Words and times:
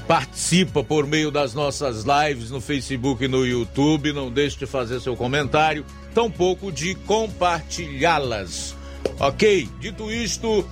participa 0.07 0.83
por 0.83 1.07
meio 1.07 1.31
das 1.31 1.55
nossas 1.55 2.05
lives 2.05 2.51
no 2.51 2.61
Facebook 2.61 3.25
e 3.25 3.29
no 3.29 3.47
YouTube, 3.47 4.13
não 4.13 4.31
deixe 4.31 4.59
de 4.59 4.67
fazer 4.67 5.01
seu 5.01 5.17
comentário, 5.17 5.85
tampouco 6.13 6.73
de 6.73 6.97
compartilhá-las. 6.97 8.75
Ok? 9.21 9.69
Dito 9.79 10.11
isto, 10.11 10.69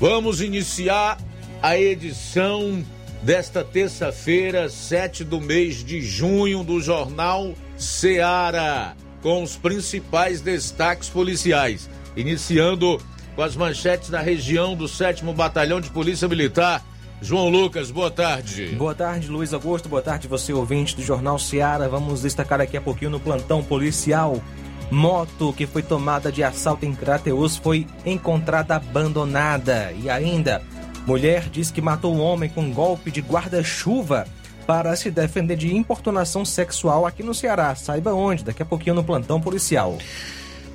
vamos 0.00 0.40
iniciar 0.40 1.18
a 1.60 1.76
edição 1.76 2.82
desta 3.22 3.62
terça-feira, 3.62 4.68
7 4.68 5.24
do 5.24 5.40
mês 5.40 5.84
de 5.84 6.00
junho, 6.00 6.64
do 6.64 6.80
jornal 6.80 7.54
Seara, 7.76 8.96
com 9.22 9.42
os 9.42 9.56
principais 9.56 10.40
destaques 10.40 11.08
policiais. 11.08 11.88
Iniciando 12.16 13.00
com 13.34 13.42
as 13.42 13.56
manchetes 13.56 14.10
da 14.10 14.20
região 14.20 14.74
do 14.74 14.88
7 14.88 15.24
Batalhão 15.32 15.80
de 15.80 15.90
Polícia 15.90 16.28
Militar. 16.28 16.84
João 17.22 17.48
Lucas, 17.48 17.90
boa 17.90 18.10
tarde. 18.10 18.74
Boa 18.76 18.94
tarde, 18.94 19.28
Luiz 19.28 19.54
Augusto. 19.54 19.88
Boa 19.88 20.02
tarde, 20.02 20.26
você 20.26 20.52
ouvinte 20.52 20.96
do 20.96 21.02
Jornal 21.02 21.38
Seara. 21.38 21.88
Vamos 21.88 22.22
destacar 22.22 22.60
aqui 22.60 22.76
a 22.76 22.80
pouquinho 22.80 23.12
no 23.12 23.20
plantão 23.20 23.62
policial. 23.62 24.42
Moto 24.90 25.54
que 25.56 25.66
foi 25.66 25.82
tomada 25.82 26.30
de 26.30 26.42
assalto 26.42 26.84
em 26.84 26.94
Crateus 26.94 27.56
foi 27.56 27.86
encontrada 28.04 28.74
abandonada. 28.74 29.92
E 29.92 30.10
ainda, 30.10 30.62
Mulher 31.06 31.48
diz 31.50 31.70
que 31.70 31.80
matou 31.80 32.14
um 32.14 32.20
homem 32.20 32.48
com 32.48 32.62
um 32.62 32.72
golpe 32.72 33.10
de 33.10 33.20
guarda-chuva 33.20 34.26
para 34.66 34.94
se 34.94 35.10
defender 35.10 35.56
de 35.56 35.74
importunação 35.74 36.44
sexual 36.44 37.04
aqui 37.04 37.22
no 37.22 37.34
Ceará. 37.34 37.74
Saiba 37.74 38.14
onde, 38.14 38.44
daqui 38.44 38.62
a 38.62 38.66
pouquinho 38.66 38.94
no 38.94 39.02
plantão 39.02 39.40
policial. 39.40 39.98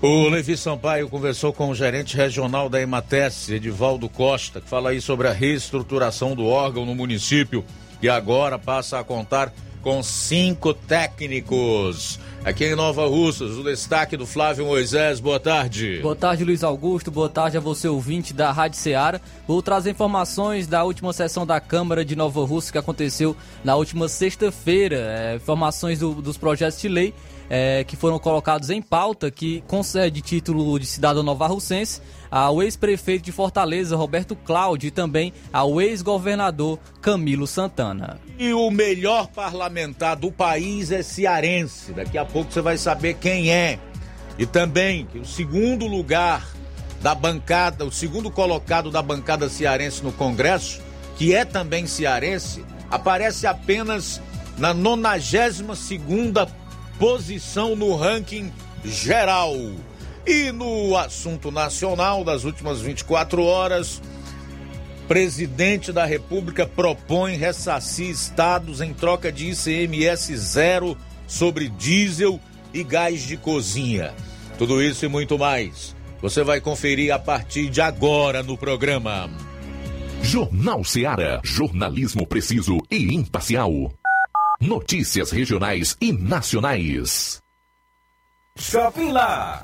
O 0.01 0.27
Levi 0.29 0.55
Sampaio 0.55 1.09
conversou 1.09 1.51
com 1.51 1.69
o 1.69 1.75
gerente 1.75 2.15
regional 2.15 2.69
da 2.69 2.79
Emates, 2.79 3.49
Edivaldo 3.49 4.07
Costa, 4.07 4.61
que 4.61 4.69
fala 4.69 4.91
aí 4.91 5.01
sobre 5.01 5.27
a 5.27 5.33
reestruturação 5.33 6.35
do 6.35 6.45
órgão 6.45 6.85
no 6.85 6.93
município 6.93 7.65
e 8.01 8.07
agora 8.07 8.59
passa 8.59 8.99
a 8.99 9.03
contar 9.03 9.51
com 9.81 10.03
cinco 10.03 10.73
técnicos. 10.73 12.19
Aqui 12.45 12.65
em 12.65 12.75
Nova 12.75 13.05
Russas, 13.07 13.57
o 13.57 13.63
destaque 13.63 14.15
do 14.15 14.25
Flávio 14.25 14.65
Moisés. 14.65 15.19
Boa 15.19 15.39
tarde. 15.39 15.99
Boa 16.01 16.15
tarde, 16.15 16.45
Luiz 16.45 16.63
Augusto. 16.63 17.11
Boa 17.11 17.27
tarde 17.27 17.57
a 17.57 17.59
você, 17.59 17.89
ouvinte 17.89 18.33
da 18.33 18.51
Rádio 18.51 18.79
Ceará. 18.79 19.19
Vou 19.45 19.61
trazer 19.61 19.91
informações 19.91 20.65
da 20.65 20.83
última 20.83 21.11
sessão 21.11 21.45
da 21.45 21.59
Câmara 21.59 22.05
de 22.05 22.15
Nova 22.15 22.45
Russa 22.45 22.71
que 22.71 22.77
aconteceu 22.77 23.35
na 23.63 23.75
última 23.75 24.07
sexta-feira. 24.07 24.95
É, 24.95 25.35
informações 25.35 25.99
do, 25.99 26.13
dos 26.13 26.37
projetos 26.37 26.79
de 26.79 26.87
lei 26.87 27.13
é, 27.49 27.83
que 27.83 27.95
foram 27.95 28.19
colocados 28.19 28.69
em 28.69 28.81
pauta 28.81 29.31
que 29.31 29.61
concede 29.67 30.21
título 30.21 30.79
de 30.79 30.85
cidadão 30.85 31.23
novarrucense 31.23 32.01
ao 32.29 32.61
ex-prefeito 32.61 33.25
de 33.25 33.31
Fortaleza, 33.31 33.95
Roberto 33.95 34.35
Cláudio, 34.35 34.87
e 34.87 34.91
também 34.91 35.33
ao 35.51 35.81
ex-governador 35.81 36.79
Camilo 37.01 37.47
Santana. 37.47 38.19
E 38.37 38.53
o 38.53 38.69
melhor 38.69 39.27
parlamentar 39.27 40.15
do 40.15 40.31
país 40.31 40.91
é 40.91 41.01
cearense. 41.01 41.93
Daqui 41.93 42.17
a 42.17 42.25
pouco 42.25 42.51
você 42.51 42.61
vai 42.61 42.77
saber 42.77 43.15
quem 43.15 43.51
é. 43.51 43.79
E 44.37 44.45
também 44.45 45.05
que 45.05 45.17
o 45.17 45.25
segundo 45.25 45.87
lugar 45.87 46.47
da 47.01 47.15
bancada, 47.15 47.85
o 47.85 47.91
segundo 47.91 48.29
colocado 48.29 48.91
da 48.91 49.01
bancada 49.01 49.49
cearense 49.49 50.03
no 50.03 50.11
Congresso, 50.11 50.81
que 51.17 51.33
é 51.33 51.45
também 51.45 51.87
cearense, 51.87 52.63
aparece 52.89 53.47
apenas 53.47 54.21
na 54.57 54.73
92 54.73 55.77
segunda 55.77 56.47
posição 56.99 57.75
no 57.75 57.95
ranking 57.95 58.51
geral. 58.83 59.55
E 60.27 60.51
no 60.51 60.97
assunto 60.97 61.49
nacional 61.51 62.21
das 62.21 62.43
últimas 62.43 62.81
24 62.81 63.41
horas, 63.41 64.01
presidente 65.07 65.93
da 65.93 66.03
República 66.03 66.67
propõe 66.67 67.37
ressarcir 67.37 68.09
estados 68.09 68.81
em 68.81 68.93
troca 68.93 69.31
de 69.31 69.49
ICMS 69.51 70.35
zero 70.35 70.97
sobre 71.25 71.69
diesel 71.69 72.41
e 72.73 72.83
gás 72.83 73.21
de 73.21 73.37
cozinha. 73.37 74.13
Tudo 74.57 74.83
isso 74.83 75.05
e 75.05 75.07
muito 75.07 75.39
mais. 75.39 75.95
Você 76.21 76.43
vai 76.43 76.59
conferir 76.59 77.13
a 77.13 77.19
partir 77.19 77.69
de 77.69 77.79
agora 77.79 78.43
no 78.43 78.57
programa. 78.57 79.29
Jornal 80.21 80.83
Seara. 80.83 81.39
Jornalismo 81.41 82.27
preciso 82.27 82.79
e 82.91 83.15
imparcial. 83.15 83.93
Notícias 84.59 85.31
regionais 85.31 85.95
e 86.01 86.11
nacionais. 86.11 87.41
Shopping 88.57 89.11
Lá. 89.11 89.63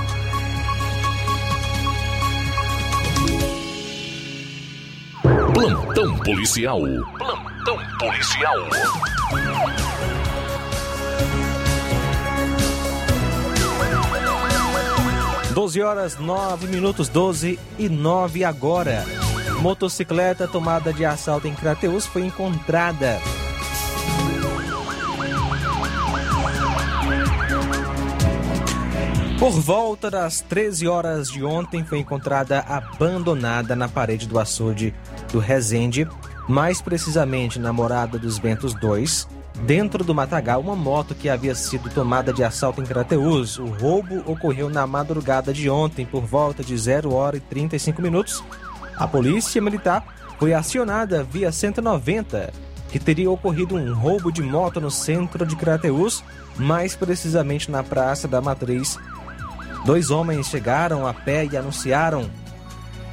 Plantão 6.01 6.17
policial. 6.23 6.79
Plantão 7.15 7.77
policial. 7.99 8.55
Doze 15.53 15.79
horas 15.83 16.17
nove 16.17 16.65
minutos, 16.65 17.07
12 17.07 17.59
e 17.77 17.87
9 17.87 18.43
agora. 18.43 19.05
Motocicleta 19.59 20.47
tomada 20.47 20.91
de 20.91 21.05
assalto 21.05 21.47
em 21.47 21.53
Crateus 21.53 22.07
foi 22.07 22.25
encontrada. 22.25 23.19
Por 29.37 29.51
volta 29.51 30.09
das 30.09 30.41
13 30.41 30.87
horas 30.87 31.27
de 31.27 31.43
ontem, 31.43 31.83
foi 31.83 31.99
encontrada 31.99 32.59
abandonada 32.59 33.75
na 33.75 33.87
parede 33.87 34.27
do 34.27 34.39
açude 34.39 34.93
do 35.31 35.39
Resende, 35.39 36.07
mais 36.47 36.81
precisamente 36.81 37.59
na 37.59 37.71
Morada 37.71 38.19
dos 38.19 38.37
Ventos 38.37 38.73
2, 38.73 39.27
dentro 39.65 40.03
do 40.03 40.13
matagal, 40.13 40.61
uma 40.61 40.75
moto 40.75 41.15
que 41.15 41.29
havia 41.29 41.55
sido 41.55 41.89
tomada 41.89 42.33
de 42.33 42.43
assalto 42.43 42.81
em 42.81 42.85
Crateus. 42.85 43.57
O 43.57 43.65
roubo 43.65 44.23
ocorreu 44.25 44.69
na 44.69 44.85
madrugada 44.85 45.53
de 45.53 45.69
ontem, 45.69 46.05
por 46.05 46.23
volta 46.23 46.63
de 46.63 46.77
0 46.77 47.13
hora 47.13 47.37
e 47.37 47.39
35 47.39 48.01
minutos. 48.01 48.43
A 48.95 49.07
polícia 49.07 49.61
militar 49.61 50.05
foi 50.37 50.53
acionada 50.53 51.23
via 51.23 51.51
190, 51.51 52.51
que 52.89 52.99
teria 52.99 53.29
ocorrido 53.31 53.75
um 53.75 53.93
roubo 53.93 54.31
de 54.31 54.41
moto 54.41 54.81
no 54.81 54.91
centro 54.91 55.45
de 55.45 55.55
Crateus, 55.55 56.23
mais 56.57 56.95
precisamente 56.95 57.71
na 57.71 57.83
Praça 57.83 58.27
da 58.27 58.41
Matriz. 58.41 58.97
Dois 59.85 60.11
homens 60.11 60.47
chegaram 60.47 61.07
a 61.07 61.13
pé 61.13 61.45
e 61.45 61.57
anunciaram 61.57 62.29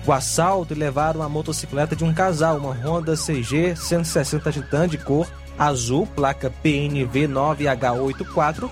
o 0.09 0.13
assalto 0.13 0.73
e 0.73 0.77
levaram 0.77 1.21
a 1.23 1.29
motocicleta 1.29 1.95
de 1.95 2.03
um 2.03 2.15
casal, 2.15 2.57
uma 2.57 2.73
Honda 2.73 3.15
CG 3.15 3.77
160 3.77 4.51
Titan 4.51 4.89
de 4.89 4.97
cor 4.97 5.29
azul, 5.59 6.07
placa 6.07 6.51
PNV 6.63 7.29
9H84. 7.29 8.71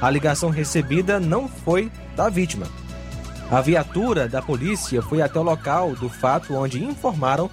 A 0.00 0.08
ligação 0.08 0.48
recebida 0.48 1.20
não 1.20 1.46
foi 1.46 1.92
da 2.16 2.30
vítima. 2.30 2.66
A 3.50 3.60
viatura 3.60 4.28
da 4.28 4.40
polícia 4.40 5.02
foi 5.02 5.20
até 5.20 5.38
o 5.38 5.42
local 5.42 5.94
do 5.94 6.08
fato, 6.08 6.54
onde 6.54 6.82
informaram 6.82 7.50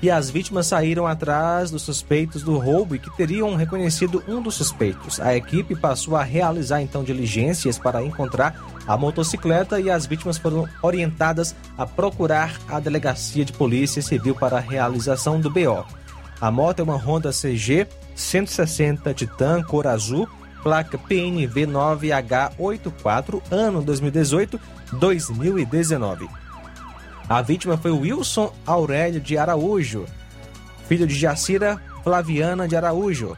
que 0.00 0.10
as 0.10 0.30
vítimas 0.30 0.66
saíram 0.66 1.06
atrás 1.06 1.70
dos 1.70 1.82
suspeitos 1.82 2.42
do 2.42 2.58
roubo 2.58 2.94
e 2.94 2.98
que 2.98 3.14
teriam 3.16 3.56
reconhecido 3.56 4.22
um 4.28 4.42
dos 4.42 4.54
suspeitos. 4.54 5.18
A 5.20 5.34
equipe 5.36 5.74
passou 5.74 6.16
a 6.16 6.22
realizar 6.22 6.82
então 6.82 7.02
diligências 7.02 7.78
para 7.78 8.02
encontrar 8.02 8.62
a 8.86 8.94
motocicleta 8.96 9.80
e 9.80 9.90
as 9.90 10.06
vítimas 10.06 10.38
foram 10.38 10.68
orientadas 10.82 11.54
a 11.76 11.84
procurar 11.86 12.58
a 12.68 12.78
delegacia 12.78 13.44
de 13.44 13.52
polícia 13.52 14.00
civil 14.02 14.34
para 14.34 14.58
a 14.58 14.60
realização 14.60 15.40
do 15.40 15.50
BO. 15.50 15.84
A 16.40 16.50
moto 16.50 16.80
é 16.80 16.82
uma 16.82 16.96
Honda 16.96 17.30
CG 17.32 17.86
160 18.14 19.14
Titan 19.14 19.62
cor 19.62 19.86
azul, 19.86 20.28
placa 20.62 20.98
PNV 20.98 21.66
9H84, 21.66 23.42
ano 23.50 23.82
2018-2019. 23.82 26.28
A 27.28 27.42
vítima 27.42 27.76
foi 27.76 27.90
Wilson 27.90 28.52
Aurélio 28.64 29.20
de 29.20 29.36
Araújo, 29.36 30.06
filho 30.88 31.06
de 31.06 31.14
Jacira 31.14 31.80
Flaviana 32.04 32.68
de 32.68 32.76
Araújo. 32.76 33.36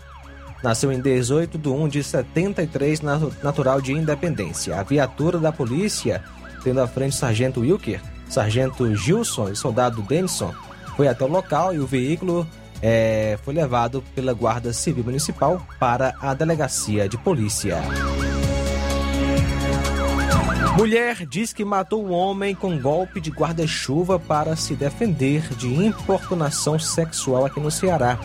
Nasceu 0.62 0.92
em 0.92 1.00
18 1.00 1.56
de 1.56 1.68
1 1.68 1.88
de 1.88 2.02
73, 2.02 3.00
natural 3.42 3.80
de 3.80 3.92
Independência. 3.92 4.78
A 4.78 4.82
viatura 4.82 5.38
da 5.38 5.50
polícia, 5.50 6.22
tendo 6.62 6.82
à 6.82 6.86
frente 6.86 7.12
o 7.12 7.16
sargento 7.16 7.60
Wilker, 7.60 8.02
sargento 8.28 8.94
Gilson 8.94 9.48
e 9.48 9.56
soldado 9.56 10.02
Denison, 10.02 10.52
foi 10.94 11.08
até 11.08 11.24
o 11.24 11.28
local 11.28 11.72
e 11.72 11.78
o 11.78 11.86
veículo 11.86 12.46
é, 12.82 13.38
foi 13.42 13.54
levado 13.54 14.04
pela 14.14 14.34
Guarda 14.34 14.72
Civil 14.72 15.04
Municipal 15.04 15.62
para 15.80 16.14
a 16.20 16.34
delegacia 16.34 17.08
de 17.08 17.16
polícia. 17.16 17.78
Mulher 20.78 21.26
diz 21.26 21.52
que 21.52 21.64
matou 21.64 22.06
um 22.06 22.12
homem 22.12 22.54
com 22.54 22.78
golpe 22.78 23.20
de 23.20 23.32
guarda-chuva 23.32 24.16
para 24.16 24.54
se 24.54 24.76
defender 24.76 25.42
de 25.56 25.66
importunação 25.66 26.78
sexual 26.78 27.44
aqui 27.44 27.58
no 27.58 27.68
Ceará. 27.68 28.16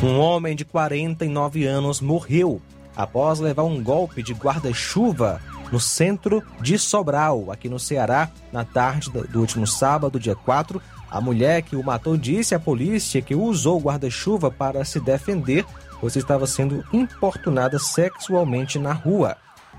Um 0.00 0.20
homem 0.20 0.54
de 0.54 0.64
49 0.64 1.66
anos 1.66 2.00
morreu 2.00 2.62
após 2.94 3.40
levar 3.40 3.64
um 3.64 3.82
golpe 3.82 4.22
de 4.22 4.34
guarda-chuva 4.34 5.42
no 5.72 5.80
centro 5.80 6.44
de 6.60 6.78
Sobral, 6.78 7.50
aqui 7.50 7.68
no 7.68 7.80
Ceará, 7.80 8.30
na 8.52 8.64
tarde 8.64 9.10
do 9.10 9.40
último 9.40 9.66
sábado, 9.66 10.20
dia 10.20 10.36
4. 10.36 10.80
A 11.10 11.20
mulher 11.20 11.62
que 11.62 11.74
o 11.74 11.82
matou 11.82 12.16
disse 12.16 12.54
à 12.54 12.60
polícia 12.60 13.20
que 13.20 13.34
usou 13.34 13.80
guarda-chuva 13.80 14.48
para 14.48 14.84
se 14.84 15.00
defender, 15.00 15.66
pois 16.00 16.14
estava 16.14 16.46
sendo 16.46 16.84
importunada 16.92 17.80
sexualmente 17.80 18.78
na 18.78 18.92
rua. 18.92 19.36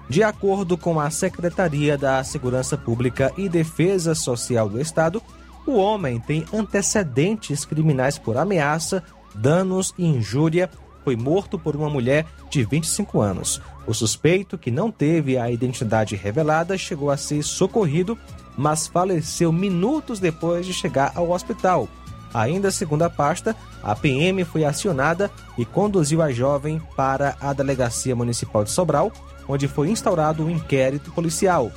De 0.09 0.23
acordo 0.23 0.75
com 0.75 0.99
a 0.99 1.11
Secretaria 1.11 1.95
da 1.95 2.23
Segurança 2.23 2.75
Pública 2.75 3.31
e 3.37 3.47
Defesa 3.47 4.15
Social 4.15 4.67
do 4.67 4.81
Estado, 4.81 5.21
o 5.67 5.73
homem 5.73 6.19
tem 6.19 6.43
antecedentes 6.51 7.63
criminais 7.63 8.17
por 8.17 8.35
ameaça, 8.35 9.03
danos 9.35 9.93
e 9.99 10.05
injúria. 10.07 10.67
Foi 11.03 11.15
morto 11.15 11.59
por 11.59 11.75
uma 11.75 11.91
mulher 11.91 12.25
de 12.49 12.63
25 12.63 13.21
anos. 13.21 13.61
O 13.85 13.93
suspeito, 13.93 14.57
que 14.57 14.71
não 14.71 14.89
teve 14.89 15.37
a 15.37 15.51
identidade 15.51 16.15
revelada, 16.15 16.75
chegou 16.75 17.11
a 17.11 17.17
ser 17.17 17.43
socorrido, 17.43 18.17
mas 18.57 18.87
faleceu 18.87 19.51
minutos 19.51 20.19
depois 20.19 20.65
de 20.65 20.73
chegar 20.73 21.11
ao 21.13 21.29
hospital. 21.29 21.87
Ainda 22.33 22.69
segundo 22.71 23.03
a 23.03 23.09
pasta, 23.09 23.55
a 23.81 23.95
PM 23.95 24.43
foi 24.45 24.63
acionada 24.63 25.31
e 25.57 25.65
conduziu 25.65 26.21
a 26.21 26.31
jovem 26.31 26.81
para 26.95 27.35
a 27.41 27.53
Delegacia 27.53 28.15
Municipal 28.15 28.63
de 28.63 28.71
Sobral, 28.71 29.11
onde 29.47 29.67
foi 29.67 29.89
instaurado 29.89 30.45
um 30.45 30.49
inquérito 30.49 31.11
policial. 31.11 31.71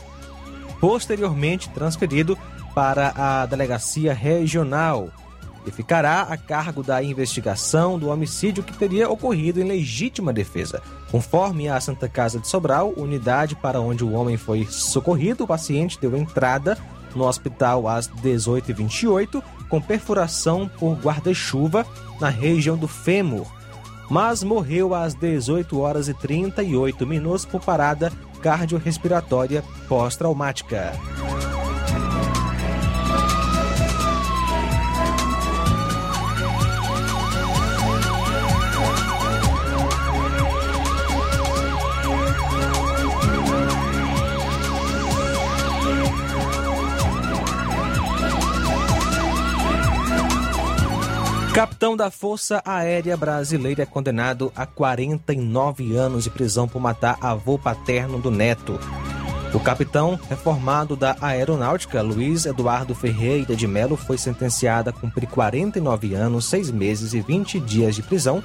Posteriormente 0.81 1.71
transferido 1.71 2.37
para 2.75 3.13
a 3.17 3.47
Delegacia 3.47 4.13
Regional 4.13 5.11
e 5.67 5.71
ficará 5.71 6.23
a 6.23 6.37
cargo 6.37 6.83
da 6.83 7.03
investigação 7.03 7.99
do 7.99 8.09
homicídio 8.09 8.65
que 8.65 8.77
teria 8.77 9.09
ocorrido 9.09 9.61
em 9.61 9.65
legítima 9.65 10.33
defesa. 10.33 10.83
Conforme 11.11 11.69
a 11.69 11.81
Santa 11.81 12.09
Casa 12.09 12.39
de 12.41 12.49
Sobral, 12.49 12.93
unidade 12.97 13.55
para 13.55 13.81
onde 13.81 14.05
o 14.05 14.13
homem 14.13 14.37
foi 14.37 14.67
socorrido, 14.69 15.45
o 15.45 15.47
paciente 15.47 15.99
deu 16.01 16.17
entrada 16.17 16.77
no 17.15 17.27
hospital 17.27 17.87
às 17.87 18.09
18h28 18.09 19.43
com 19.73 19.81
perfuração 19.81 20.69
por 20.69 20.97
guarda-chuva 20.97 21.87
na 22.21 22.29
região 22.29 22.77
do 22.77 22.87
fêmur, 22.87 23.47
mas 24.11 24.43
morreu 24.43 24.95
às 24.95 25.15
18 25.15 25.81
horas 25.81 26.09
e 26.09 26.13
38 26.13 27.07
minutos 27.07 27.47
por 27.47 27.65
parada 27.65 28.13
cardiorrespiratória 28.43 29.65
pós-traumática. 29.89 30.93
Capitão 51.83 51.97
da 51.97 52.13
Força 52.13 52.63
Aérea 52.65 53.17
Brasileira 53.17 53.83
é 53.83 53.87
condenado 53.87 54.53
a 54.55 54.65
49 54.65 55.97
anos 55.97 56.23
de 56.23 56.31
prisão 56.31 56.69
por 56.69 56.81
matar 56.81 57.19
avô 57.21 57.59
paterno 57.59 58.21
do 58.21 58.31
neto. 58.31 58.79
O 59.53 59.59
capitão 59.59 60.17
reformado 60.31 60.95
da 60.95 61.17
Aeronáutica, 61.21 62.01
Luiz 62.01 62.47
Eduardo 62.47 62.95
Ferreira 62.95 63.57
de 63.57 63.67
Melo, 63.67 63.97
foi 63.97 64.17
sentenciado 64.17 64.91
a 64.91 64.93
cumprir 64.93 65.29
49 65.29 66.15
anos, 66.15 66.45
6 66.45 66.71
meses 66.71 67.15
e 67.15 67.21
20 67.21 67.59
dias 67.59 67.97
de 67.97 68.03
prisão. 68.05 68.41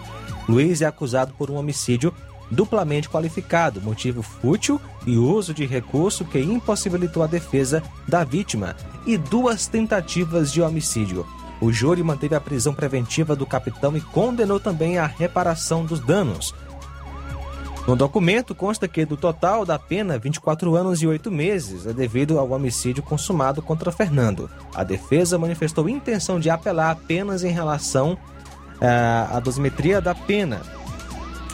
Luiz 0.50 0.82
é 0.82 0.88
acusado 0.88 1.32
por 1.36 1.52
um 1.52 1.58
homicídio 1.58 2.12
duplamente 2.50 3.08
qualificado, 3.08 3.80
motivo 3.80 4.24
fútil 4.24 4.82
e 5.06 5.16
uso 5.16 5.54
de 5.54 5.64
recurso 5.64 6.26
que 6.26 6.40
impossibilitou 6.40 7.22
a 7.22 7.28
defesa 7.28 7.84
da 8.08 8.24
vítima, 8.24 8.76
e 9.06 9.16
duas 9.16 9.68
tentativas 9.68 10.52
de 10.52 10.60
homicídio. 10.60 11.24
O 11.60 11.72
júri 11.72 12.04
manteve 12.04 12.36
a 12.36 12.42
prisão 12.42 12.74
preventiva 12.74 13.36
do 13.36 13.46
capitão 13.46 13.96
e 13.98 14.02
condenou 14.02 14.60
também 14.60 14.98
a 14.98 15.06
reparação 15.06 15.86
dos 15.86 16.00
danos. 16.00 16.54
No 17.88 17.96
documento 17.96 18.54
consta 18.54 18.86
que, 18.86 19.06
do 19.06 19.16
total 19.16 19.66
da 19.66 19.80
pena, 19.80 20.20
24 20.20 20.76
anos 20.76 21.02
e 21.02 21.08
8 21.08 21.32
meses 21.32 21.88
é 21.88 21.94
devido 21.94 22.38
ao 22.38 22.52
homicídio 22.52 23.02
consumado 23.02 23.62
contra 23.62 23.94
Fernando. 23.94 24.50
A 24.76 24.84
defesa 24.84 25.38
manifestou 25.38 25.88
intenção 25.88 26.38
de 26.38 26.50
apelar 26.50 26.92
apenas 26.92 27.46
em 27.46 27.52
relação 27.52 28.14
uh, 28.14 29.36
à 29.36 29.40
dosimetria 29.40 30.02
da 30.02 30.14
pena. 30.14 30.62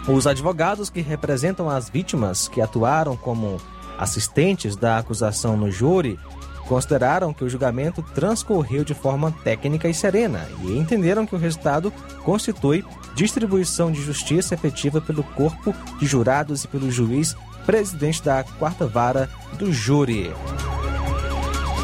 Os 0.07 0.25
advogados 0.25 0.89
que 0.89 1.01
representam 1.01 1.69
as 1.69 1.87
vítimas 1.87 2.47
que 2.47 2.61
atuaram 2.61 3.15
como 3.15 3.61
assistentes 3.99 4.75
da 4.75 4.97
acusação 4.97 5.55
no 5.55 5.69
júri 5.69 6.19
consideraram 6.67 7.33
que 7.33 7.43
o 7.43 7.49
julgamento 7.49 8.01
transcorreu 8.13 8.83
de 8.83 8.93
forma 8.93 9.31
técnica 9.43 9.87
e 9.87 9.93
serena 9.93 10.47
e 10.63 10.77
entenderam 10.77 11.25
que 11.25 11.35
o 11.35 11.39
resultado 11.39 11.91
constitui 12.23 12.85
distribuição 13.15 13.91
de 13.91 14.01
justiça 14.01 14.53
efetiva 14.53 15.01
pelo 15.01 15.23
corpo 15.23 15.73
de 15.99 16.05
jurados 16.05 16.63
e 16.63 16.67
pelo 16.67 16.91
juiz 16.91 17.35
presidente 17.65 18.21
da 18.23 18.43
quarta 18.43 18.85
vara 18.85 19.29
do 19.57 19.71
júri. 19.71 20.31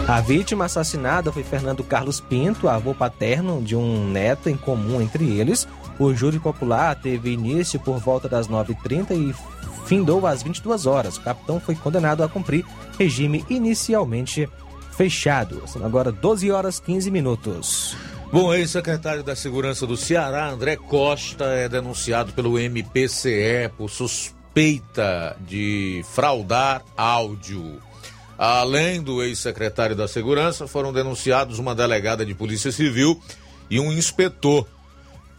A 0.08 0.22
vítima 0.22 0.66
assassinada 0.66 1.32
foi 1.32 1.44
Fernando 1.44 1.84
Carlos 1.84 2.20
Pinto, 2.20 2.68
avô 2.68 2.96
paterno 2.96 3.62
de 3.62 3.76
um 3.76 4.10
neto 4.10 4.50
em 4.50 4.58
comum 4.58 5.00
entre 5.00 5.38
eles. 5.38 5.68
O 6.00 6.14
júri 6.16 6.40
popular 6.40 6.96
teve 6.96 7.32
início 7.32 7.80
por 7.80 8.00
volta 8.00 8.28
das 8.28 8.48
9h30 8.48 9.12
e 9.12 9.36
findou 9.86 10.26
às 10.26 10.42
22 10.42 10.88
horas. 10.88 11.18
O 11.18 11.22
capitão 11.22 11.60
foi 11.60 11.76
condenado 11.76 12.24
a 12.24 12.28
cumprir 12.28 12.66
regime 12.98 13.46
inicialmente 13.50 14.50
fechado. 15.00 15.63
São 15.65 15.86
agora 15.86 16.12
12 16.12 16.51
horas 16.51 16.77
15 16.77 17.10
minutos. 17.10 17.96
Bom, 18.34 18.53
ex-secretário 18.53 19.24
da 19.24 19.34
Segurança 19.34 19.88
do 19.88 19.96
Ceará, 19.96 20.50
André 20.50 20.75
Costa, 20.75 21.46
é 21.46 21.70
denunciado 21.70 22.34
pelo 22.34 22.60
MPCE 22.60 23.72
por 23.77 23.89
suspeita 23.89 25.38
de 25.48 26.03
fraudar 26.13 26.84
áudio. 26.98 27.82
Além 28.38 29.01
do 29.01 29.24
ex-secretário 29.24 29.96
da 29.96 30.06
Segurança, 30.06 30.68
foram 30.68 30.91
denunciados 30.91 31.60
uma 31.60 31.74
delegada 31.74 32.25
de 32.25 32.36
Polícia 32.36 32.72
Civil 32.72 33.22
e 33.70 33.79
um 33.79 33.94
inspetor. 33.94 34.68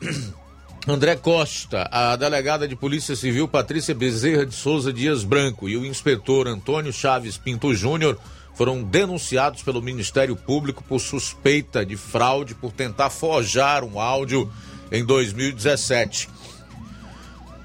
André 0.88 1.16
Costa, 1.16 1.86
a 1.92 2.16
delegada 2.16 2.66
de 2.66 2.74
Polícia 2.74 3.14
Civil 3.14 3.46
Patrícia 3.46 3.94
Bezerra 3.94 4.46
de 4.46 4.54
Souza 4.54 4.90
Dias 4.90 5.22
Branco 5.22 5.68
e 5.68 5.76
o 5.76 5.84
inspetor 5.84 6.48
Antônio 6.48 6.94
Chaves 6.94 7.36
Pinto 7.36 7.74
Júnior 7.74 8.18
foram 8.60 8.82
denunciados 8.82 9.62
pelo 9.62 9.80
Ministério 9.80 10.36
Público 10.36 10.84
por 10.84 11.00
suspeita 11.00 11.82
de 11.82 11.96
fraude 11.96 12.54
por 12.54 12.70
tentar 12.70 13.08
forjar 13.08 13.82
um 13.82 13.98
áudio 13.98 14.52
em 14.92 15.02
2017. 15.02 16.28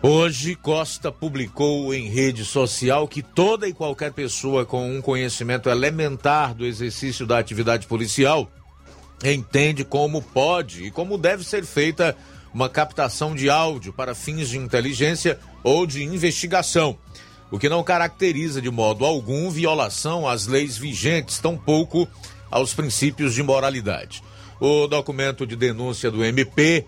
Hoje, 0.02 0.56
Costa 0.56 1.12
publicou 1.12 1.94
em 1.94 2.08
rede 2.08 2.46
social 2.46 3.10
que 3.10 3.22
toda 3.22 3.68
e 3.68 3.74
qualquer 3.74 4.14
pessoa 4.14 4.66
com 4.66 4.90
um 4.90 5.02
conhecimento 5.02 5.70
elementar 5.70 6.56
do 6.56 6.66
exercício 6.66 7.28
da 7.28 7.40
atividade 7.40 7.88
policial 7.88 8.50
entende 9.22 9.84
como 9.84 10.22
pode 10.22 10.86
e 10.86 10.92
como 10.92 11.18
deve 11.18 11.44
ser 11.44 11.66
feita 11.66 12.16
uma 12.54 12.70
captação 12.70 13.36
de 13.36 13.50
áudio 13.50 13.92
para 13.92 14.16
fins 14.16 14.48
de 14.48 14.58
inteligência 14.58 15.38
ou 15.62 15.86
de 15.86 16.02
investigação 16.06 16.98
o 17.52 17.60
que 17.60 17.70
não 17.70 17.84
caracteriza 17.84 18.62
de 18.62 18.70
modo 18.70 19.06
algum 19.06 19.50
violação 19.50 20.28
às 20.28 20.48
leis 20.48 20.78
vigentes, 20.78 21.40
tampouco 21.40 22.08
aos 22.50 22.74
princípios 22.74 23.34
de 23.34 23.44
moralidade. 23.44 24.24
O 24.60 24.88
documento 24.88 25.46
de 25.46 25.56
denúncia 25.56 26.10
do 26.10 26.24
MP, 26.24 26.86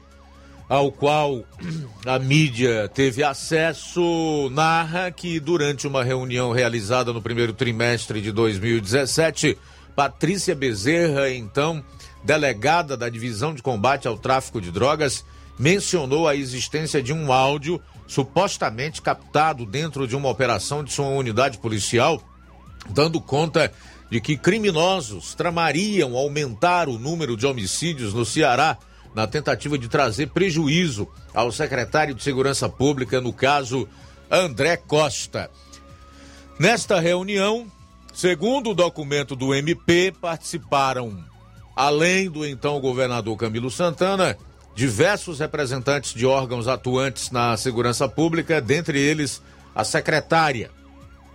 ao 0.70 0.92
qual 0.92 1.44
a 2.06 2.18
mídia 2.18 2.90
teve 2.94 3.24
acesso, 3.24 4.50
narra 4.52 5.12
que 5.12 5.40
durante 5.40 5.88
uma 5.88 6.04
reunião 6.04 6.52
realizada 6.52 7.14
no 7.14 7.22
primeiro 7.22 7.54
trimestre 7.54 8.22
de 8.22 8.32
2017, 8.32 9.58
Patrícia 9.96 10.56
Bezerra, 10.56 11.30
então 11.30 11.84
delegada 12.24 12.98
da 12.98 13.10
Divisão 13.10 13.54
de 13.54 13.62
Combate 13.62 14.08
ao 14.08 14.18
Tráfico 14.18 14.60
de 14.60 14.72
Drogas, 14.72 15.24
mencionou 15.58 16.28
a 16.28 16.36
existência 16.36 17.02
de 17.02 17.14
um 17.14 17.32
áudio 17.32 17.82
supostamente 18.08 19.02
captado 19.02 19.66
dentro 19.66 20.08
de 20.08 20.16
uma 20.16 20.30
operação 20.30 20.84
de 20.84 20.92
sua 20.92 21.08
unidade 21.08 21.58
policial, 21.58 22.22
dando 22.90 23.20
conta 23.20 23.72
de 24.10 24.22
que 24.22 24.38
criminosos 24.38 25.36
tramariam 25.36 26.16
aumentar 26.16 26.88
o 26.88 26.98
número 26.98 27.36
de 27.36 27.46
homicídios 27.46 28.14
no 28.14 28.26
Ceará 28.26 28.78
na 29.14 29.28
tentativa 29.28 29.78
de 29.78 29.88
trazer 29.88 30.28
prejuízo 30.30 31.08
ao 31.34 31.52
secretário 31.52 32.14
de 32.14 32.24
Segurança 32.24 32.70
Pública, 32.70 33.20
no 33.20 33.34
caso 33.34 33.88
André 34.32 34.78
Costa. 34.78 35.50
Nesta 36.60 37.00
reunião, 37.00 37.68
segundo 38.14 38.72
o 38.72 38.76
documento 38.76 39.36
do 39.36 39.54
MP, 39.54 40.14
participaram, 40.22 41.24
além 41.76 42.30
do 42.30 42.46
então 42.46 42.80
governador 42.80 43.36
Camilo 43.38 43.70
Santana, 43.70 44.38
diversos 44.78 45.40
representantes 45.40 46.14
de 46.14 46.24
órgãos 46.24 46.68
atuantes 46.68 47.32
na 47.32 47.58
segurança 47.58 48.08
pública, 48.08 48.62
dentre 48.62 49.00
eles 49.00 49.42
a 49.74 49.84
secretária. 49.84 50.70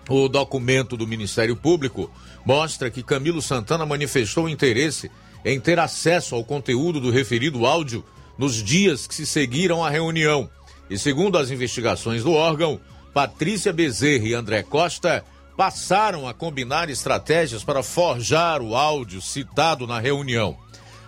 O 0.09 0.29
documento 0.29 0.97
do 0.97 1.09
Ministério 1.09 1.57
Público 1.57 2.09
mostra 2.47 2.89
que 2.89 3.03
Camilo 3.03 3.43
Santana 3.43 3.85
manifestou 3.85 4.49
interesse 4.49 5.11
em 5.45 5.59
ter 5.59 5.81
acesso 5.81 6.37
ao 6.37 6.45
conteúdo 6.45 7.01
do 7.01 7.11
referido 7.11 7.67
áudio 7.67 8.05
nos 8.39 8.63
dias 8.63 9.09
que 9.09 9.15
se 9.17 9.27
seguiram 9.27 9.85
à 9.85 9.91
reunião. 9.91 10.49
E 10.89 10.97
segundo 10.97 11.37
as 11.37 11.51
investigações 11.51 12.23
do 12.23 12.31
órgão, 12.31 12.81
Patrícia 13.13 13.73
Bezerra 13.73 14.25
e 14.25 14.35
André 14.35 14.63
Costa 14.63 15.25
passaram 15.57 16.29
a 16.29 16.33
combinar 16.33 16.89
estratégias 16.89 17.65
para 17.65 17.83
forjar 17.83 18.63
o 18.63 18.77
áudio 18.77 19.21
citado 19.21 19.85
na 19.85 19.99
reunião. 19.99 20.57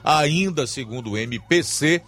Ainda 0.03 0.67
segundo 0.67 1.13
o 1.13 1.17
MPC, 1.17 2.03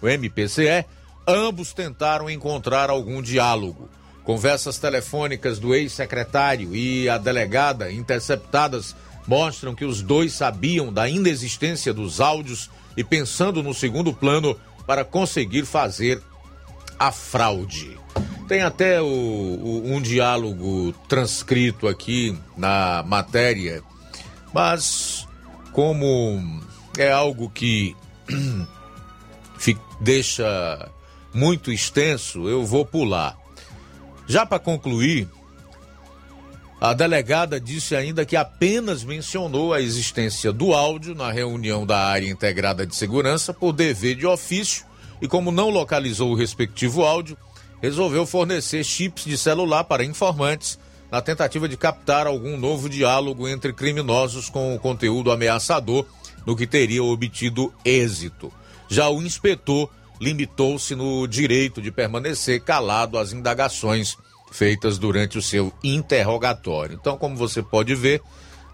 o 0.00 0.08
MPCE, 0.08 0.84
ambos 1.26 1.72
tentaram 1.72 2.28
encontrar 2.28 2.90
algum 2.90 3.20
diálogo. 3.22 3.88
Conversas 4.24 4.78
telefônicas 4.78 5.58
do 5.58 5.74
ex-secretário 5.74 6.74
e 6.74 7.08
a 7.08 7.18
delegada 7.18 7.90
interceptadas 7.90 8.94
mostram 9.26 9.74
que 9.74 9.84
os 9.84 10.02
dois 10.02 10.32
sabiam 10.32 10.92
da 10.92 11.08
inexistência 11.08 11.92
dos 11.92 12.20
áudios 12.20 12.70
e 12.96 13.04
pensando 13.04 13.62
no 13.62 13.72
segundo 13.72 14.12
plano 14.12 14.56
para 14.86 15.04
conseguir 15.04 15.64
fazer 15.64 16.22
a 16.98 17.10
fraude. 17.10 17.98
Tem 18.48 18.62
até 18.62 19.00
o, 19.00 19.06
o, 19.06 19.82
um 19.86 20.02
diálogo 20.02 20.92
transcrito 21.08 21.86
aqui 21.86 22.36
na 22.56 23.02
matéria, 23.06 23.82
mas 24.52 25.26
como 25.72 26.60
é 26.98 27.10
algo 27.10 27.48
que 27.48 27.96
deixa 30.00 30.90
muito 31.34 31.70
extenso, 31.70 32.48
eu 32.48 32.64
vou 32.64 32.84
pular. 32.84 33.36
Já 34.26 34.46
para 34.46 34.58
concluir, 34.58 35.28
a 36.80 36.94
delegada 36.94 37.60
disse 37.60 37.94
ainda 37.94 38.24
que 38.24 38.36
apenas 38.36 39.04
mencionou 39.04 39.74
a 39.74 39.80
existência 39.80 40.50
do 40.50 40.72
áudio 40.72 41.14
na 41.14 41.30
reunião 41.30 41.84
da 41.84 41.98
área 41.98 42.28
integrada 42.28 42.86
de 42.86 42.96
segurança 42.96 43.52
por 43.52 43.72
dever 43.72 44.14
de 44.16 44.26
ofício 44.26 44.86
e, 45.20 45.28
como 45.28 45.52
não 45.52 45.68
localizou 45.68 46.30
o 46.30 46.34
respectivo 46.34 47.04
áudio, 47.04 47.36
resolveu 47.82 48.24
fornecer 48.24 48.82
chips 48.82 49.24
de 49.24 49.36
celular 49.36 49.84
para 49.84 50.04
informantes 50.04 50.78
na 51.10 51.20
tentativa 51.20 51.68
de 51.68 51.76
captar 51.76 52.26
algum 52.26 52.56
novo 52.56 52.88
diálogo 52.88 53.48
entre 53.48 53.72
criminosos 53.72 54.48
com 54.48 54.74
o 54.74 54.78
conteúdo 54.78 55.30
ameaçador, 55.30 56.06
no 56.46 56.56
que 56.56 56.66
teria 56.66 57.02
obtido 57.02 57.74
êxito. 57.84 58.52
Já 58.90 59.08
o 59.08 59.22
inspetor 59.22 59.88
limitou-se 60.20 60.94
no 60.96 61.26
direito 61.26 61.80
de 61.80 61.92
permanecer 61.92 62.60
calado 62.60 63.16
às 63.16 63.32
indagações 63.32 64.16
feitas 64.50 64.98
durante 64.98 65.38
o 65.38 65.42
seu 65.42 65.72
interrogatório. 65.82 66.98
Então, 67.00 67.16
como 67.16 67.36
você 67.36 67.62
pode 67.62 67.94
ver 67.94 68.20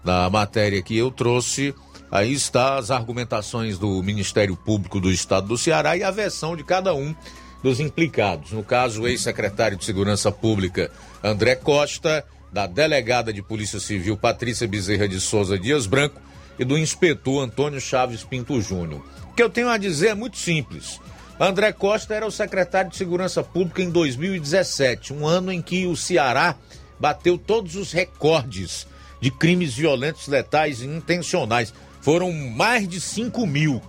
na 0.03 0.29
matéria 0.29 0.81
que 0.81 0.97
eu 0.97 1.11
trouxe, 1.11 1.73
aí 2.11 2.33
está 2.33 2.77
as 2.77 2.89
argumentações 2.89 3.77
do 3.77 4.01
Ministério 4.01 4.57
Público 4.57 4.99
do 4.99 5.11
Estado 5.11 5.47
do 5.47 5.57
Ceará 5.57 5.95
e 5.95 6.03
a 6.03 6.09
versão 6.09 6.55
de 6.55 6.63
cada 6.63 6.95
um 6.95 7.15
dos 7.63 7.79
implicados. 7.79 8.51
No 8.51 8.63
caso, 8.63 9.03
o 9.03 9.07
ex-secretário 9.07 9.77
de 9.77 9.85
Segurança 9.85 10.31
Pública 10.31 10.91
André 11.23 11.55
Costa, 11.55 12.25
da 12.51 12.65
delegada 12.65 13.31
de 13.31 13.41
Polícia 13.43 13.79
Civil 13.79 14.17
Patrícia 14.17 14.67
Bezerra 14.67 15.07
de 15.07 15.19
Souza 15.19 15.59
Dias 15.59 15.85
Branco 15.85 16.19
e 16.57 16.65
do 16.65 16.77
inspetor 16.77 17.43
Antônio 17.43 17.79
Chaves 17.79 18.23
Pinto 18.23 18.59
Júnior. 18.61 19.03
Que 19.37 19.43
eu 19.43 19.51
tenho 19.51 19.69
a 19.69 19.77
dizer 19.77 20.07
é 20.07 20.15
muito 20.15 20.35
simples. 20.35 20.99
André 21.39 21.71
Costa 21.71 22.15
era 22.15 22.25
o 22.25 22.31
secretário 22.31 22.89
de 22.89 22.97
Segurança 22.97 23.43
Pública 23.43 23.83
em 23.83 23.91
2017, 23.91 25.13
um 25.13 25.27
ano 25.27 25.51
em 25.51 25.61
que 25.61 25.85
o 25.85 25.95
Ceará 25.95 26.55
bateu 26.99 27.37
todos 27.37 27.75
os 27.75 27.91
recordes 27.91 28.87
de 29.21 29.29
crimes 29.29 29.75
violentos, 29.75 30.27
letais 30.27 30.81
e 30.81 30.87
intencionais. 30.87 31.71
Foram 32.01 32.33
mais 32.33 32.87
de 32.87 32.99
5 32.99 33.45
mil. 33.45 33.79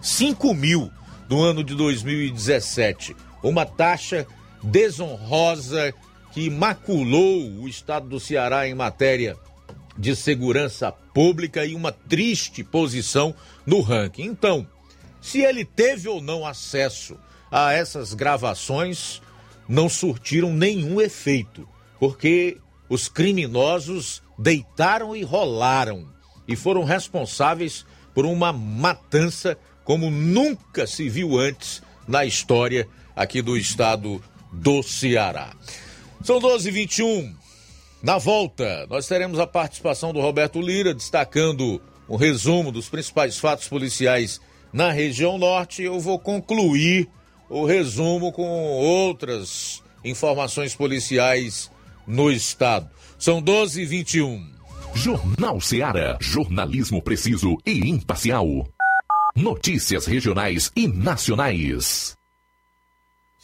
5 0.00 0.54
mil 0.54 0.90
no 1.28 1.42
ano 1.42 1.62
de 1.62 1.74
2017. 1.74 3.14
Uma 3.42 3.66
taxa 3.66 4.26
desonrosa 4.62 5.92
que 6.32 6.48
maculou 6.48 7.50
o 7.60 7.68
estado 7.68 8.08
do 8.08 8.18
Ceará 8.18 8.66
em 8.66 8.74
matéria 8.74 9.36
de 9.98 10.16
segurança 10.16 10.90
pública 10.90 11.66
e 11.66 11.74
uma 11.74 11.92
triste 11.92 12.64
posição 12.64 13.34
no 13.66 13.82
ranking. 13.82 14.24
Então, 14.24 14.66
se 15.26 15.40
ele 15.40 15.64
teve 15.64 16.08
ou 16.08 16.22
não 16.22 16.46
acesso 16.46 17.18
a 17.50 17.72
essas 17.72 18.14
gravações, 18.14 19.20
não 19.68 19.88
surtiram 19.88 20.52
nenhum 20.52 21.00
efeito, 21.00 21.68
porque 21.98 22.58
os 22.88 23.08
criminosos 23.08 24.22
deitaram 24.38 25.16
e 25.16 25.24
rolaram 25.24 26.06
e 26.46 26.54
foram 26.54 26.84
responsáveis 26.84 27.84
por 28.14 28.24
uma 28.24 28.52
matança 28.52 29.58
como 29.82 30.12
nunca 30.12 30.86
se 30.86 31.08
viu 31.08 31.36
antes 31.36 31.82
na 32.06 32.24
história 32.24 32.88
aqui 33.16 33.42
do 33.42 33.56
estado 33.56 34.22
do 34.52 34.80
Ceará. 34.80 35.56
São 36.22 36.38
12h21. 36.38 37.34
Na 38.00 38.16
volta, 38.16 38.86
nós 38.88 39.08
teremos 39.08 39.40
a 39.40 39.46
participação 39.46 40.12
do 40.12 40.20
Roberto 40.20 40.60
Lira 40.60 40.94
destacando 40.94 41.82
um 42.08 42.14
resumo 42.14 42.70
dos 42.70 42.88
principais 42.88 43.36
fatos 43.36 43.66
policiais 43.66 44.40
na 44.76 44.92
região 44.92 45.38
norte. 45.38 45.82
Eu 45.82 45.98
vou 45.98 46.18
concluir 46.18 47.08
o 47.48 47.64
resumo 47.64 48.30
com 48.30 48.46
outras 48.46 49.82
informações 50.04 50.76
policiais 50.76 51.70
no 52.06 52.30
estado. 52.30 52.88
São 53.18 53.40
12 53.40 53.80
e 53.80 53.86
21. 53.86 54.46
Jornal 54.94 55.60
Seara. 55.60 56.18
Jornalismo 56.20 57.00
preciso 57.00 57.56
e 57.64 57.88
imparcial. 57.88 58.68
Notícias 59.34 60.04
regionais 60.04 60.70
e 60.76 60.86
nacionais. 60.86 62.15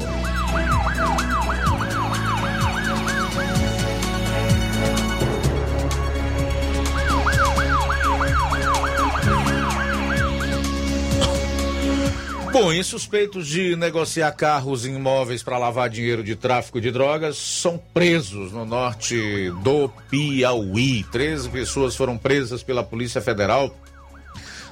Bom, 12.60 12.72
e 12.72 12.82
suspeitos 12.82 13.46
de 13.46 13.76
negociar 13.76 14.32
carros 14.32 14.84
e 14.84 14.90
imóveis 14.90 15.44
para 15.44 15.56
lavar 15.58 15.88
dinheiro 15.88 16.24
de 16.24 16.34
tráfico 16.34 16.80
de 16.80 16.90
drogas 16.90 17.36
são 17.36 17.80
presos 17.94 18.50
no 18.50 18.64
norte 18.64 19.48
do 19.62 19.88
Piauí. 20.10 21.04
13 21.04 21.50
pessoas 21.50 21.94
foram 21.94 22.18
presas 22.18 22.60
pela 22.60 22.82
Polícia 22.82 23.20
Federal 23.20 23.72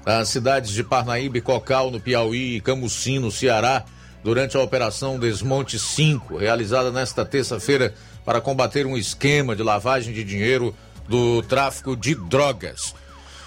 nas 0.07 0.29
cidades 0.29 0.71
de 0.71 0.85
Parnaíba 0.85 1.41
Cocal, 1.41 1.91
no 1.91 1.99
Piauí, 1.99 2.55
e 2.57 2.61
Camusim, 2.61 3.19
no 3.19 3.33
Ceará, 3.33 3.85
durante 4.23 4.57
a 4.57 4.61
Operação 4.61 5.19
Desmonte 5.19 5.81
5, 5.81 6.37
realizada 6.37 6.93
nesta 6.93 7.25
terça-feira 7.25 7.93
para 8.25 8.41
combater 8.41 8.87
um 8.87 8.97
esquema 8.97 9.57
de 9.57 9.65
lavagem 9.65 10.15
de 10.15 10.23
dinheiro 10.23 10.73
do 11.09 11.43
tráfico 11.43 11.97
de 11.97 12.15
drogas. 12.15 12.95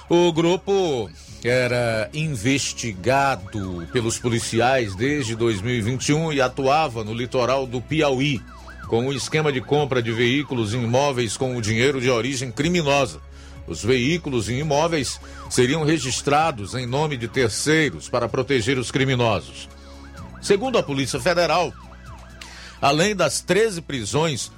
O 0.09 0.33
grupo 0.33 1.09
era 1.45 2.09
investigado 2.13 3.87
pelos 3.93 4.19
policiais 4.19 4.93
desde 4.95 5.35
2021 5.35 6.33
e 6.33 6.41
atuava 6.41 7.05
no 7.05 7.13
litoral 7.13 7.65
do 7.65 7.79
Piauí 7.81 8.41
com 8.89 9.05
um 9.05 9.13
esquema 9.13 9.51
de 9.51 9.61
compra 9.61 10.01
de 10.01 10.11
veículos 10.11 10.73
e 10.73 10.77
imóveis 10.77 11.37
com 11.37 11.55
o 11.55 11.61
dinheiro 11.61 12.01
de 12.01 12.09
origem 12.09 12.51
criminosa. 12.51 13.21
Os 13.69 13.83
veículos 13.83 14.49
e 14.49 14.53
imóveis 14.53 15.21
seriam 15.47 15.83
registrados 15.83 16.73
em 16.73 16.87
nome 16.87 17.15
de 17.15 17.27
terceiros 17.27 18.09
para 18.09 18.27
proteger 18.27 18.79
os 18.79 18.89
criminosos. 18.89 19.69
Segundo 20.41 20.79
a 20.79 20.83
Polícia 20.83 21.19
Federal, 21.19 21.71
além 22.81 23.15
das 23.15 23.41
13 23.41 23.81
prisões, 23.81 24.51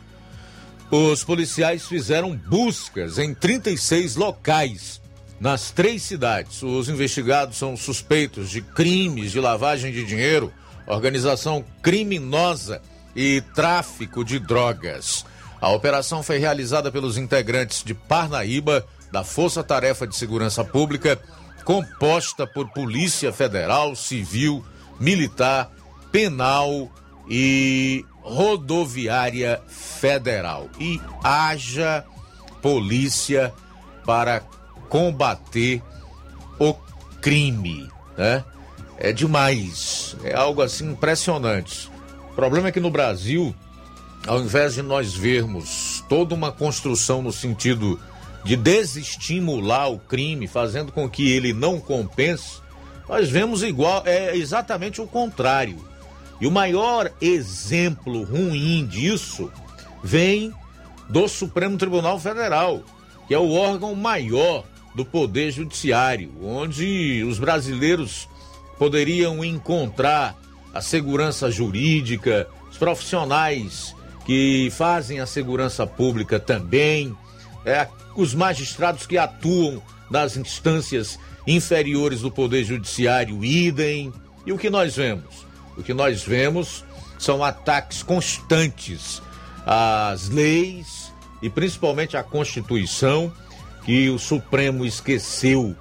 os 0.89 1.25
policiais 1.25 1.85
fizeram 1.85 2.35
buscas 2.35 3.17
em 3.17 3.33
36 3.33 4.15
locais 4.15 5.01
nas 5.41 5.71
três 5.71 6.03
cidades. 6.03 6.63
Os 6.63 6.87
investigados 6.87 7.57
são 7.57 7.75
suspeitos 7.75 8.49
de 8.49 8.61
crimes 8.61 9.33
de 9.33 9.41
lavagem 9.41 9.91
de 9.91 10.05
dinheiro, 10.05 10.53
organização 10.87 11.65
criminosa 11.81 12.81
e 13.13 13.41
tráfico 13.53 14.23
de 14.23 14.39
drogas. 14.39 15.25
A 15.59 15.69
operação 15.69 16.23
foi 16.23 16.37
realizada 16.37 16.91
pelos 16.91 17.17
integrantes 17.17 17.83
de 17.83 17.93
Parnaíba, 17.93 18.85
da 19.11 19.23
Força 19.23 19.63
Tarefa 19.63 20.07
de 20.07 20.15
Segurança 20.15 20.63
Pública, 20.63 21.19
composta 21.65 22.47
por 22.47 22.69
Polícia 22.69 23.31
Federal, 23.31 23.95
Civil, 23.95 24.63
Militar, 24.99 25.71
Penal 26.11 26.89
e 27.29 28.05
Rodoviária 28.21 29.61
Federal. 29.67 30.69
E 30.79 30.99
haja 31.23 32.05
polícia 32.61 33.53
para 34.05 34.41
combater 34.89 35.81
o 36.59 36.73
crime, 37.21 37.89
né? 38.17 38.43
É 38.97 39.11
demais, 39.11 40.15
é 40.23 40.35
algo 40.35 40.61
assim 40.61 40.91
impressionante. 40.91 41.89
O 42.31 42.35
problema 42.35 42.67
é 42.67 42.71
que 42.71 42.79
no 42.79 42.91
Brasil, 42.91 43.55
ao 44.27 44.39
invés 44.39 44.75
de 44.75 44.83
nós 44.83 45.13
vermos 45.13 46.03
toda 46.07 46.35
uma 46.35 46.51
construção 46.51 47.21
no 47.21 47.31
sentido 47.31 47.99
de 48.43 48.55
desestimular 48.55 49.91
o 49.91 49.99
crime, 49.99 50.47
fazendo 50.47 50.91
com 50.91 51.09
que 51.09 51.31
ele 51.31 51.53
não 51.53 51.79
compense, 51.79 52.59
nós 53.07 53.29
vemos 53.29 53.61
igual, 53.61 54.03
é 54.05 54.35
exatamente 54.35 55.01
o 55.01 55.07
contrário. 55.07 55.77
E 56.39 56.47
o 56.47 56.51
maior 56.51 57.11
exemplo 57.21 58.23
ruim 58.23 58.85
disso 58.87 59.51
vem 60.03 60.53
do 61.07 61.27
Supremo 61.27 61.77
Tribunal 61.77 62.19
Federal, 62.19 62.81
que 63.27 63.33
é 63.33 63.37
o 63.37 63.51
órgão 63.51 63.93
maior 63.93 64.63
do 64.95 65.05
Poder 65.05 65.51
Judiciário, 65.51 66.31
onde 66.41 67.23
os 67.27 67.37
brasileiros 67.37 68.27
poderiam 68.77 69.43
encontrar 69.43 70.35
a 70.73 70.81
segurança 70.81 71.51
jurídica, 71.51 72.47
os 72.69 72.77
profissionais 72.77 73.95
que 74.25 74.69
fazem 74.71 75.19
a 75.19 75.25
segurança 75.25 75.85
pública 75.85 76.39
também, 76.39 77.15
é, 77.65 77.87
os 78.15 78.33
magistrados 78.33 79.05
que 79.05 79.17
atuam 79.17 79.81
nas 80.09 80.35
instâncias 80.35 81.17
inferiores 81.47 82.21
do 82.21 82.31
Poder 82.31 82.63
Judiciário, 82.63 83.43
idem. 83.43 84.11
E 84.45 84.51
o 84.51 84.57
que 84.57 84.69
nós 84.69 84.95
vemos? 84.95 85.45
O 85.77 85.83
que 85.83 85.93
nós 85.93 86.23
vemos 86.23 86.83
são 87.17 87.43
ataques 87.43 88.03
constantes 88.03 89.21
às 89.65 90.29
leis 90.29 91.11
e 91.41 91.49
principalmente 91.49 92.17
à 92.17 92.23
Constituição, 92.23 93.31
que 93.83 94.09
o 94.09 94.19
Supremo 94.19 94.85
esqueceu 94.85 95.75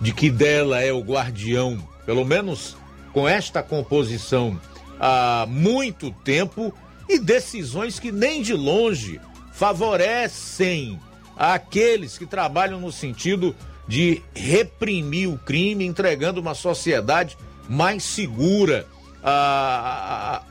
de 0.00 0.12
que 0.12 0.30
dela 0.30 0.80
é 0.80 0.92
o 0.92 1.00
guardião, 1.00 1.78
pelo 2.04 2.24
menos 2.24 2.76
com 3.12 3.28
esta 3.28 3.62
composição 3.62 4.58
há 4.98 5.46
muito 5.48 6.10
tempo, 6.10 6.74
e 7.08 7.18
decisões 7.18 7.98
que 7.98 8.10
nem 8.10 8.42
de 8.42 8.54
longe 8.54 9.20
favorecem 9.62 10.98
aqueles 11.36 12.18
que 12.18 12.26
trabalham 12.26 12.80
no 12.80 12.90
sentido 12.90 13.54
de 13.86 14.20
reprimir 14.34 15.28
o 15.28 15.38
crime, 15.38 15.86
entregando 15.86 16.40
uma 16.40 16.52
sociedade 16.52 17.38
mais 17.68 18.02
segura 18.02 18.88
a, 19.22 20.42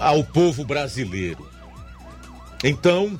a, 0.00 0.08
ao 0.08 0.24
povo 0.24 0.64
brasileiro. 0.64 1.48
Então, 2.64 3.16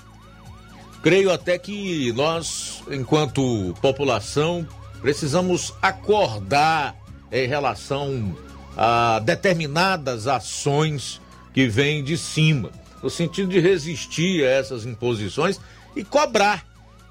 creio 1.01 1.33
até 1.33 1.57
que 1.57 2.13
nós, 2.15 2.83
enquanto 2.91 3.73
população, 3.81 4.67
precisamos 5.01 5.73
acordar 5.81 6.97
em 7.31 7.47
relação 7.47 8.37
a 8.77 9.21
determinadas 9.21 10.27
ações 10.27 11.21
que 11.55 11.69
vêm 11.69 12.03
de 12.03 12.19
cima, 12.19 12.73
no 13.03 13.11
sentido 13.11 13.49
de 13.49 13.61
resistir 13.61 14.45
a 14.45 14.51
essas 14.51 14.85
imposições 14.85 15.61
e 15.95 16.05
cobrar 16.05 16.67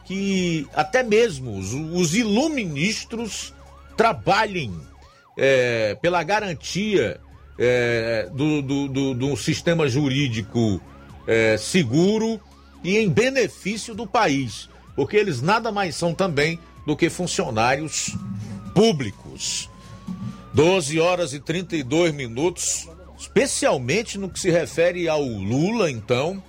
que 0.06 0.67
até 0.73 1.04
mesmo 1.04 1.58
os, 1.58 1.73
os 1.73 2.15
iluministros 2.15 3.54
trabalhem 3.97 4.73
é, 5.38 5.95
pela 6.02 6.23
garantia 6.23 7.19
é, 7.60 8.30
do, 8.34 8.62
do, 8.62 8.88
do, 8.88 9.13
do, 9.13 9.38
sistema 9.38 9.89
jurídico 9.89 10.82
é, 11.26 11.58
seguro 11.58 12.39
e 12.84 12.97
em 12.97 13.10
benefício 13.10 13.93
do 13.93 14.08
país, 14.08 14.69
porque 14.95 15.17
eles 15.17 15.41
nada 15.41 15.71
mais 15.71 15.95
são 15.95 16.13
também 16.13 16.60
do 16.86 16.95
que 16.95 17.10
funcionários 17.10 18.15
públicos. 18.73 19.69
12 20.54 21.00
horas 21.00 21.34
e 21.34 21.39
32 21.39 22.13
minutos, 22.13 22.88
especialmente 23.18 24.18
no 24.18 24.30
que 24.30 24.40
se 24.40 24.52
refere 24.52 25.10
ao 25.10 25.24
Lula, 25.24 25.90
então, 25.90 26.42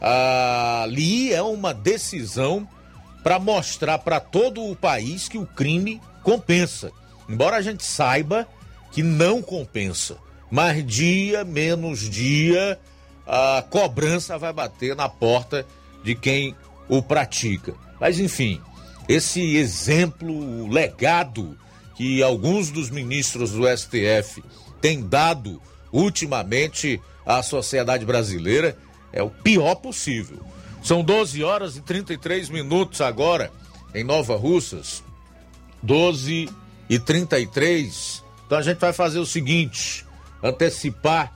ali 0.00 1.32
é 1.32 1.42
uma 1.42 1.72
decisão 1.72 2.68
para 3.22 3.38
mostrar 3.38 3.98
para 3.98 4.18
todo 4.18 4.64
o 4.64 4.74
país 4.76 5.28
que 5.28 5.38
o 5.38 5.46
crime 5.46 6.00
compensa. 6.22 6.90
Embora 7.28 7.56
a 7.56 7.62
gente 7.62 7.84
saiba 7.84 8.46
que 8.90 9.02
não 9.02 9.40
compensa, 9.40 10.18
mas 10.50 10.84
dia 10.84 11.44
menos 11.44 12.00
dia 12.00 12.78
a 13.26 13.64
cobrança 13.70 14.36
vai 14.36 14.52
bater 14.52 14.96
na 14.96 15.08
porta 15.08 15.64
de 16.04 16.14
quem 16.14 16.54
o 16.88 17.00
pratica. 17.00 17.74
Mas 18.00 18.18
enfim, 18.18 18.60
esse 19.08 19.56
exemplo 19.56 20.68
legado 20.68 21.56
que 21.94 22.22
alguns 22.22 22.70
dos 22.70 22.90
ministros 22.90 23.52
do 23.52 23.64
STF 23.64 24.42
têm 24.80 25.06
dado 25.06 25.62
ultimamente 25.92 27.00
à 27.24 27.42
sociedade 27.42 28.04
brasileira 28.04 28.76
é 29.12 29.22
o 29.22 29.30
pior 29.30 29.76
possível. 29.76 30.38
São 30.82 31.04
12 31.04 31.44
horas 31.44 31.76
e 31.76 31.80
33 31.80 32.48
minutos 32.48 33.00
agora 33.00 33.52
em 33.94 34.02
Nova 34.02 34.36
Russas. 34.36 35.04
12 35.82 36.48
e 36.88 36.98
33. 36.98 38.24
Então 38.46 38.58
a 38.58 38.62
gente 38.62 38.78
vai 38.78 38.92
fazer 38.92 39.18
o 39.18 39.26
seguinte: 39.26 40.04
antecipar 40.42 41.32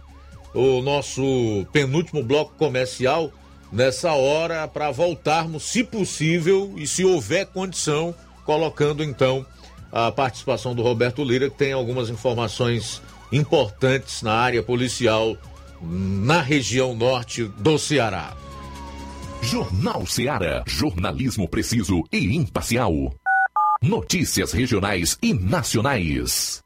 o 0.54 0.80
nosso 0.80 1.66
penúltimo 1.72 2.22
bloco 2.22 2.54
comercial 2.56 3.30
nessa 3.70 4.12
hora 4.12 4.66
para 4.66 4.90
voltarmos, 4.90 5.64
se 5.64 5.84
possível 5.84 6.72
e 6.76 6.86
se 6.86 7.04
houver 7.04 7.46
condição, 7.46 8.14
colocando 8.44 9.02
então 9.04 9.44
a 9.92 10.10
participação 10.10 10.74
do 10.74 10.82
Roberto 10.82 11.22
Lira, 11.24 11.50
que 11.50 11.56
tem 11.56 11.72
algumas 11.72 12.08
informações 12.08 13.02
importantes 13.32 14.22
na 14.22 14.32
área 14.32 14.62
policial 14.62 15.36
na 15.82 16.40
região 16.40 16.94
norte 16.94 17.44
do 17.44 17.78
Ceará. 17.78 18.36
Jornal 19.42 20.06
Ceará, 20.06 20.64
jornalismo 20.66 21.48
preciso 21.48 22.02
e 22.12 22.34
imparcial. 22.34 22.92
Notícias 23.82 24.52
regionais 24.52 25.18
e 25.22 25.34
nacionais. 25.34 26.65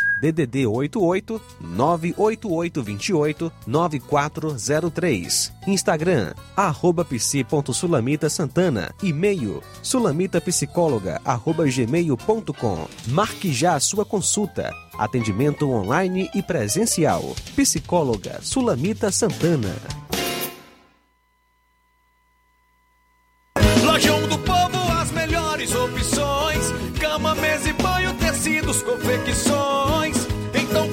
DDD 0.21 0.67
88 0.67 1.41
98828 1.59 3.51
9403. 3.65 5.53
Instagram, 5.67 6.33
arroba 6.55 7.03
psi.sulamita 7.03 8.29
Santana. 8.29 8.93
E-mail, 9.01 9.61
sulamitapsicóloga, 9.81 11.19
arroba 11.25 11.65
gmail.com. 11.65 12.87
Marque 13.07 13.51
já 13.51 13.75
a 13.75 13.79
sua 13.79 14.05
consulta. 14.05 14.71
Atendimento 14.97 15.69
online 15.69 16.29
e 16.35 16.43
presencial. 16.43 17.35
Psicóloga 17.55 18.39
Sulamita 18.41 19.11
Santana. 19.11 19.75
Lojão 23.83 24.27
do 24.27 24.37
Povo, 24.39 24.91
as 24.99 25.11
melhores 25.11 25.73
opções: 25.73 26.71
cama, 26.99 27.35
mesa 27.35 27.69
e 27.69 27.73
banho, 27.73 28.13
tecidos, 28.15 28.81
confecções. 28.83 29.70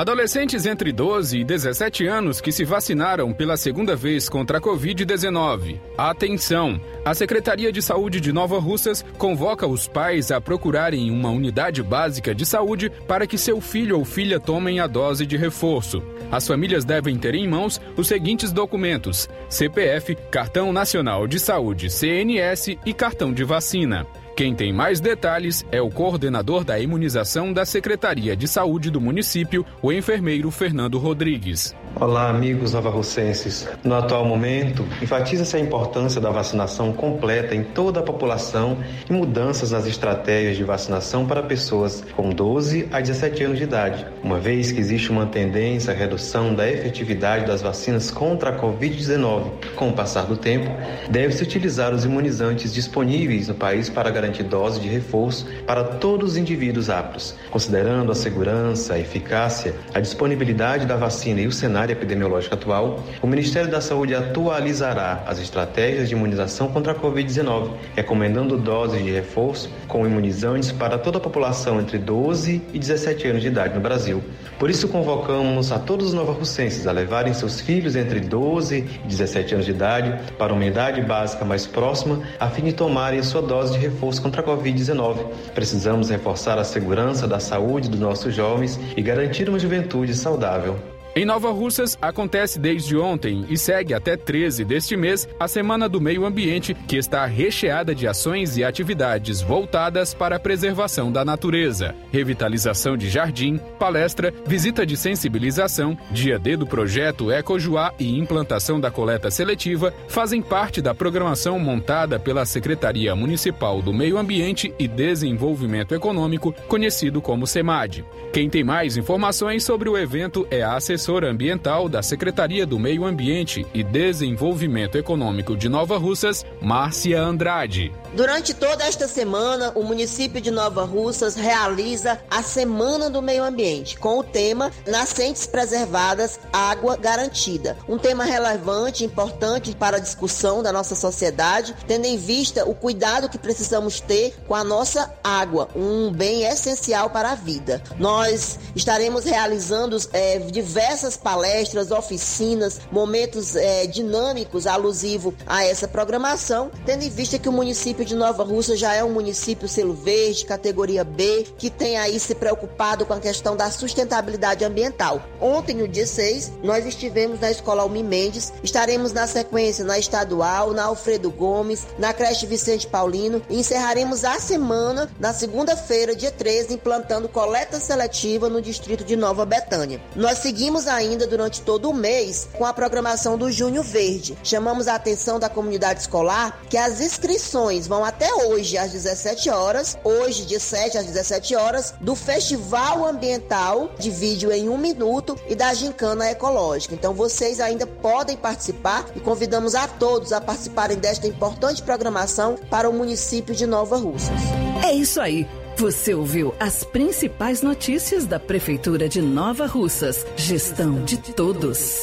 Adolescentes 0.00 0.64
entre 0.64 0.92
12 0.92 1.40
e 1.40 1.44
17 1.44 2.06
anos 2.06 2.40
que 2.40 2.50
se 2.50 2.64
vacinaram 2.64 3.34
pela 3.34 3.54
segunda 3.58 3.94
vez 3.94 4.30
contra 4.30 4.56
a 4.56 4.60
Covid-19. 4.60 5.78
Atenção! 5.98 6.80
A 7.04 7.12
Secretaria 7.12 7.70
de 7.70 7.82
Saúde 7.82 8.18
de 8.18 8.32
Nova 8.32 8.58
Russas 8.58 9.04
convoca 9.18 9.66
os 9.66 9.86
pais 9.86 10.32
a 10.32 10.40
procurarem 10.40 11.10
uma 11.10 11.28
unidade 11.28 11.82
básica 11.82 12.34
de 12.34 12.46
saúde 12.46 12.90
para 13.06 13.26
que 13.26 13.36
seu 13.36 13.60
filho 13.60 13.98
ou 13.98 14.04
filha 14.06 14.40
tomem 14.40 14.80
a 14.80 14.86
dose 14.86 15.26
de 15.26 15.36
reforço. 15.36 16.02
As 16.32 16.46
famílias 16.46 16.82
devem 16.82 17.18
ter 17.18 17.34
em 17.34 17.46
mãos 17.46 17.78
os 17.94 18.08
seguintes 18.08 18.52
documentos: 18.52 19.28
CPF, 19.50 20.16
Cartão 20.30 20.72
Nacional 20.72 21.26
de 21.26 21.38
Saúde, 21.38 21.90
CNS 21.90 22.78
e 22.86 22.94
cartão 22.94 23.34
de 23.34 23.44
vacina. 23.44 24.06
Quem 24.36 24.54
tem 24.54 24.72
mais 24.72 25.00
detalhes 25.00 25.66
é 25.70 25.82
o 25.82 25.90
coordenador 25.90 26.64
da 26.64 26.78
imunização 26.78 27.52
da 27.52 27.66
Secretaria 27.66 28.34
de 28.34 28.48
Saúde 28.48 28.90
do 28.90 29.00
município, 29.00 29.66
o 29.82 29.92
enfermeiro 29.92 30.50
Fernando 30.50 30.98
Rodrigues. 30.98 31.74
Olá, 31.96 32.30
amigos 32.30 32.72
novarrocenses. 32.72 33.68
No 33.84 33.94
atual 33.96 34.24
momento, 34.24 34.86
enfatiza-se 35.02 35.56
a 35.56 35.60
importância 35.60 36.20
da 36.20 36.30
vacinação 36.30 36.92
completa 36.92 37.54
em 37.54 37.62
toda 37.62 38.00
a 38.00 38.02
população 38.02 38.78
e 39.08 39.12
mudanças 39.12 39.72
nas 39.72 39.86
estratégias 39.86 40.56
de 40.56 40.64
vacinação 40.64 41.26
para 41.26 41.42
pessoas 41.42 42.02
com 42.16 42.30
12 42.30 42.88
a 42.92 43.00
17 43.00 43.44
anos 43.44 43.58
de 43.58 43.64
idade, 43.64 44.06
uma 44.22 44.38
vez 44.38 44.72
que 44.72 44.80
existe 44.80 45.10
uma 45.10 45.26
tendência 45.26 45.92
à 45.92 45.96
redução 45.96 46.54
da 46.54 46.70
efetividade 46.70 47.44
das 47.44 47.60
vacinas 47.60 48.10
contra 48.10 48.50
a 48.50 48.58
Covid-19. 48.58 49.74
Com 49.74 49.88
o 49.88 49.92
passar 49.92 50.24
do 50.24 50.36
tempo, 50.36 50.70
deve-se 51.10 51.42
utilizar 51.42 51.92
os 51.92 52.04
imunizantes 52.04 52.72
disponíveis 52.72 53.48
no 53.48 53.54
país 53.54 53.90
para 53.90 54.10
garantir 54.20 54.42
dose 54.42 54.78
de 54.80 54.88
reforço 54.88 55.46
para 55.66 55.82
todos 55.82 56.32
os 56.32 56.36
indivíduos 56.36 56.90
aptos, 56.90 57.34
considerando 57.50 58.12
a 58.12 58.14
segurança, 58.14 58.94
a 58.94 58.98
eficácia, 58.98 59.74
a 59.94 60.00
disponibilidade 60.00 60.84
da 60.84 60.96
vacina 60.96 61.40
e 61.40 61.46
o 61.46 61.52
cenário 61.52 61.92
epidemiológico 61.92 62.54
atual, 62.54 63.02
o 63.22 63.26
Ministério 63.26 63.70
da 63.70 63.80
Saúde 63.80 64.14
atualizará 64.14 65.24
as 65.26 65.38
estratégias 65.40 66.08
de 66.08 66.14
imunização 66.14 66.68
contra 66.68 66.92
a 66.92 66.94
Covid-19, 66.94 67.70
recomendando 67.96 68.58
doses 68.58 69.02
de 69.02 69.10
reforço 69.10 69.70
com 69.88 70.06
imunizantes 70.06 70.70
para 70.70 70.98
toda 70.98 71.18
a 71.18 71.20
população 71.20 71.80
entre 71.80 71.98
12 71.98 72.62
e 72.72 72.78
17 72.78 73.28
anos 73.28 73.42
de 73.42 73.48
idade 73.48 73.74
no 73.74 73.80
Brasil. 73.80 74.22
Por 74.60 74.68
isso, 74.68 74.88
convocamos 74.88 75.72
a 75.72 75.78
todos 75.78 76.08
os 76.08 76.12
novarrucenses 76.12 76.86
a 76.86 76.92
levarem 76.92 77.32
seus 77.32 77.62
filhos 77.62 77.96
entre 77.96 78.20
12 78.20 78.76
e 79.02 79.08
17 79.08 79.54
anos 79.54 79.64
de 79.64 79.72
idade 79.72 80.34
para 80.36 80.52
uma 80.52 80.66
idade 80.66 81.00
básica 81.00 81.46
mais 81.46 81.66
próxima, 81.66 82.20
a 82.38 82.46
fim 82.50 82.64
de 82.64 82.74
tomarem 82.74 83.22
sua 83.22 83.40
dose 83.40 83.72
de 83.72 83.78
reforço 83.78 84.20
contra 84.20 84.42
a 84.42 84.44
Covid-19. 84.44 85.16
Precisamos 85.54 86.10
reforçar 86.10 86.58
a 86.58 86.64
segurança 86.64 87.26
da 87.26 87.40
saúde 87.40 87.88
dos 87.88 87.98
nossos 87.98 88.34
jovens 88.34 88.78
e 88.94 89.00
garantir 89.00 89.48
uma 89.48 89.58
juventude 89.58 90.12
saudável. 90.14 90.76
Em 91.12 91.24
Nova 91.24 91.50
Russas, 91.50 91.98
acontece 92.00 92.56
desde 92.56 92.96
ontem 92.96 93.44
e 93.48 93.58
segue 93.58 93.92
até 93.92 94.16
13 94.16 94.64
deste 94.64 94.96
mês 94.96 95.28
a 95.40 95.48
Semana 95.48 95.88
do 95.88 96.00
Meio 96.00 96.24
Ambiente, 96.24 96.72
que 96.72 96.96
está 96.96 97.26
recheada 97.26 97.92
de 97.92 98.06
ações 98.06 98.56
e 98.56 98.62
atividades 98.62 99.42
voltadas 99.42 100.14
para 100.14 100.36
a 100.36 100.40
preservação 100.40 101.10
da 101.10 101.24
natureza, 101.24 101.96
revitalização 102.12 102.96
de 102.96 103.10
jardim, 103.10 103.58
palestra, 103.76 104.32
visita 104.46 104.86
de 104.86 104.96
sensibilização, 104.96 105.98
dia 106.12 106.38
D 106.38 106.56
do 106.56 106.64
projeto 106.64 107.32
Ecojuá 107.32 107.92
e 107.98 108.16
implantação 108.16 108.78
da 108.78 108.88
coleta 108.88 109.32
seletiva 109.32 109.92
fazem 110.06 110.40
parte 110.40 110.80
da 110.80 110.94
programação 110.94 111.58
montada 111.58 112.20
pela 112.20 112.46
Secretaria 112.46 113.16
Municipal 113.16 113.82
do 113.82 113.92
Meio 113.92 114.16
Ambiente 114.16 114.72
e 114.78 114.86
Desenvolvimento 114.86 115.92
Econômico, 115.92 116.54
conhecido 116.68 117.20
como 117.20 117.48
SEMAD. 117.48 118.04
Quem 118.32 118.48
tem 118.48 118.62
mais 118.62 118.96
informações 118.96 119.64
sobre 119.64 119.88
o 119.88 119.98
evento 119.98 120.46
é 120.52 120.62
a 120.62 120.76
assessora 120.76 120.99
assessora 121.00 121.30
ambiental 121.30 121.88
da 121.88 122.02
Secretaria 122.02 122.66
do 122.66 122.78
Meio 122.78 123.06
Ambiente 123.06 123.66
e 123.72 123.82
Desenvolvimento 123.82 124.98
Econômico 124.98 125.56
de 125.56 125.66
Nova 125.66 125.96
Russas, 125.96 126.44
Márcia 126.60 127.22
Andrade. 127.22 127.90
Durante 128.12 128.52
toda 128.52 128.84
esta 128.84 129.06
semana, 129.06 129.70
o 129.76 129.84
município 129.84 130.40
de 130.40 130.50
Nova 130.50 130.84
Russas 130.84 131.36
realiza 131.36 132.20
a 132.28 132.42
Semana 132.42 133.08
do 133.08 133.22
Meio 133.22 133.44
Ambiente, 133.44 133.96
com 133.96 134.18
o 134.18 134.24
tema 134.24 134.72
Nascentes 134.84 135.46
Preservadas, 135.46 136.40
Água 136.52 136.96
Garantida. 136.96 137.78
Um 137.88 137.98
tema 137.98 138.24
relevante 138.24 139.04
importante 139.04 139.76
para 139.76 139.98
a 139.98 140.00
discussão 140.00 140.60
da 140.60 140.72
nossa 140.72 140.96
sociedade, 140.96 141.74
tendo 141.86 142.04
em 142.04 142.16
vista 142.16 142.68
o 142.68 142.74
cuidado 142.74 143.28
que 143.28 143.38
precisamos 143.38 144.00
ter 144.00 144.34
com 144.48 144.56
a 144.56 144.64
nossa 144.64 145.14
água, 145.22 145.68
um 145.76 146.10
bem 146.10 146.42
essencial 146.42 147.10
para 147.10 147.30
a 147.30 147.36
vida. 147.36 147.80
Nós 147.96 148.58
estaremos 148.74 149.24
realizando 149.24 149.96
é, 150.12 150.38
diversas 150.38 151.16
palestras, 151.16 151.92
oficinas, 151.92 152.80
momentos 152.90 153.54
é, 153.54 153.86
dinâmicos 153.86 154.66
alusivos 154.66 155.34
a 155.46 155.64
essa 155.64 155.86
programação, 155.86 156.72
tendo 156.84 157.04
em 157.04 157.10
vista 157.10 157.38
que 157.38 157.48
o 157.48 157.52
município 157.52 157.99
de 158.04 158.14
Nova 158.14 158.42
Rússia 158.42 158.76
já 158.76 158.94
é 158.94 159.04
um 159.04 159.12
município 159.12 159.68
selo 159.68 159.94
verde, 159.94 160.44
categoria 160.44 161.04
B, 161.04 161.46
que 161.58 161.68
tem 161.68 161.98
aí 161.98 162.18
se 162.18 162.34
preocupado 162.34 163.04
com 163.04 163.12
a 163.12 163.20
questão 163.20 163.56
da 163.56 163.70
sustentabilidade 163.70 164.64
ambiental. 164.64 165.22
Ontem, 165.40 165.74
no 165.74 165.86
dia 165.86 166.06
6, 166.06 166.52
nós 166.62 166.86
estivemos 166.86 167.40
na 167.40 167.50
Escola 167.50 167.82
Almi 167.82 168.02
Mendes, 168.02 168.52
estaremos 168.62 169.12
na 169.12 169.26
sequência 169.26 169.84
na 169.84 169.98
Estadual, 169.98 170.72
na 170.72 170.84
Alfredo 170.84 171.30
Gomes, 171.30 171.86
na 171.98 172.12
creche 172.12 172.46
Vicente 172.46 172.86
Paulino 172.86 173.42
e 173.50 173.58
encerraremos 173.58 174.24
a 174.24 174.38
semana 174.40 175.10
na 175.18 175.32
segunda-feira, 175.32 176.16
dia 176.16 176.30
13, 176.30 176.74
implantando 176.74 177.28
coleta 177.28 177.78
seletiva 177.78 178.48
no 178.48 178.62
distrito 178.62 179.04
de 179.04 179.16
Nova 179.16 179.44
Betânia. 179.44 180.00
Nós 180.16 180.38
seguimos 180.38 180.60
Seguimos 180.60 180.86
ainda 180.86 181.26
durante 181.26 181.62
todo 181.62 181.90
o 181.90 181.94
mês 181.94 182.48
com 182.52 182.64
a 182.64 182.72
programação 182.72 183.36
do 183.36 183.50
Junho 183.50 183.82
Verde. 183.82 184.38
Chamamos 184.44 184.86
a 184.88 184.94
atenção 184.94 185.40
da 185.40 185.48
comunidade 185.48 186.00
escolar 186.00 186.60
que 186.68 186.76
as 186.76 187.00
inscrições 187.00 187.86
vão 187.90 188.04
até 188.04 188.32
hoje 188.32 188.78
às 188.78 188.92
17 188.92 189.50
horas, 189.50 189.98
hoje 190.04 190.46
de 190.46 190.60
7 190.60 190.96
às 190.96 191.06
17 191.06 191.56
horas, 191.56 191.92
do 192.00 192.14
Festival 192.14 193.04
Ambiental 193.04 193.90
de 193.98 194.10
vídeo 194.10 194.52
em 194.52 194.68
um 194.68 194.78
minuto 194.78 195.36
e 195.48 195.56
da 195.56 195.74
Gincana 195.74 196.30
Ecológica. 196.30 196.94
Então 196.94 197.12
vocês 197.12 197.58
ainda 197.58 197.88
podem 197.88 198.36
participar 198.36 199.06
e 199.16 199.18
convidamos 199.18 199.74
a 199.74 199.88
todos 199.88 200.32
a 200.32 200.40
participarem 200.40 200.98
desta 200.98 201.26
importante 201.26 201.82
programação 201.82 202.54
para 202.70 202.88
o 202.88 202.92
município 202.92 203.56
de 203.56 203.66
Nova 203.66 203.96
Russas. 203.96 204.38
É 204.84 204.92
isso 204.92 205.20
aí. 205.20 205.48
Você 205.76 206.14
ouviu 206.14 206.54
as 206.60 206.84
principais 206.84 207.60
notícias 207.60 208.24
da 208.24 208.38
Prefeitura 208.38 209.08
de 209.08 209.20
Nova 209.20 209.66
Russas. 209.66 210.24
Gestão 210.36 211.04
de 211.04 211.16
todos. 211.16 212.02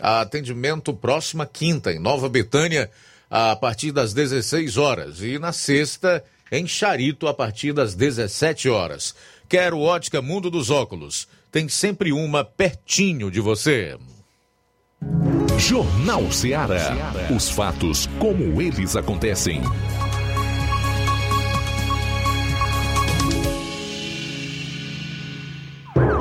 Atendimento 0.00 0.92
próxima 0.92 1.46
quinta, 1.46 1.92
em 1.92 1.98
Nova 1.98 2.28
Betânia, 2.28 2.90
a 3.30 3.54
partir 3.56 3.92
das 3.92 4.12
16 4.12 4.76
horas. 4.76 5.20
E 5.20 5.38
na 5.38 5.52
sexta, 5.52 6.24
em 6.50 6.66
Charito, 6.66 7.26
a 7.26 7.34
partir 7.34 7.72
das 7.72 7.94
17 7.94 8.68
horas. 8.68 9.14
Quero 9.48 9.80
ótica 9.80 10.22
Mundo 10.22 10.50
dos 10.50 10.70
Óculos. 10.70 11.28
Tem 11.50 11.68
sempre 11.68 12.12
uma 12.12 12.44
pertinho 12.44 13.30
de 13.30 13.40
você. 13.40 13.96
Jornal 15.58 16.30
Ceará. 16.32 17.12
Os 17.34 17.48
fatos 17.48 18.08
como 18.18 18.60
eles 18.60 18.96
acontecem. 18.96 19.62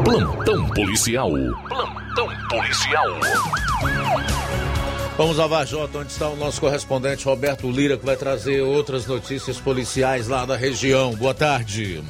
Plantão 0.03 0.67
policial. 0.71 1.31
Plantão 1.31 2.27
policial. 2.49 3.07
Vamos 5.17 5.39
a 5.39 5.47
Vajota, 5.47 5.99
onde 5.99 6.11
está 6.11 6.27
o 6.27 6.35
nosso 6.35 6.59
correspondente 6.59 7.23
Roberto 7.23 7.71
Lira, 7.71 7.97
que 7.97 8.05
vai 8.05 8.17
trazer 8.17 8.61
outras 8.61 9.07
notícias 9.07 9.61
policiais 9.61 10.27
lá 10.27 10.45
da 10.45 10.57
região. 10.57 11.15
Boa 11.15 11.33
tarde. 11.33 12.03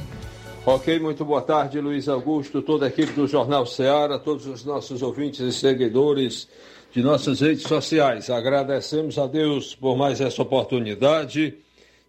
Ok, 0.66 0.98
muito 0.98 1.24
boa 1.24 1.40
tarde, 1.40 1.80
Luiz 1.80 2.08
Augusto, 2.08 2.60
toda 2.60 2.86
a 2.86 2.88
equipe 2.88 3.12
do 3.12 3.28
Jornal 3.28 3.64
Ceará, 3.64 4.18
todos 4.18 4.46
os 4.48 4.64
nossos 4.64 5.00
ouvintes 5.00 5.38
e 5.38 5.52
seguidores 5.52 6.48
de 6.92 7.00
nossas 7.00 7.40
redes 7.40 7.62
sociais. 7.62 8.28
Agradecemos 8.28 9.18
a 9.18 9.28
Deus 9.28 9.72
por 9.72 9.96
mais 9.96 10.20
essa 10.20 10.42
oportunidade 10.42 11.54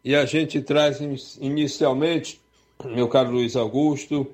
e 0.04 0.16
a 0.16 0.26
gente 0.26 0.62
traz 0.62 1.00
inicialmente, 1.40 2.42
meu 2.84 3.08
caro 3.08 3.30
Luiz 3.30 3.56
Augusto, 3.56 4.28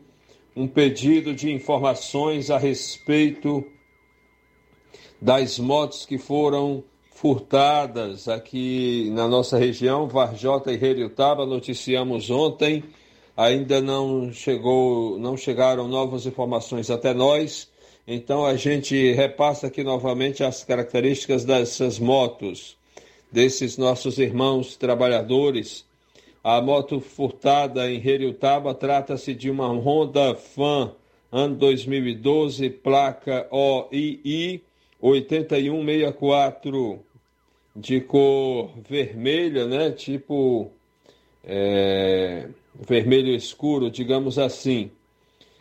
um 0.55 0.67
pedido 0.67 1.33
de 1.33 1.51
informações 1.51 2.49
a 2.49 2.57
respeito 2.57 3.63
das 5.21 5.57
motos 5.59 6.05
que 6.05 6.17
foram 6.17 6.83
furtadas 7.11 8.27
aqui 8.27 9.09
na 9.11 9.27
nossa 9.27 9.57
região, 9.57 10.07
Varjota 10.07 10.71
e 10.71 10.83
Heriotaba, 10.83 11.45
noticiamos 11.45 12.29
ontem, 12.29 12.83
ainda 13.37 13.79
não 13.79 14.33
chegou, 14.33 15.19
não 15.19 15.37
chegaram 15.37 15.87
novas 15.87 16.25
informações 16.25 16.89
até 16.89 17.13
nós. 17.13 17.69
Então 18.07 18.45
a 18.45 18.55
gente 18.55 19.11
repassa 19.13 19.67
aqui 19.67 19.83
novamente 19.83 20.43
as 20.43 20.63
características 20.63 21.45
dessas 21.45 21.99
motos, 21.99 22.75
desses 23.31 23.77
nossos 23.77 24.17
irmãos 24.17 24.75
trabalhadores 24.75 25.85
a 26.43 26.61
moto 26.61 26.99
furtada 26.99 27.91
em 27.91 27.97
Heriutaba 27.97 28.73
trata-se 28.73 29.33
de 29.33 29.49
uma 29.49 29.67
Honda 29.67 30.35
Fan 30.35 30.91
ano 31.31 31.55
2012, 31.55 32.69
placa 32.69 33.47
OII 33.49 34.61
8164, 34.99 36.99
de 37.75 38.01
cor 38.01 38.71
vermelha, 38.87 39.65
né? 39.65 39.89
Tipo 39.91 40.69
é, 41.43 42.47
vermelho 42.75 43.33
escuro, 43.33 43.89
digamos 43.89 44.37
assim. 44.37 44.91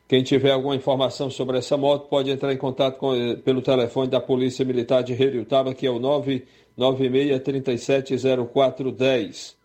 Quem 0.08 0.22
tiver 0.24 0.50
alguma 0.50 0.74
informação 0.74 1.30
sobre 1.30 1.58
essa 1.58 1.76
moto 1.76 2.08
pode 2.08 2.30
entrar 2.30 2.52
em 2.52 2.56
contato 2.56 2.98
com, 2.98 3.12
pelo 3.44 3.62
telefone 3.62 4.10
da 4.10 4.20
Polícia 4.20 4.64
Militar 4.64 5.04
de 5.04 5.12
Heriutaba, 5.12 5.72
que 5.72 5.86
é 5.86 5.90
o 5.90 6.00
996 6.00 7.40
370410. 7.42 9.59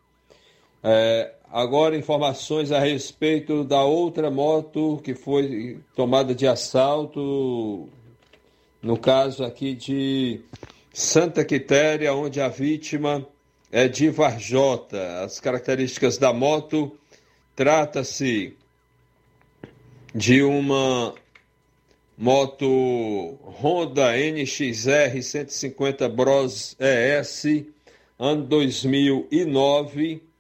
É, 0.88 1.32
agora, 1.52 1.98
informações 1.98 2.72
a 2.72 2.78
respeito 2.78 3.64
da 3.64 3.84
outra 3.84 4.30
moto 4.30 5.02
que 5.04 5.16
foi 5.16 5.80
tomada 5.96 6.36
de 6.36 6.46
assalto, 6.46 7.90
no 8.84 8.96
caso 8.96 9.44
aqui 9.44 9.74
de 9.74 10.42
Santa 10.94 11.44
Quitéria, 11.44 12.14
onde 12.14 12.40
a 12.40 12.50
vítima 12.50 13.28
é 13.72 13.88
de 13.88 14.12
Varjota. 14.12 15.24
As 15.24 15.40
características 15.40 16.20
da 16.20 16.32
moto 16.32 16.96
trata-se 17.56 18.56
de 20.14 20.44
uma 20.44 21.16
moto 22.16 23.40
Honda 23.60 24.16
NXR 24.16 25.20
150 25.20 26.08
Bros 26.10 26.78
ES, 26.80 27.66
ano 28.20 28.44
2009 28.44 30.35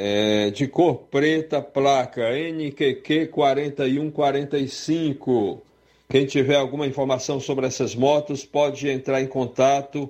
é, 0.00 0.50
de 0.50 0.68
cor 0.68 1.08
preta, 1.10 1.60
placa 1.60 2.30
NQQ 2.30 3.26
4145. 3.32 5.60
Quem 6.08 6.24
tiver 6.24 6.54
alguma 6.54 6.86
informação 6.86 7.40
sobre 7.40 7.66
essas 7.66 7.96
motos 7.96 8.44
pode 8.44 8.88
entrar 8.88 9.20
em 9.20 9.26
contato 9.26 10.08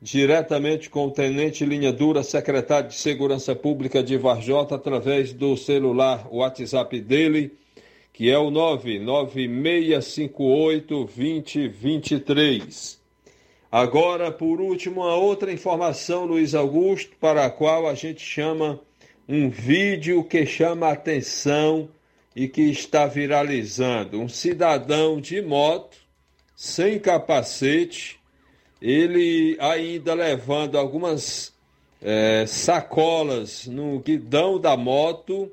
diretamente 0.00 0.88
com 0.88 1.08
o 1.08 1.10
Tenente 1.10 1.66
Linha 1.66 1.92
Dura, 1.92 2.22
secretário 2.22 2.88
de 2.88 2.94
Segurança 2.94 3.54
Pública 3.54 4.02
de 4.02 4.16
Varjota, 4.16 4.76
através 4.76 5.34
do 5.34 5.58
celular 5.58 6.26
WhatsApp 6.32 6.98
dele, 6.98 7.52
que 8.14 8.30
é 8.30 8.38
o 8.38 8.50
99658 8.50 11.04
2023. 11.04 12.98
Agora, 13.70 14.32
por 14.32 14.58
último, 14.58 15.02
uma 15.02 15.16
outra 15.16 15.52
informação, 15.52 16.24
Luiz 16.24 16.54
Augusto, 16.54 17.14
para 17.20 17.44
a 17.44 17.50
qual 17.50 17.86
a 17.86 17.94
gente 17.94 18.22
chama 18.22 18.80
um 19.28 19.50
vídeo 19.50 20.24
que 20.24 20.46
chama 20.46 20.88
a 20.88 20.92
atenção 20.92 21.90
e 22.34 22.48
que 22.48 22.62
está 22.62 23.06
viralizando. 23.06 24.20
Um 24.20 24.28
cidadão 24.28 25.20
de 25.20 25.42
moto, 25.42 25.98
sem 26.56 26.98
capacete, 26.98 28.18
ele 28.80 29.56
ainda 29.60 30.14
levando 30.14 30.78
algumas 30.78 31.52
é, 32.00 32.46
sacolas 32.46 33.66
no 33.66 33.98
guidão 33.98 34.58
da 34.58 34.76
moto, 34.76 35.50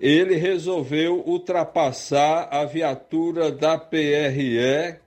ele 0.00 0.34
resolveu 0.34 1.22
ultrapassar 1.24 2.48
a 2.50 2.64
viatura 2.64 3.52
da 3.52 3.78
PRE 3.78 5.01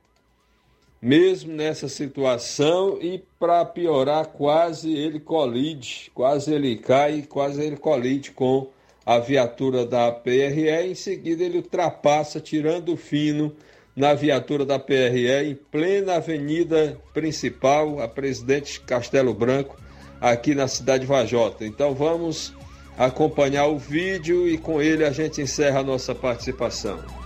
mesmo 1.01 1.53
nessa 1.53 1.87
situação 1.87 2.97
e 3.01 3.23
para 3.39 3.63
piorar 3.65 4.27
quase 4.27 4.91
ele 4.93 5.19
colide, 5.19 6.11
quase 6.13 6.53
ele 6.53 6.77
cai, 6.77 7.23
quase 7.23 7.61
ele 7.61 7.77
colide 7.77 8.31
com 8.31 8.69
a 9.05 9.19
viatura 9.19 9.85
da 9.85 10.11
PRE, 10.11 10.69
em 10.89 10.95
seguida 10.95 11.43
ele 11.43 11.57
ultrapassa 11.57 12.39
tirando 12.39 12.93
o 12.93 12.97
fino 12.97 13.55
na 13.95 14.13
viatura 14.13 14.65
da 14.65 14.79
PRE 14.79 15.51
em 15.51 15.55
plena 15.55 16.15
avenida 16.15 16.97
principal, 17.13 18.01
a 18.01 18.07
Presidente 18.07 18.81
Castelo 18.81 19.33
Branco, 19.33 19.77
aqui 20.19 20.55
na 20.55 20.67
cidade 20.67 21.01
de 21.01 21.07
Vajota. 21.07 21.65
Então 21.65 21.93
vamos 21.93 22.53
acompanhar 22.97 23.67
o 23.67 23.77
vídeo 23.77 24.47
e 24.47 24.57
com 24.57 24.81
ele 24.81 25.05
a 25.05 25.11
gente 25.11 25.41
encerra 25.41 25.79
a 25.79 25.83
nossa 25.83 26.15
participação. 26.15 27.24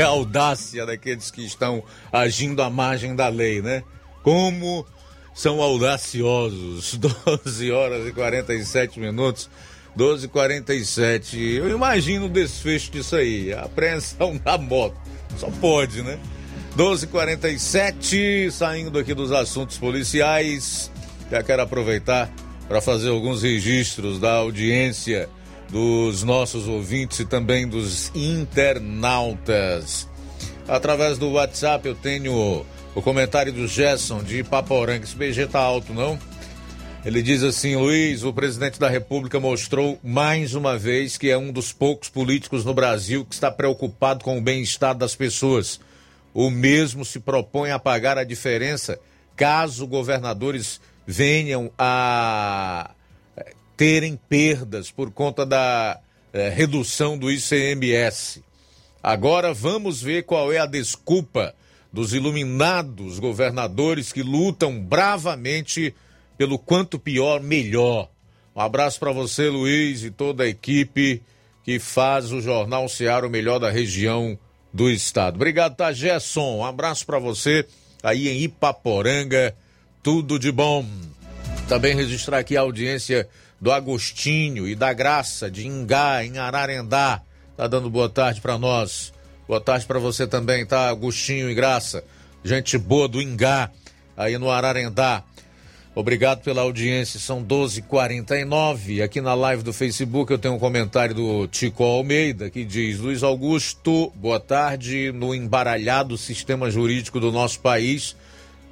É 0.00 0.02
a 0.04 0.08
audácia 0.08 0.86
daqueles 0.86 1.30
que 1.30 1.44
estão 1.44 1.84
agindo 2.10 2.62
à 2.62 2.70
margem 2.70 3.14
da 3.14 3.28
lei, 3.28 3.60
né? 3.60 3.82
Como 4.22 4.86
são 5.34 5.60
audaciosos. 5.60 6.96
12 7.44 7.70
horas 7.70 8.08
e 8.08 8.12
47 8.12 8.98
minutos. 8.98 9.50
12 9.94 10.26
e 10.26 10.28
47 10.28 11.38
Eu 11.56 11.68
imagino 11.68 12.26
o 12.26 12.28
desfecho 12.28 12.92
disso 12.92 13.16
aí. 13.16 13.52
A 13.52 13.62
apreensão 13.62 14.38
da 14.42 14.56
moto. 14.56 14.96
Só 15.36 15.50
pode, 15.60 16.02
né? 16.02 16.18
12 16.76 17.04
e 17.04 17.08
47 17.08 18.50
saindo 18.52 18.98
aqui 18.98 19.12
dos 19.12 19.30
assuntos 19.32 19.76
policiais. 19.76 20.90
Já 21.30 21.42
quero 21.42 21.60
aproveitar 21.60 22.32
para 22.66 22.80
fazer 22.80 23.10
alguns 23.10 23.42
registros 23.42 24.18
da 24.18 24.32
audiência 24.32 25.28
dos 25.70 26.22
nossos 26.22 26.66
ouvintes 26.66 27.20
e 27.20 27.24
também 27.24 27.66
dos 27.68 28.10
internautas. 28.14 30.08
Através 30.66 31.18
do 31.18 31.30
WhatsApp 31.30 31.86
eu 31.88 31.94
tenho 31.94 32.64
o 32.94 33.02
comentário 33.02 33.52
do 33.52 33.66
Gerson 33.66 34.22
de 34.22 34.42
Paporanga. 34.42 35.04
Esse 35.04 35.16
BG 35.16 35.46
tá 35.46 35.60
alto, 35.60 35.92
não? 35.92 36.18
Ele 37.04 37.22
diz 37.22 37.42
assim: 37.42 37.76
Luiz, 37.76 38.24
o 38.24 38.32
presidente 38.32 38.78
da 38.78 38.88
República 38.88 39.40
mostrou 39.40 39.98
mais 40.02 40.54
uma 40.54 40.76
vez 40.76 41.16
que 41.16 41.30
é 41.30 41.38
um 41.38 41.52
dos 41.52 41.72
poucos 41.72 42.08
políticos 42.08 42.64
no 42.64 42.74
Brasil 42.74 43.24
que 43.24 43.34
está 43.34 43.50
preocupado 43.50 44.22
com 44.22 44.38
o 44.38 44.42
bem-estar 44.42 44.94
das 44.94 45.14
pessoas. 45.14 45.80
O 46.34 46.50
mesmo 46.50 47.04
se 47.04 47.18
propõe 47.18 47.70
a 47.70 47.78
pagar 47.78 48.18
a 48.18 48.24
diferença 48.24 49.00
caso 49.34 49.86
governadores 49.86 50.80
venham 51.06 51.70
a 51.78 52.90
terem 53.80 54.14
perdas 54.28 54.90
por 54.90 55.10
conta 55.10 55.46
da 55.46 55.98
eh, 56.34 56.50
redução 56.50 57.16
do 57.16 57.30
ICMS. 57.30 58.44
Agora 59.02 59.54
vamos 59.54 60.02
ver 60.02 60.24
qual 60.24 60.52
é 60.52 60.58
a 60.58 60.66
desculpa 60.66 61.54
dos 61.90 62.12
iluminados 62.12 63.18
governadores 63.18 64.12
que 64.12 64.22
lutam 64.22 64.78
bravamente 64.78 65.94
pelo 66.36 66.58
quanto 66.58 66.98
pior, 66.98 67.40
melhor. 67.40 68.10
Um 68.54 68.60
abraço 68.60 69.00
para 69.00 69.12
você, 69.12 69.48
Luiz, 69.48 70.04
e 70.04 70.10
toda 70.10 70.44
a 70.44 70.48
equipe 70.48 71.22
que 71.64 71.78
faz 71.78 72.32
o 72.32 72.42
Jornal 72.42 72.86
Seara 72.86 73.26
o 73.26 73.30
melhor 73.30 73.58
da 73.58 73.70
região 73.70 74.38
do 74.70 74.90
estado. 74.90 75.36
Obrigado, 75.36 75.74
tá, 75.74 75.90
Gerson? 75.90 76.58
Um 76.58 76.64
abraço 76.66 77.06
para 77.06 77.18
você 77.18 77.66
aí 78.02 78.28
em 78.28 78.42
Ipaporanga. 78.42 79.56
Tudo 80.02 80.38
de 80.38 80.52
bom. 80.52 80.84
Também 81.66 81.96
registrar 81.96 82.40
aqui 82.40 82.58
a 82.58 82.60
audiência 82.60 83.26
do 83.60 83.70
Agostinho 83.70 84.66
e 84.66 84.74
da 84.74 84.92
Graça 84.92 85.50
de 85.50 85.66
Ingá, 85.66 86.24
em 86.24 86.38
Ararendá. 86.38 87.20
Tá 87.56 87.66
dando 87.66 87.90
boa 87.90 88.08
tarde 88.08 88.40
para 88.40 88.56
nós. 88.56 89.12
Boa 89.46 89.60
tarde 89.60 89.84
para 89.84 89.98
você 89.98 90.26
também, 90.26 90.64
tá? 90.64 90.88
Agostinho 90.88 91.50
e 91.50 91.54
Graça. 91.54 92.02
Gente 92.42 92.78
boa 92.78 93.06
do 93.06 93.20
Ingá, 93.20 93.70
aí 94.16 94.38
no 94.38 94.50
Ararendá. 94.50 95.24
Obrigado 95.94 96.42
pela 96.42 96.62
audiência, 96.62 97.18
são 97.18 97.44
12h49. 97.44 99.02
Aqui 99.02 99.20
na 99.20 99.34
live 99.34 99.62
do 99.62 99.72
Facebook 99.72 100.32
eu 100.32 100.38
tenho 100.38 100.54
um 100.54 100.58
comentário 100.58 101.14
do 101.14 101.48
Tico 101.48 101.82
Almeida 101.82 102.48
que 102.48 102.64
diz: 102.64 102.98
Luiz 103.00 103.22
Augusto, 103.22 104.10
boa 104.14 104.38
tarde. 104.38 105.10
No 105.12 105.34
embaralhado 105.34 106.16
sistema 106.16 106.70
jurídico 106.70 107.18
do 107.18 107.32
nosso 107.32 107.58
país, 107.58 108.16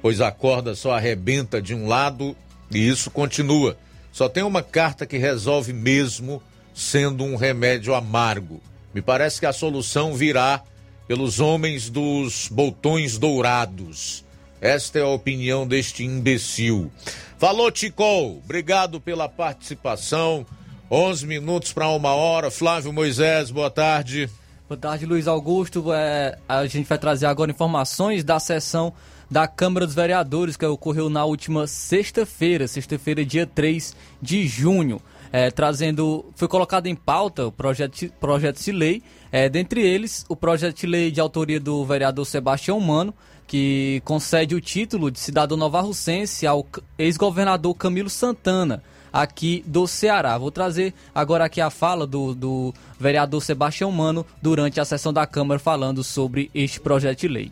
pois 0.01 0.21
a 0.21 0.31
corda 0.31 0.73
só 0.73 0.93
arrebenta 0.93 1.61
de 1.61 1.75
um 1.75 1.87
lado 1.87 2.35
e 2.71 2.87
isso 2.87 3.11
continua. 3.11 3.77
Só 4.11 4.27
tem 4.27 4.43
uma 4.43 4.61
carta 4.61 5.05
que 5.05 5.17
resolve 5.17 5.73
mesmo 5.73 6.41
sendo 6.73 7.23
um 7.23 7.35
remédio 7.35 7.93
amargo. 7.93 8.61
Me 8.93 9.01
parece 9.01 9.39
que 9.39 9.45
a 9.45 9.53
solução 9.53 10.13
virá 10.13 10.63
pelos 11.07 11.39
homens 11.39 11.89
dos 11.89 12.47
botões 12.51 13.17
dourados. 13.17 14.23
Esta 14.61 14.99
é 14.99 15.01
a 15.01 15.07
opinião 15.07 15.67
deste 15.67 16.03
imbecil. 16.03 16.91
Falou, 17.37 17.71
Ticol. 17.71 18.41
Obrigado 18.43 18.99
pela 18.99 19.29
participação. 19.29 20.45
11 20.91 21.25
minutos 21.25 21.71
para 21.71 21.87
uma 21.89 22.13
hora. 22.13 22.51
Flávio 22.51 22.91
Moisés, 22.91 23.51
boa 23.51 23.69
tarde. 23.69 24.29
Boa 24.67 24.77
tarde, 24.77 25.05
Luiz 25.05 25.27
Augusto. 25.27 25.93
É, 25.93 26.37
a 26.47 26.65
gente 26.67 26.87
vai 26.87 26.97
trazer 26.97 27.25
agora 27.25 27.49
informações 27.49 28.23
da 28.23 28.39
sessão 28.39 28.93
da 29.29 29.47
Câmara 29.47 29.85
dos 29.85 29.95
Vereadores 29.95 30.57
que 30.57 30.65
ocorreu 30.65 31.09
na 31.09 31.23
última 31.23 31.67
sexta-feira, 31.67 32.67
sexta-feira, 32.67 33.23
dia 33.23 33.45
3 33.45 33.95
de 34.21 34.47
junho. 34.47 35.01
É, 35.31 35.51
trazendo. 35.51 36.25
Foi 36.35 36.47
colocado 36.47 36.87
em 36.87 36.95
pauta 36.95 37.45
o 37.45 37.51
projeto, 37.51 38.09
projeto 38.19 38.59
de 38.63 38.71
lei, 38.71 39.03
é, 39.31 39.47
dentre 39.47 39.79
eles 39.79 40.25
o 40.27 40.35
projeto 40.35 40.77
de 40.77 40.87
lei 40.87 41.11
de 41.11 41.21
autoria 41.21 41.59
do 41.59 41.85
vereador 41.85 42.25
Sebastião 42.25 42.79
Mano, 42.79 43.13
que 43.45 44.01
concede 44.03 44.55
o 44.55 44.61
título 44.61 45.11
de 45.11 45.19
cidadão 45.19 45.55
novarrucense 45.55 46.47
ao 46.47 46.65
ex-governador 46.97 47.75
Camilo 47.75 48.09
Santana, 48.09 48.81
aqui 49.13 49.63
do 49.67 49.85
Ceará. 49.85 50.35
Vou 50.35 50.49
trazer 50.49 50.95
agora 51.13 51.45
aqui 51.45 51.61
a 51.61 51.69
fala 51.69 52.07
do, 52.07 52.33
do 52.33 52.73
vereador 52.99 53.43
Sebastião 53.43 53.91
Mano 53.91 54.25
durante 54.41 54.79
a 54.79 54.85
sessão 54.85 55.13
da 55.13 55.27
Câmara 55.27 55.59
falando 55.59 56.03
sobre 56.03 56.49
este 56.55 56.79
projeto 56.79 57.19
de 57.19 57.27
lei. 57.27 57.51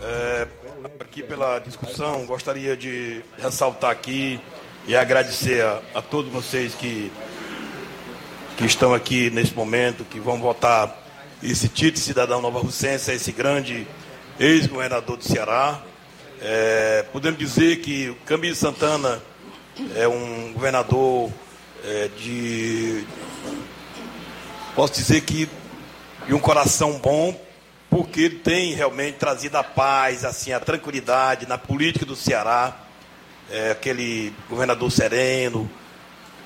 É, 0.00 0.46
aqui 1.00 1.22
pela 1.22 1.58
discussão, 1.58 2.24
gostaria 2.24 2.76
de 2.76 3.20
ressaltar 3.36 3.90
aqui 3.90 4.40
e 4.86 4.94
agradecer 4.94 5.60
a, 5.62 5.82
a 5.96 6.02
todos 6.02 6.32
vocês 6.32 6.74
que, 6.74 7.10
que 8.56 8.64
estão 8.64 8.94
aqui 8.94 9.28
nesse 9.30 9.52
momento, 9.54 10.04
que 10.04 10.20
vão 10.20 10.38
votar 10.40 11.04
esse 11.42 11.68
título 11.68 11.94
de 11.94 12.00
cidadão 12.00 12.40
nova 12.40 12.60
russense, 12.60 13.10
esse 13.10 13.32
grande 13.32 13.86
ex-governador 14.38 15.16
do 15.16 15.24
Ceará. 15.24 15.82
É, 16.40 17.04
podemos 17.12 17.38
dizer 17.38 17.80
que 17.80 18.10
o 18.10 18.14
Camilo 18.24 18.54
Santana 18.54 19.20
é 19.96 20.06
um 20.06 20.52
governador 20.52 21.32
é, 21.84 22.08
de. 22.16 23.04
Posso 24.76 24.92
dizer 24.94 25.22
que 25.22 25.48
de 26.28 26.34
um 26.34 26.38
coração 26.38 26.98
bom, 26.98 27.47
porque 27.90 28.22
ele 28.22 28.36
tem 28.36 28.74
realmente 28.74 29.16
trazido 29.16 29.56
a 29.56 29.64
paz, 29.64 30.24
assim, 30.24 30.52
a 30.52 30.60
tranquilidade 30.60 31.46
na 31.46 31.56
política 31.56 32.04
do 32.04 32.14
Ceará. 32.14 32.76
É, 33.50 33.70
aquele 33.70 34.32
governador 34.48 34.90
sereno, 34.92 35.70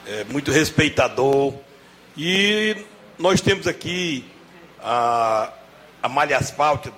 é, 0.06 0.24
muito 0.24 0.52
respeitador. 0.52 1.52
E 2.16 2.76
nós 3.18 3.40
temos 3.40 3.66
aqui 3.66 4.24
a, 4.80 5.52
a 6.00 6.08
malha 6.08 6.38
asfáltica, 6.38 6.94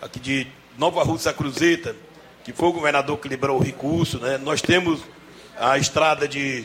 aqui 0.00 0.20
de 0.20 0.46
Nova 0.76 1.02
Rússia 1.02 1.32
Cruzeta, 1.32 1.96
que 2.44 2.52
foi 2.52 2.68
o 2.68 2.72
governador 2.72 3.18
que 3.18 3.28
liberou 3.28 3.58
o 3.58 3.62
recurso. 3.62 4.18
Né? 4.20 4.38
Nós 4.38 4.62
temos 4.62 5.00
a 5.58 5.76
estrada 5.76 6.28
de 6.28 6.64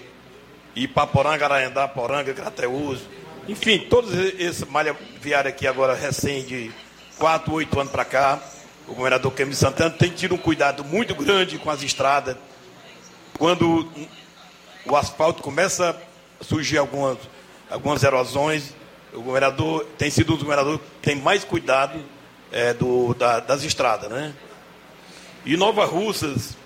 Ipaporanga, 0.76 1.46
Araendá, 1.46 1.88
Poranga, 1.88 2.32
Grateus. 2.32 3.00
Enfim, 3.48 3.80
todos 3.80 4.14
esse 4.40 4.66
malha 4.66 4.96
viária 5.20 5.50
aqui 5.50 5.66
agora 5.68 5.96
recém 5.96 6.44
de 6.44 6.72
4, 7.18 7.53
8 7.53 7.80
anos 7.80 7.91
para 7.91 8.05
cá, 8.05 8.39
o 8.88 8.93
governador 8.93 9.32
Camilo 9.32 9.55
Santana 9.55 9.89
tem 9.89 10.09
tido 10.09 10.36
um 10.36 10.38
cuidado 10.38 10.84
muito 10.84 11.16
grande 11.16 11.57
com 11.57 11.70
as 11.70 11.82
estradas. 11.82 12.36
Quando 13.38 13.89
o 14.86 14.95
asfalto 14.95 15.41
começa 15.41 15.95
a 16.39 16.43
surgir 16.43 16.78
algumas, 16.78 17.18
algumas 17.70 18.03
erosões, 18.03 18.74
o 19.14 19.22
governador 19.22 19.86
tem 19.97 20.09
sido 20.09 20.34
um 20.34 20.36
dos 20.36 20.43
governadores 20.43 20.82
que 20.82 21.09
tem 21.09 21.16
mais 21.16 21.43
cuidado 21.43 21.99
é, 22.51 22.74
do, 22.74 23.14
da, 23.14 23.39
das 23.39 23.64
estradas. 23.64 24.09
Né? 24.09 24.34
E 25.45 25.55
Nova 25.55 25.86
Russas, 25.86 26.57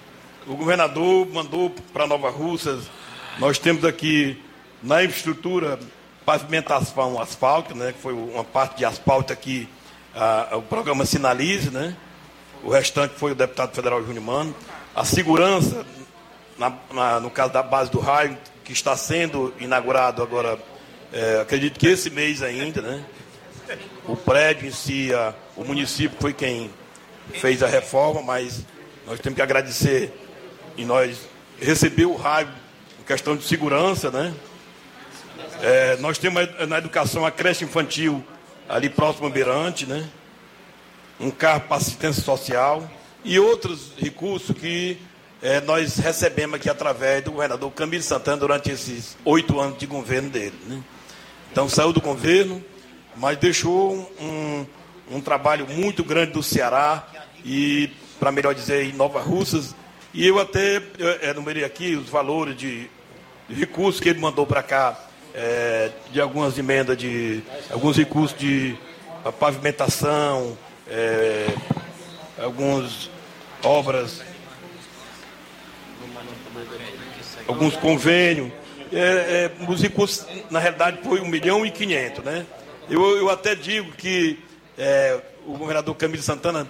o 0.48 0.56
governador 0.56 1.28
mandou 1.28 1.70
para 1.94 2.08
Nova 2.08 2.30
Russas, 2.30 2.86
nós 3.38 3.60
temos 3.60 3.86
aqui 3.86 4.42
na 4.82 5.04
infraestrutura 5.04 5.80
pavimentação 6.26 7.22
asfalto, 7.22 7.74
né, 7.74 7.94
que 7.94 8.00
foi 8.00 8.14
uma 8.14 8.44
parte 8.44 8.78
de 8.78 8.86
asfalto 8.86 9.32
aqui 9.32 9.70
a, 10.18 10.58
o 10.58 10.62
programa 10.64 11.06
Sinalize, 11.06 11.70
né? 11.70 11.96
O 12.64 12.70
restante 12.70 13.14
foi 13.16 13.32
o 13.34 13.36
deputado 13.36 13.74
federal 13.76 14.04
Júnior 14.04 14.24
Mano. 14.24 14.56
A 14.96 15.06
segurança, 15.06 15.86
na, 16.58 16.74
na, 16.92 17.20
no 17.20 17.30
caso 17.30 17.54
da 17.54 17.62
base 17.62 17.92
do 17.92 18.00
raio, 18.00 18.36
que 18.64 18.74
está 18.74 18.98
sendo 18.98 19.54
inaugurado 19.60 20.24
agora, 20.24 20.58
é, 21.14 21.40
acredito 21.42 21.80
que 21.80 21.88
esse 21.88 22.10
mês 22.10 22.42
ainda, 22.42 22.82
né? 22.82 23.06
O 24.08 24.16
prédio 24.16 24.68
em 24.68 24.72
si, 24.72 25.14
a, 25.14 25.36
o 25.56 25.64
município 25.64 26.18
foi 26.20 26.34
quem 26.34 26.72
fez 27.34 27.62
a 27.62 27.68
reforma, 27.68 28.22
mas 28.22 28.66
nós 29.06 29.20
temos 29.20 29.36
que 29.36 29.42
agradecer 29.42 30.12
e 30.76 30.84
nós 30.84 31.28
recebeu 31.62 32.12
o 32.12 32.18
raio 32.18 32.50
em 33.00 33.04
questão 33.04 33.38
de 33.38 33.44
segurança, 33.44 34.10
né? 34.10 34.34
É, 35.62 35.98
nós 35.98 36.18
temos 36.18 36.48
na 36.68 36.80
educação 36.80 37.26
a 37.26 37.32
creche 37.32 37.64
infantil 37.64 38.24
ali 38.68 38.90
próximo 38.90 39.26
ao 39.26 39.32
Beirante, 39.32 39.86
né? 39.86 40.08
Um 41.20 41.32
carro 41.32 41.62
para 41.62 41.78
assistência 41.78 42.24
social 42.24 42.90
e 43.24 43.40
outros 43.40 43.94
recursos 43.98 44.56
que 44.56 44.98
é, 45.42 45.62
nós 45.62 45.98
recebemos 45.98 46.56
aqui 46.56 46.70
através 46.70 47.24
do 47.24 47.32
governador 47.32 47.72
Camilo 47.72 48.04
Santana 48.04 48.38
durante 48.38 48.72
esses 48.72 49.18
oito 49.24 49.60
anos 49.60 49.78
de 49.78 49.86
governo 49.86 50.30
dele. 50.30 50.58
Né? 50.66 50.84
Então 51.52 51.68
saiu 51.70 51.94
do 51.94 52.02
governo, 52.02 52.64
mas 53.16 53.38
deixou 53.38 54.12
um, 54.20 54.66
um 55.12 55.22
trabalho 55.22 55.68
muito 55.68 56.04
grande 56.04 56.34
do 56.34 56.44
Ceará 56.44 57.08
e, 57.44 57.90
para 58.20 58.32
melhor 58.32 58.54
dizer, 58.54 58.86
em 58.86 58.94
Nova 58.94 59.22
Russas. 59.22 59.76
E 60.14 60.26
eu 60.26 60.40
até 60.40 60.82
enumerei 61.30 61.64
aqui 61.64 61.96
os 61.96 62.10
valores 62.10 62.56
de, 62.56 62.90
de 63.48 63.56
recursos 63.56 64.00
que 64.02 64.10
ele 64.10 64.20
mandou 64.20 64.46
para 64.46 64.64
cá 64.64 65.07
é, 65.38 65.92
de 66.12 66.20
algumas 66.20 66.58
emendas 66.58 66.98
de 66.98 67.44
alguns 67.70 67.96
recursos 67.96 68.36
de 68.36 68.76
pavimentação, 69.40 70.58
é, 70.90 71.48
algumas 72.42 73.12
obras, 73.64 74.22
alguns 77.48 77.76
convênios. 77.76 78.52
É, 78.92 79.00
é, 79.00 79.52
os 79.68 79.82
recursos, 79.82 80.26
na 80.50 80.60
realidade, 80.60 81.00
foi 81.04 81.20
1 81.20 81.28
milhão 81.28 81.66
e 81.66 81.72
500, 81.72 82.24
né? 82.24 82.46
Eu, 82.90 83.18
eu 83.18 83.30
até 83.30 83.54
digo 83.54 83.92
que 83.92 84.40
é, 84.78 85.20
o 85.46 85.58
governador 85.58 85.94
Camilo 85.96 86.24
Santana, 86.24 86.68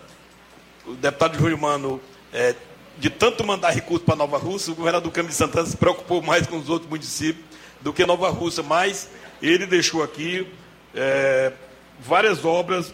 o 0.85 0.93
deputado 0.93 1.37
Júlio 1.37 1.57
Mano, 1.57 2.01
é, 2.33 2.55
de 2.97 3.09
tanto 3.11 3.45
mandar 3.45 3.69
recursos 3.69 4.03
para 4.03 4.15
Nova 4.15 4.37
Rússia, 4.37 4.73
o 4.73 4.75
governador 4.75 5.11
Camilo 5.11 5.33
Santana 5.33 5.67
se 5.67 5.77
preocupou 5.77 6.21
mais 6.21 6.47
com 6.47 6.57
os 6.57 6.69
outros 6.69 6.89
municípios 6.89 7.46
do 7.87 7.93
que 7.93 8.05
Nova 8.05 8.29
Rússia, 8.29 8.61
mas 8.61 9.09
ele 9.41 9.65
deixou 9.65 10.03
aqui 10.03 10.45
é, 10.93 11.53
várias 12.01 12.43
obras 12.43 12.93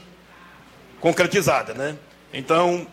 concretizadas, 1.01 1.75
né? 1.75 1.97
Então, 2.31 2.85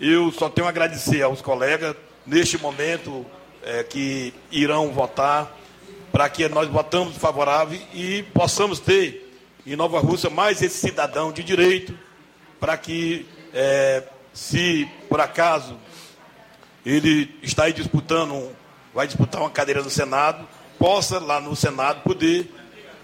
eu 0.00 0.30
só 0.30 0.48
tenho 0.48 0.68
a 0.68 0.70
agradecer 0.70 1.22
aos 1.22 1.42
colegas 1.42 1.96
neste 2.24 2.56
momento 2.56 3.26
é, 3.64 3.82
que 3.82 4.32
irão 4.52 4.92
votar 4.92 5.58
para 6.12 6.28
que 6.28 6.48
nós 6.48 6.68
votamos 6.68 7.16
favorável 7.16 7.80
e 7.92 8.22
possamos 8.32 8.78
ter 8.78 9.28
em 9.66 9.74
Nova 9.74 9.98
Rússia 9.98 10.30
mais 10.30 10.62
esse 10.62 10.78
cidadão 10.78 11.32
de 11.32 11.42
direito 11.42 11.98
para 12.60 12.76
que, 12.76 13.26
é, 13.52 14.04
se 14.32 14.88
por 15.08 15.20
acaso 15.20 15.76
ele 16.86 17.28
está 17.42 17.64
aí 17.64 17.72
disputando, 17.72 18.54
vai 18.94 19.08
disputar 19.08 19.40
uma 19.40 19.50
cadeira 19.50 19.82
no 19.82 19.90
Senado, 19.90 20.46
possa, 20.80 21.18
lá 21.18 21.38
no 21.42 21.54
Senado, 21.54 22.00
poder 22.00 22.50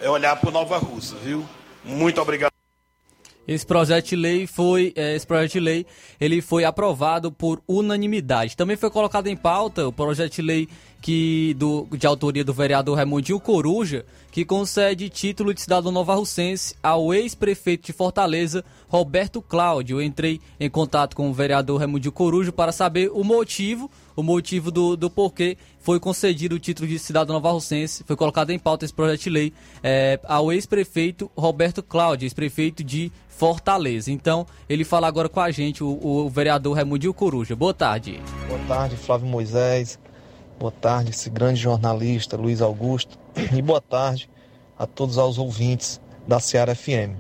é, 0.01 0.09
olhar 0.09 0.35
para 0.37 0.51
Nova 0.51 0.79
Rússia, 0.79 1.15
viu? 1.23 1.45
Muito 1.85 2.19
obrigado. 2.23 2.51
Esse 3.47 3.65
projeto 3.65 4.09
de 4.09 4.17
lei 4.17 4.47
foi, 4.47 4.93
é, 4.97 5.15
esse 5.15 5.27
projeto 5.27 5.53
de 5.53 5.61
lei, 5.61 5.87
ele 6.19 6.41
foi 6.41 6.65
aprovado 6.65 7.31
por 7.31 7.63
unanimidade. 7.69 8.57
Também 8.57 8.77
foi 8.77 8.91
colocado 8.91 9.29
em 9.29 9.37
pauta 9.37 9.87
o 9.87 9.93
projeto 9.93 10.35
de 10.37 10.43
lei 10.43 10.69
que 11.01 11.55
do, 11.55 11.87
de 11.93 12.07
autoria 12.07 12.43
do 12.43 12.53
vereador 12.53 12.97
Raimundinho 12.97 13.39
Coruja, 13.39 14.05
que 14.33 14.45
concede 14.45 15.09
título 15.09 15.55
de 15.55 15.61
cidadão 15.61 15.93
novarrucense 15.93 16.75
ao 16.83 17.15
ex-prefeito 17.15 17.87
de 17.87 17.93
Fortaleza, 17.93 18.65
Roberto 18.89 19.41
Cláudio. 19.41 19.99
Eu 19.99 20.03
entrei 20.03 20.41
em 20.59 20.69
contato 20.69 21.15
com 21.15 21.31
o 21.31 21.35
vereador 21.35 21.79
Raimundinho 21.79 22.11
Coruja 22.11 22.51
para 22.51 22.73
saber 22.73 23.11
o 23.13 23.23
motivo, 23.23 23.89
o 24.17 24.23
motivo 24.23 24.71
do, 24.71 24.97
do 24.97 25.11
porquê 25.11 25.57
foi 25.79 26.01
concedido 26.01 26.57
o 26.57 26.59
título 26.59 26.89
de 26.89 26.99
cidadão 26.99 27.35
novarrucense, 27.35 28.03
foi 28.05 28.17
colocado 28.17 28.51
em 28.51 28.59
pauta 28.59 28.85
esse 28.85 28.95
projeto 28.95 29.21
de 29.21 29.31
lei 29.31 29.53
é, 29.83 30.19
ao 30.25 30.51
ex-prefeito 30.51 31.31
Roberto 31.37 31.83
Cláudio, 31.83 32.27
ex-prefeito 32.27 32.83
de 32.83 33.13
Fortaleza. 33.29 34.11
Então, 34.11 34.47
ele 34.69 34.83
fala 34.83 35.07
agora 35.07 35.29
com 35.29 35.41
a 35.41 35.51
gente, 35.51 35.85
o, 35.85 35.99
o 36.03 36.31
vereador 36.31 36.75
Raimundinho 36.75 37.13
Coruja. 37.13 37.55
Boa 37.55 37.75
tarde. 37.75 38.21
Boa 38.49 38.61
tarde, 38.67 38.97
Flávio 38.97 39.29
Moisés. 39.29 39.99
Boa 40.59 40.73
tarde, 40.73 41.11
esse 41.11 41.29
grande 41.29 41.61
jornalista 41.61 42.37
Luiz 42.37 42.63
Augusto. 42.63 43.19
E 43.55 43.61
boa 43.61 43.81
tarde 43.81 44.31
a 44.79 44.87
todos 44.87 45.19
os 45.19 45.39
ouvintes 45.39 46.01
da 46.27 46.41
Seara 46.41 46.75
FM. 46.75 47.15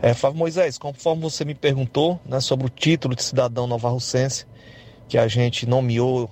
É, 0.00 0.12
Flávio 0.12 0.38
Moisés, 0.38 0.76
conforme 0.78 1.22
você 1.22 1.44
me 1.44 1.54
perguntou 1.54 2.20
né, 2.26 2.40
sobre 2.40 2.66
o 2.66 2.70
título 2.70 3.14
de 3.14 3.22
cidadão 3.22 3.66
novarrucense, 3.66 4.46
que 5.08 5.18
a 5.18 5.28
gente 5.28 5.66
nomeou 5.66 6.30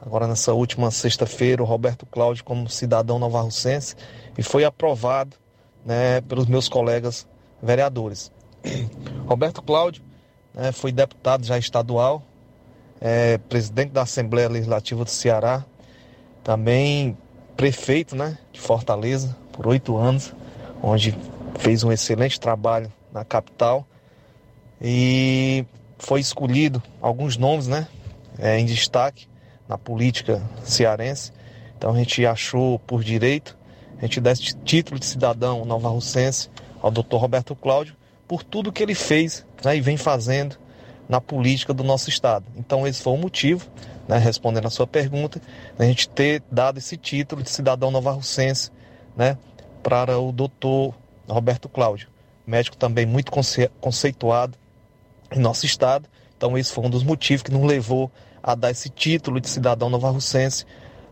agora 0.00 0.26
nessa 0.26 0.52
última 0.52 0.90
sexta-feira 0.90 1.62
o 1.62 1.66
Roberto 1.66 2.06
Cláudio 2.06 2.44
como 2.44 2.68
cidadão 2.68 3.18
novarrucense 3.18 3.96
e 4.36 4.42
foi 4.42 4.64
aprovado 4.64 5.36
né, 5.84 6.20
pelos 6.22 6.46
meus 6.46 6.68
colegas 6.68 7.26
vereadores. 7.62 8.30
Roberto 9.26 9.62
Cláudio 9.62 10.02
né, 10.54 10.72
foi 10.72 10.92
deputado 10.92 11.44
já 11.44 11.58
estadual, 11.58 12.22
é, 13.00 13.38
presidente 13.38 13.90
da 13.90 14.02
Assembleia 14.02 14.48
Legislativa 14.48 15.04
do 15.04 15.10
Ceará, 15.10 15.64
também 16.42 17.16
prefeito 17.56 18.14
né, 18.14 18.38
de 18.52 18.60
Fortaleza 18.60 19.36
por 19.52 19.66
oito 19.66 19.96
anos, 19.96 20.34
onde 20.82 21.16
fez 21.58 21.82
um 21.82 21.90
excelente 21.90 22.38
trabalho 22.38 22.92
na 23.12 23.24
capital 23.24 23.86
e 24.80 25.64
foi 25.98 26.20
escolhido 26.20 26.82
alguns 27.00 27.36
nomes 27.36 27.66
né, 27.66 27.88
é, 28.38 28.58
em 28.58 28.64
destaque 28.64 29.28
na 29.68 29.76
política 29.76 30.42
cearense. 30.64 31.32
Então 31.76 31.92
a 31.92 31.98
gente 31.98 32.24
achou 32.24 32.78
por 32.80 33.02
direito 33.02 33.56
a 33.98 34.02
gente 34.02 34.20
dar 34.20 34.32
esse 34.32 34.54
título 34.64 34.98
de 34.98 35.06
cidadão 35.06 35.64
nova-russense 35.64 36.50
ao 36.82 36.90
Dr. 36.90 37.16
Roberto 37.16 37.54
Cláudio 37.54 37.96
por 38.28 38.42
tudo 38.42 38.72
que 38.72 38.82
ele 38.82 38.94
fez 38.94 39.46
né, 39.64 39.76
e 39.76 39.80
vem 39.80 39.96
fazendo 39.96 40.56
na 41.08 41.20
política 41.20 41.72
do 41.72 41.84
nosso 41.84 42.10
Estado. 42.10 42.44
Então, 42.56 42.86
esse 42.86 43.02
foi 43.02 43.12
o 43.12 43.16
motivo, 43.16 43.66
né, 44.08 44.18
respondendo 44.18 44.66
a 44.66 44.70
sua 44.70 44.86
pergunta, 44.86 45.40
a 45.78 45.84
gente 45.84 46.08
ter 46.08 46.42
dado 46.50 46.78
esse 46.78 46.96
título 46.96 47.42
de 47.42 47.50
cidadão 47.50 47.90
novarrucense 47.90 48.70
né, 49.16 49.38
para 49.82 50.18
o 50.18 50.32
doutor 50.32 50.94
Roberto 51.28 51.68
Cláudio, 51.68 52.08
médico 52.46 52.76
também 52.76 53.06
muito 53.06 53.30
conce 53.30 53.70
conceituado 53.80 54.58
em 55.30 55.38
nosso 55.38 55.64
Estado. 55.64 56.08
Então, 56.36 56.58
esse 56.58 56.72
foi 56.72 56.84
um 56.84 56.90
dos 56.90 57.02
motivos 57.02 57.42
que 57.42 57.52
nos 57.52 57.64
levou 57.64 58.10
a 58.46 58.54
dar 58.54 58.70
esse 58.70 58.88
título 58.88 59.40
de 59.40 59.48
cidadão 59.48 59.90
novarrucense 59.90 60.64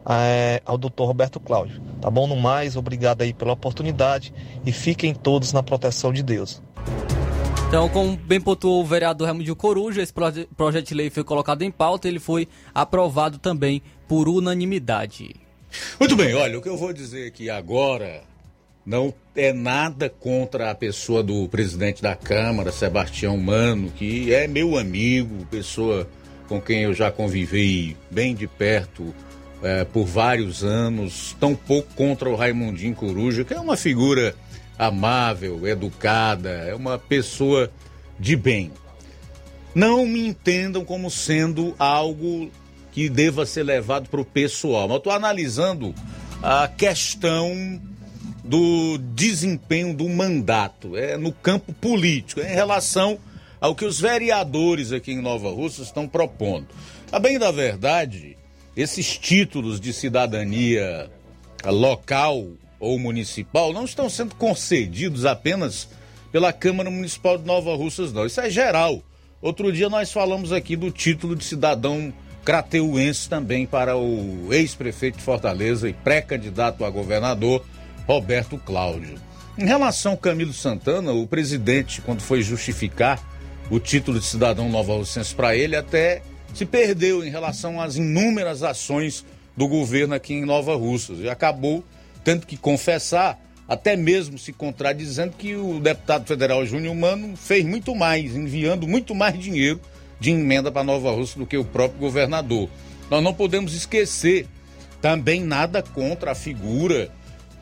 é, 0.08 0.62
ao 0.64 0.78
doutor 0.78 1.06
Roberto 1.06 1.40
Cláudio. 1.40 1.82
Tá 2.00 2.08
bom? 2.08 2.28
No 2.28 2.36
mais, 2.36 2.76
obrigado 2.76 3.22
aí 3.22 3.34
pela 3.34 3.52
oportunidade 3.52 4.32
e 4.64 4.70
fiquem 4.70 5.12
todos 5.12 5.52
na 5.52 5.62
proteção 5.62 6.12
de 6.12 6.22
Deus. 6.22 6.62
Então, 7.66 7.88
como 7.88 8.16
bem 8.16 8.40
pontuou 8.40 8.82
o 8.82 8.86
vereador 8.86 9.26
Raimundo 9.26 9.56
Coruja, 9.56 10.00
esse 10.00 10.12
proje 10.12 10.48
projeto 10.56 10.88
de 10.88 10.94
lei 10.94 11.10
foi 11.10 11.24
colocado 11.24 11.62
em 11.62 11.72
pauta, 11.72 12.06
ele 12.06 12.20
foi 12.20 12.46
aprovado 12.72 13.38
também 13.38 13.82
por 14.06 14.28
unanimidade. 14.28 15.34
Muito 15.98 16.14
bem, 16.14 16.34
olha, 16.34 16.56
o 16.56 16.62
que 16.62 16.68
eu 16.68 16.76
vou 16.76 16.92
dizer 16.92 17.26
aqui 17.26 17.50
agora 17.50 18.22
não 18.86 19.12
é 19.34 19.52
nada 19.52 20.08
contra 20.08 20.70
a 20.70 20.74
pessoa 20.74 21.20
do 21.20 21.48
presidente 21.48 22.00
da 22.00 22.14
Câmara, 22.14 22.70
Sebastião 22.70 23.36
Mano, 23.36 23.90
que 23.90 24.32
é 24.32 24.46
meu 24.46 24.78
amigo, 24.78 25.44
pessoa 25.46 26.06
com 26.48 26.60
quem 26.60 26.82
eu 26.82 26.94
já 26.94 27.10
convivei 27.10 27.96
bem 28.10 28.34
de 28.34 28.46
perto 28.46 29.14
é, 29.62 29.84
por 29.84 30.04
vários 30.04 30.62
anos, 30.62 31.34
tão 31.40 31.54
pouco 31.54 31.94
contra 31.94 32.28
o 32.28 32.36
Raimundinho 32.36 32.94
Coruja, 32.94 33.44
que 33.44 33.54
é 33.54 33.60
uma 33.60 33.76
figura 33.76 34.34
amável, 34.78 35.66
educada, 35.66 36.50
é 36.50 36.74
uma 36.74 36.98
pessoa 36.98 37.70
de 38.18 38.36
bem. 38.36 38.72
Não 39.74 40.06
me 40.06 40.26
entendam 40.26 40.84
como 40.84 41.10
sendo 41.10 41.74
algo 41.78 42.50
que 42.92 43.08
deva 43.08 43.44
ser 43.44 43.64
levado 43.64 44.08
para 44.08 44.20
o 44.20 44.24
pessoal. 44.24 44.82
Mas 44.82 44.92
eu 44.92 44.98
estou 44.98 45.12
analisando 45.12 45.94
a 46.42 46.68
questão 46.68 47.80
do 48.44 48.98
desempenho 48.98 49.94
do 49.94 50.08
mandato, 50.08 50.96
é 50.96 51.16
no 51.16 51.32
campo 51.32 51.72
político, 51.72 52.40
em 52.40 52.54
relação 52.54 53.18
ao 53.64 53.74
que 53.74 53.86
os 53.86 53.98
vereadores 53.98 54.92
aqui 54.92 55.12
em 55.12 55.22
Nova 55.22 55.48
Rússia 55.48 55.80
estão 55.80 56.06
propondo. 56.06 56.66
A 57.10 57.18
bem 57.18 57.38
da 57.38 57.50
verdade, 57.50 58.36
esses 58.76 59.16
títulos 59.16 59.80
de 59.80 59.90
cidadania 59.90 61.10
local 61.64 62.46
ou 62.78 62.98
municipal 62.98 63.72
não 63.72 63.86
estão 63.86 64.10
sendo 64.10 64.34
concedidos 64.34 65.24
apenas 65.24 65.88
pela 66.30 66.52
Câmara 66.52 66.90
Municipal 66.90 67.38
de 67.38 67.46
Nova 67.46 67.74
Russas, 67.74 68.12
não. 68.12 68.26
Isso 68.26 68.38
é 68.38 68.50
geral. 68.50 69.02
Outro 69.40 69.72
dia 69.72 69.88
nós 69.88 70.12
falamos 70.12 70.52
aqui 70.52 70.76
do 70.76 70.90
título 70.90 71.34
de 71.34 71.42
cidadão 71.42 72.12
crateuense 72.44 73.30
também 73.30 73.64
para 73.64 73.96
o 73.96 74.52
ex-prefeito 74.52 75.16
de 75.16 75.24
Fortaleza 75.24 75.88
e 75.88 75.94
pré-candidato 75.94 76.84
a 76.84 76.90
governador, 76.90 77.64
Roberto 78.06 78.58
Cláudio. 78.58 79.14
Em 79.56 79.64
relação 79.64 80.12
ao 80.12 80.18
Camilo 80.18 80.52
Santana, 80.52 81.12
o 81.12 81.26
presidente, 81.26 82.02
quando 82.02 82.20
foi 82.20 82.42
justificar 82.42 83.32
o 83.70 83.78
título 83.78 84.18
de 84.18 84.26
cidadão 84.26 84.68
nova 84.68 84.94
russense 84.94 85.34
para 85.34 85.56
ele, 85.56 85.76
até 85.76 86.22
se 86.52 86.64
perdeu 86.64 87.24
em 87.24 87.30
relação 87.30 87.80
às 87.80 87.96
inúmeras 87.96 88.62
ações 88.62 89.24
do 89.56 89.66
governo 89.66 90.14
aqui 90.14 90.34
em 90.34 90.44
Nova 90.44 90.74
Russas 90.76 91.20
e 91.20 91.28
acabou 91.28 91.84
tendo 92.22 92.46
que 92.46 92.56
confessar, 92.56 93.38
até 93.68 93.96
mesmo 93.96 94.38
se 94.38 94.52
contradizendo, 94.52 95.34
que 95.36 95.54
o 95.54 95.80
deputado 95.80 96.26
federal 96.26 96.64
Júnior 96.64 96.94
Mano 96.94 97.36
fez 97.36 97.64
muito 97.64 97.94
mais, 97.94 98.34
enviando 98.34 98.86
muito 98.86 99.14
mais 99.14 99.38
dinheiro 99.38 99.80
de 100.18 100.30
emenda 100.30 100.70
para 100.72 100.84
Nova 100.84 101.10
Rússia 101.10 101.38
do 101.38 101.46
que 101.46 101.56
o 101.56 101.64
próprio 101.64 102.00
governador. 102.00 102.68
Nós 103.10 103.22
não 103.22 103.34
podemos 103.34 103.74
esquecer 103.74 104.46
também 105.02 105.42
nada 105.42 105.82
contra 105.82 106.32
a 106.32 106.34
figura 106.34 107.10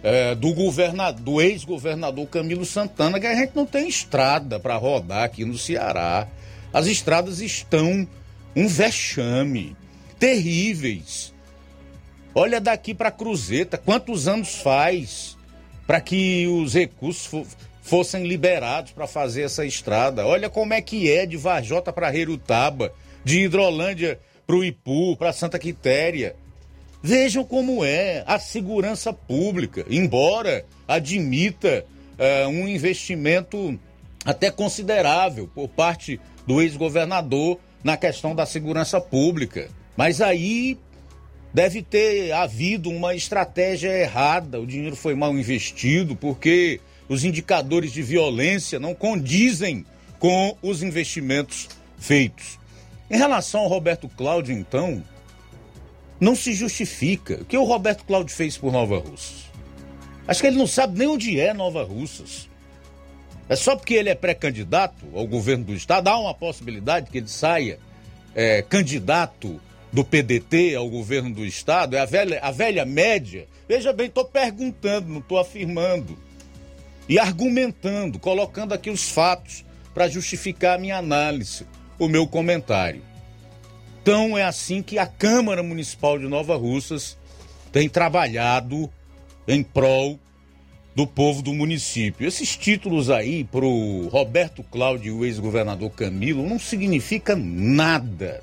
é, 0.03 0.35
do 0.35 0.53
governador, 0.53 1.21
do 1.21 1.41
ex-governador 1.41 2.27
Camilo 2.27 2.65
Santana, 2.65 3.21
que 3.21 3.27
a 3.27 3.35
gente 3.35 3.55
não 3.55 3.65
tem 3.65 3.89
estrada 3.89 4.59
para 4.59 4.77
rodar 4.77 5.25
aqui 5.25 5.45
no 5.45 5.57
Ceará. 5.57 6.27
As 6.73 6.87
estradas 6.87 7.41
estão 7.41 8.07
um 8.57 8.67
vexame, 8.67 9.77
terríveis. 10.19 11.33
Olha 12.35 12.61
daqui 12.61 12.95
para 12.95 13.11
Cruzeta, 13.11 13.77
quantos 13.77 14.27
anos 14.27 14.57
faz 14.57 15.37
para 15.87 16.01
que 16.01 16.47
os 16.47 16.75
recursos 16.75 17.47
fossem 17.83 18.27
liberados 18.27 18.93
para 18.93 19.07
fazer 19.07 19.43
essa 19.43 19.67
estrada? 19.67 20.27
Olha 20.27 20.49
como 20.49 20.73
é 20.73 20.81
que 20.81 21.11
é 21.11 21.27
de 21.27 21.37
Varjota 21.37 21.93
para 21.93 22.15
Herutaba, 22.17 22.93
de 23.25 23.41
Hidrolândia 23.41 24.19
para 24.47 24.57
o 24.57 24.65
Ipu, 24.65 25.17
para 25.17 25.33
Santa 25.33 25.59
Quitéria. 25.59 26.35
Vejam 27.03 27.45
como 27.45 27.85
é 27.85 28.23
a 28.27 28.39
segurança 28.39 29.13
pública, 29.13 29.85
embora 29.91 30.65
admita 30.87 31.85
uh, 32.13 32.49
um 32.49 32.69
investimento 32.69 33.79
até 34.25 34.53
considerável 34.53 35.51
por 35.53 35.69
parte 35.69 36.21
do 36.47 36.63
ex-governador 36.63 37.59
na 37.83 37.97
questão 37.97 38.37
da 38.37 38.47
segurança 38.47 39.01
pública. 39.01 39.69
Mas 39.97 40.21
aí 40.21 40.79
deve 41.53 41.83
ter 41.83 42.33
havido 42.33 42.89
uma 42.89 43.15
estratégia 43.17 43.91
errada, 43.91 44.61
o 44.61 44.67
dinheiro 44.67 44.95
foi 44.95 45.17
mal 45.17 45.37
investido, 45.37 46.15
porque 46.15 46.81
os 47.09 47.25
indicadores 47.25 47.93
de 47.93 48.01
violência 48.01 48.79
não 48.79 48.95
condizem 48.95 49.85
com 50.21 50.57
os 50.63 50.85
investimentos 50.85 51.69
feitos. 51.99 52.59
Em 53.11 53.17
relação 53.17 53.63
ao 53.63 53.69
Roberto 53.69 54.09
Cláudio, 54.09 54.57
então, 54.57 55.03
não 56.23 56.37
se 56.37 56.53
justifica. 56.53 57.41
O 57.41 57.45
que 57.45 57.59
o 57.59 57.65
Roberto 57.65 58.05
Cláudio 58.05 58.33
fez 58.33 58.57
por 58.57 58.73
Nova 58.73 58.97
Russas? 58.97 59.51
Acho 60.29 60.41
que 60.41 60.47
ele 60.47 60.57
não 60.57 60.69
sabe 60.69 60.97
nem 60.97 61.09
onde 61.09 61.41
é 61.41 61.53
Nova 61.53 61.83
Russas. 61.83 62.49
É 63.49 63.57
só 63.57 63.75
porque 63.75 63.95
ele 63.95 64.09
é 64.09 64.15
pré-candidato 64.15 65.05
ao 65.13 65.27
governo 65.27 65.65
do 65.65 65.75
estado, 65.75 66.07
há 66.07 66.17
uma 66.17 66.33
possibilidade 66.33 67.11
que 67.11 67.19
ele 67.19 67.27
saia 67.27 67.81
é, 68.37 68.63
candidato 68.63 69.61
do 69.93 70.05
PDT 70.05 70.77
ao 70.77 70.89
governo 70.89 71.35
do 71.35 71.45
estado, 71.45 71.97
é 71.97 71.99
a 71.99 72.05
velha, 72.05 72.39
a 72.41 72.53
velha 72.53 72.85
média. 72.85 73.49
Veja 73.69 73.93
bem, 73.93 74.07
estou 74.07 74.25
perguntando, 74.25 75.09
não 75.09 75.19
estou 75.19 75.41
afirmando. 75.41 76.17
E 77.09 77.19
argumentando, 77.19 78.21
colocando 78.21 78.73
aqui 78.73 78.91
os 78.91 79.11
fatos 79.11 79.65
para 79.93 80.09
justificar 80.09 80.77
a 80.77 80.81
minha 80.81 80.99
análise, 80.99 81.67
o 81.99 82.07
meu 82.07 82.29
comentário. 82.29 83.03
Então 84.03 84.37
é 84.37 84.43
assim 84.43 84.83
que 84.83 84.99
a 84.99 85.07
Câmara 85.07 85.63
Municipal 85.63 86.19
de 86.19 86.27
Nova 86.27 86.57
Russas 86.57 87.17
tem 87.71 87.89
trabalhado 87.89 88.91
em 89.47 89.63
prol 89.63 90.19
do 90.93 91.07
povo 91.07 91.41
do 91.41 91.55
município. 91.55 92.27
Esses 92.27 92.57
títulos 92.57 93.09
aí 93.11 93.45
pro 93.45 94.09
Roberto 94.09 94.65
Cláudio 94.65 95.15
e 95.15 95.19
o 95.19 95.25
ex-governador 95.25 95.89
Camilo 95.93 96.45
não 96.45 96.59
significa 96.59 97.37
nada. 97.37 98.43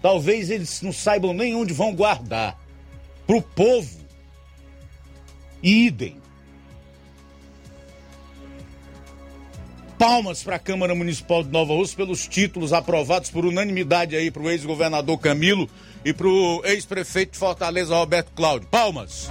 Talvez 0.00 0.48
eles 0.48 0.80
não 0.80 0.92
saibam 0.92 1.34
nem 1.34 1.54
onde 1.54 1.74
vão 1.74 1.94
guardar. 1.94 2.58
Pro 3.26 3.42
povo, 3.42 3.98
idem. 5.62 6.16
Palmas 9.98 10.44
para 10.44 10.54
a 10.54 10.60
Câmara 10.60 10.94
Municipal 10.94 11.42
de 11.42 11.50
Nova 11.50 11.74
Rússia 11.74 11.96
pelos 11.96 12.28
títulos 12.28 12.72
aprovados 12.72 13.30
por 13.30 13.44
unanimidade 13.44 14.14
aí 14.14 14.30
para 14.30 14.42
o 14.42 14.48
ex-governador 14.48 15.18
Camilo 15.18 15.68
e 16.04 16.12
para 16.12 16.28
o 16.28 16.62
ex-prefeito 16.64 17.32
de 17.32 17.38
Fortaleza 17.38 17.96
Roberto 17.96 18.30
Cláudio. 18.32 18.68
Palmas. 18.68 19.28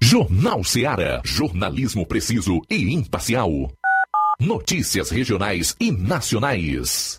Jornal 0.00 0.62
Seara. 0.62 1.20
Jornalismo 1.24 2.06
preciso 2.06 2.62
e 2.70 2.94
imparcial. 2.94 3.50
Notícias 4.40 5.10
regionais 5.10 5.74
e 5.80 5.90
nacionais. 5.90 7.18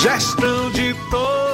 Gestão 0.00 0.70
de 0.72 0.94
todos 1.10 1.53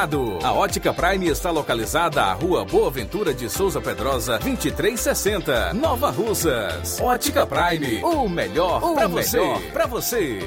A 0.43 0.51
Ótica 0.51 0.91
Prime 0.91 1.27
está 1.27 1.51
localizada 1.51 2.23
à 2.23 2.33
Rua 2.33 2.65
Boa 2.65 2.89
Ventura 2.89 3.35
de 3.35 3.47
Souza 3.47 3.79
Pedrosa, 3.79 4.39
2360, 4.39 5.75
Nova 5.75 6.09
Russas. 6.09 6.99
Ótica 6.99 7.45
Prime, 7.45 8.03
o 8.03 8.27
melhor 8.27 8.95
para 8.95 9.07
você. 9.07 9.39
Pra 9.71 9.85
você. 9.85 10.39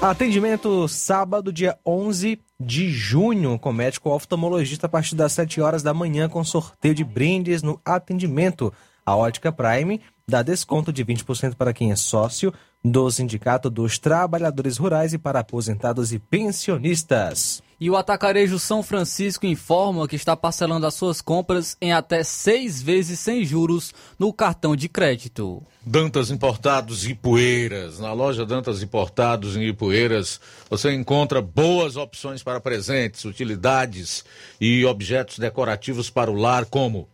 Atendimento 0.00 0.88
sábado, 0.88 1.52
dia 1.52 1.76
11 1.84 2.40
de 2.58 2.90
junho, 2.90 3.58
com 3.58 3.70
médico 3.70 4.08
oftalmologista 4.08 4.86
a 4.86 4.88
partir 4.88 5.14
das 5.14 5.32
7 5.32 5.60
horas 5.60 5.82
da 5.82 5.92
manhã, 5.92 6.26
com 6.26 6.42
sorteio 6.42 6.94
de 6.94 7.04
brindes 7.04 7.62
no 7.62 7.78
atendimento. 7.84 8.72
A 9.04 9.14
Ótica 9.14 9.52
Prime 9.52 10.00
dá 10.26 10.40
desconto 10.40 10.90
de 10.90 11.04
20% 11.04 11.54
para 11.54 11.74
quem 11.74 11.92
é 11.92 11.96
sócio 11.96 12.50
do 12.82 13.10
Sindicato 13.10 13.68
dos 13.68 13.98
Trabalhadores 13.98 14.78
Rurais 14.78 15.12
e 15.12 15.18
para 15.18 15.40
aposentados 15.40 16.14
e 16.14 16.18
pensionistas. 16.18 17.62
E 17.78 17.90
o 17.90 17.96
Atacarejo 17.96 18.58
São 18.58 18.82
Francisco 18.82 19.44
informa 19.44 20.08
que 20.08 20.16
está 20.16 20.34
parcelando 20.34 20.86
as 20.86 20.94
suas 20.94 21.20
compras 21.20 21.76
em 21.78 21.92
até 21.92 22.24
seis 22.24 22.80
vezes 22.80 23.20
sem 23.20 23.44
juros 23.44 23.92
no 24.18 24.32
cartão 24.32 24.74
de 24.74 24.88
crédito. 24.88 25.62
Dantas 25.84 26.30
Importados 26.30 27.06
e 27.06 27.14
Poeiras. 27.14 27.98
Na 27.98 28.14
loja 28.14 28.46
Dantas 28.46 28.82
Importados 28.82 29.58
em 29.58 29.68
Ipueiras, 29.68 30.40
você 30.70 30.94
encontra 30.94 31.42
boas 31.42 31.96
opções 31.96 32.42
para 32.42 32.60
presentes, 32.60 33.26
utilidades 33.26 34.24
e 34.58 34.82
objetos 34.86 35.38
decorativos 35.38 36.08
para 36.08 36.30
o 36.30 36.34
lar, 36.34 36.64
como 36.64 37.06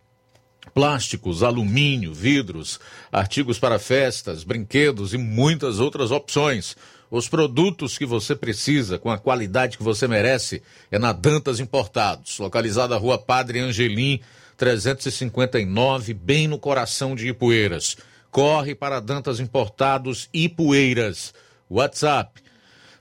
plásticos, 0.73 1.43
alumínio, 1.43 2.13
vidros, 2.13 2.79
artigos 3.11 3.59
para 3.59 3.77
festas, 3.77 4.45
brinquedos 4.45 5.13
e 5.13 5.17
muitas 5.17 5.79
outras 5.79 6.09
opções. 6.09 6.77
Os 7.13 7.29
produtos 7.29 7.95
que 7.95 8.07
você 8.07 8.35
precisa, 8.35 8.97
com 8.97 9.11
a 9.11 9.19
qualidade 9.19 9.77
que 9.77 9.83
você 9.83 10.07
merece, 10.07 10.63
é 10.89 10.97
na 10.97 11.11
Dantas 11.11 11.59
Importados, 11.59 12.39
localizada 12.39 12.95
na 12.95 12.99
rua 12.99 13.19
Padre 13.19 13.59
Angelim, 13.59 14.19
359, 14.57 16.11
bem 16.15 16.47
no 16.47 16.57
coração 16.57 17.15
de 17.15 17.27
Ipueiras. 17.27 17.97
Corre 18.31 18.73
para 18.73 18.99
Dantas 18.99 19.39
Importados 19.39 20.27
Ipueiras. 20.33 21.35
WhatsApp 21.69 22.41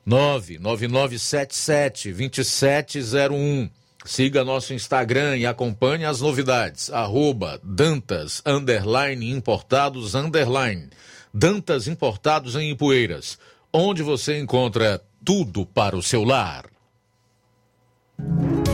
99977 0.04 2.12
2701. 2.12 3.70
Siga 4.04 4.44
nosso 4.44 4.74
Instagram 4.74 5.38
e 5.38 5.46
acompanhe 5.46 6.04
as 6.04 6.20
novidades. 6.20 6.90
Arroba 6.90 7.58
Dantas 7.64 8.42
underline 8.44 9.30
Importados 9.30 10.14
underline. 10.14 10.90
Dantas 11.32 11.88
Importados 11.88 12.56
em 12.56 12.72
Ipueiras, 12.72 13.38
onde 13.72 14.02
você 14.02 14.38
encontra 14.38 15.00
tudo 15.24 15.64
para 15.64 15.96
o 15.96 16.02
seu 16.02 16.24
lar. 16.24 16.66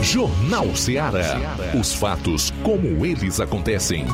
Jornal 0.01 0.75
Ceará. 0.75 1.37
Os 1.79 1.93
fatos 1.93 2.51
como 2.63 3.05
eles 3.05 3.39
acontecem. 3.39 4.05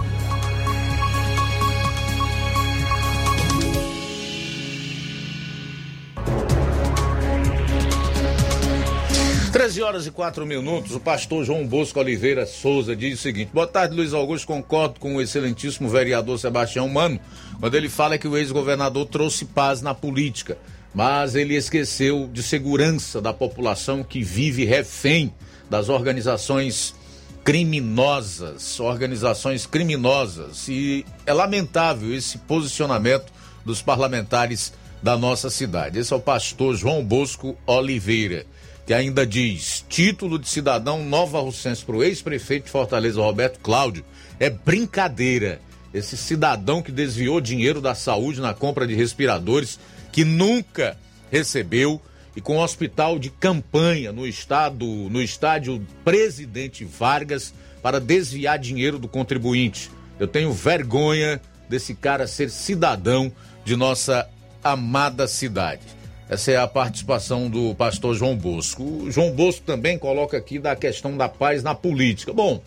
13 9.51 9.81
horas 9.81 10.05
e 10.05 10.11
4 10.11 10.45
minutos, 10.45 10.93
o 10.93 10.99
pastor 10.99 11.45
João 11.45 11.65
Bosco 11.65 11.99
Oliveira 11.99 12.45
Souza 12.45 12.95
diz 12.95 13.17
o 13.17 13.21
seguinte: 13.21 13.51
Boa 13.53 13.65
tarde, 13.65 13.95
Luiz 13.95 14.13
Augusto. 14.13 14.45
Concordo 14.45 14.99
com 14.99 15.15
o 15.15 15.21
excelentíssimo 15.21 15.87
vereador 15.87 16.37
Sebastião 16.37 16.87
Mano, 16.89 17.19
quando 17.59 17.73
ele 17.73 17.89
fala 17.89 18.17
que 18.17 18.27
o 18.27 18.37
ex-governador 18.37 19.05
trouxe 19.07 19.45
paz 19.45 19.81
na 19.81 19.93
política, 19.93 20.57
mas 20.95 21.35
ele 21.35 21.55
esqueceu 21.55 22.29
de 22.31 22.41
segurança 22.41 23.21
da 23.21 23.33
população 23.33 24.01
que 24.03 24.23
vive 24.23 24.63
refém 24.63 25.31
das 25.69 25.89
organizações 25.89 26.95
criminosas, 27.43 28.79
organizações 28.79 29.67
criminosas. 29.67 30.67
E 30.69 31.05
é 31.25 31.33
lamentável 31.33 32.15
esse 32.15 32.37
posicionamento 32.39 33.31
dos 33.65 33.81
parlamentares 33.81 34.73
da 35.03 35.17
nossa 35.17 35.49
cidade. 35.49 35.99
Esse 35.99 36.13
é 36.13 36.15
o 36.15 36.19
pastor 36.19 36.75
João 36.75 37.03
Bosco 37.03 37.55
Oliveira 37.67 38.45
que 38.85 38.93
ainda 38.93 39.25
diz: 39.25 39.83
título 39.89 40.37
de 40.37 40.47
cidadão 40.47 41.03
Nova 41.03 41.39
Russense 41.39 41.83
para 41.83 41.95
o 41.95 42.03
ex-prefeito 42.03 42.65
de 42.65 42.71
Fortaleza, 42.71 43.21
Roberto 43.21 43.59
Cláudio, 43.59 44.05
é 44.39 44.49
brincadeira. 44.49 45.59
Esse 45.93 46.17
cidadão 46.17 46.81
que 46.81 46.91
desviou 46.91 47.39
dinheiro 47.39 47.79
da 47.79 47.95
saúde 47.95 48.41
na 48.41 48.53
compra 48.53 48.85
de 48.85 48.93
respiradores, 48.93 49.79
que 50.15 50.23
nunca 50.23 50.97
recebeu, 51.29 51.99
e 52.37 52.39
com 52.39 52.59
hospital 52.59 53.19
de 53.19 53.29
campanha 53.29 54.13
no 54.13 54.25
estado, 54.25 54.85
no 54.85 55.21
estádio 55.21 55.85
Presidente 56.05 56.85
Vargas, 56.85 57.53
para 57.83 57.99
desviar 57.99 58.57
dinheiro 58.57 58.97
do 58.97 59.09
contribuinte. 59.09 59.91
Eu 60.17 60.25
tenho 60.25 60.53
vergonha 60.53 61.41
desse 61.67 61.93
cara 61.93 62.27
ser 62.27 62.49
cidadão 62.49 63.29
de 63.65 63.75
nossa 63.75 64.25
amada 64.63 65.27
cidade. 65.27 65.81
Essa 66.29 66.51
é 66.51 66.55
a 66.55 66.65
participação 66.65 67.49
do 67.49 67.75
pastor 67.75 68.15
João 68.15 68.37
Bosco. 68.37 68.83
O 68.83 69.11
João 69.11 69.31
Bosco 69.31 69.65
também 69.65 69.99
coloca 69.99 70.37
aqui 70.37 70.57
da 70.59 70.77
questão 70.77 71.17
da 71.17 71.27
paz 71.27 71.61
na 71.61 71.75
política. 71.75 72.31
Bom, 72.31 72.63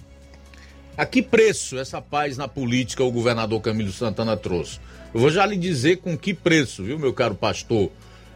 a 0.98 1.06
que 1.06 1.22
preço 1.22 1.78
essa 1.78 2.02
paz 2.02 2.36
na 2.36 2.46
política 2.46 3.02
o 3.02 3.10
governador 3.10 3.62
Camilo 3.62 3.90
Santana 3.90 4.36
trouxe? 4.36 4.78
Eu 5.14 5.20
vou 5.20 5.30
já 5.30 5.46
lhe 5.46 5.56
dizer 5.56 5.98
com 5.98 6.18
que 6.18 6.34
preço, 6.34 6.84
viu, 6.84 6.98
meu 6.98 7.14
caro 7.14 7.34
pastor 7.34 7.90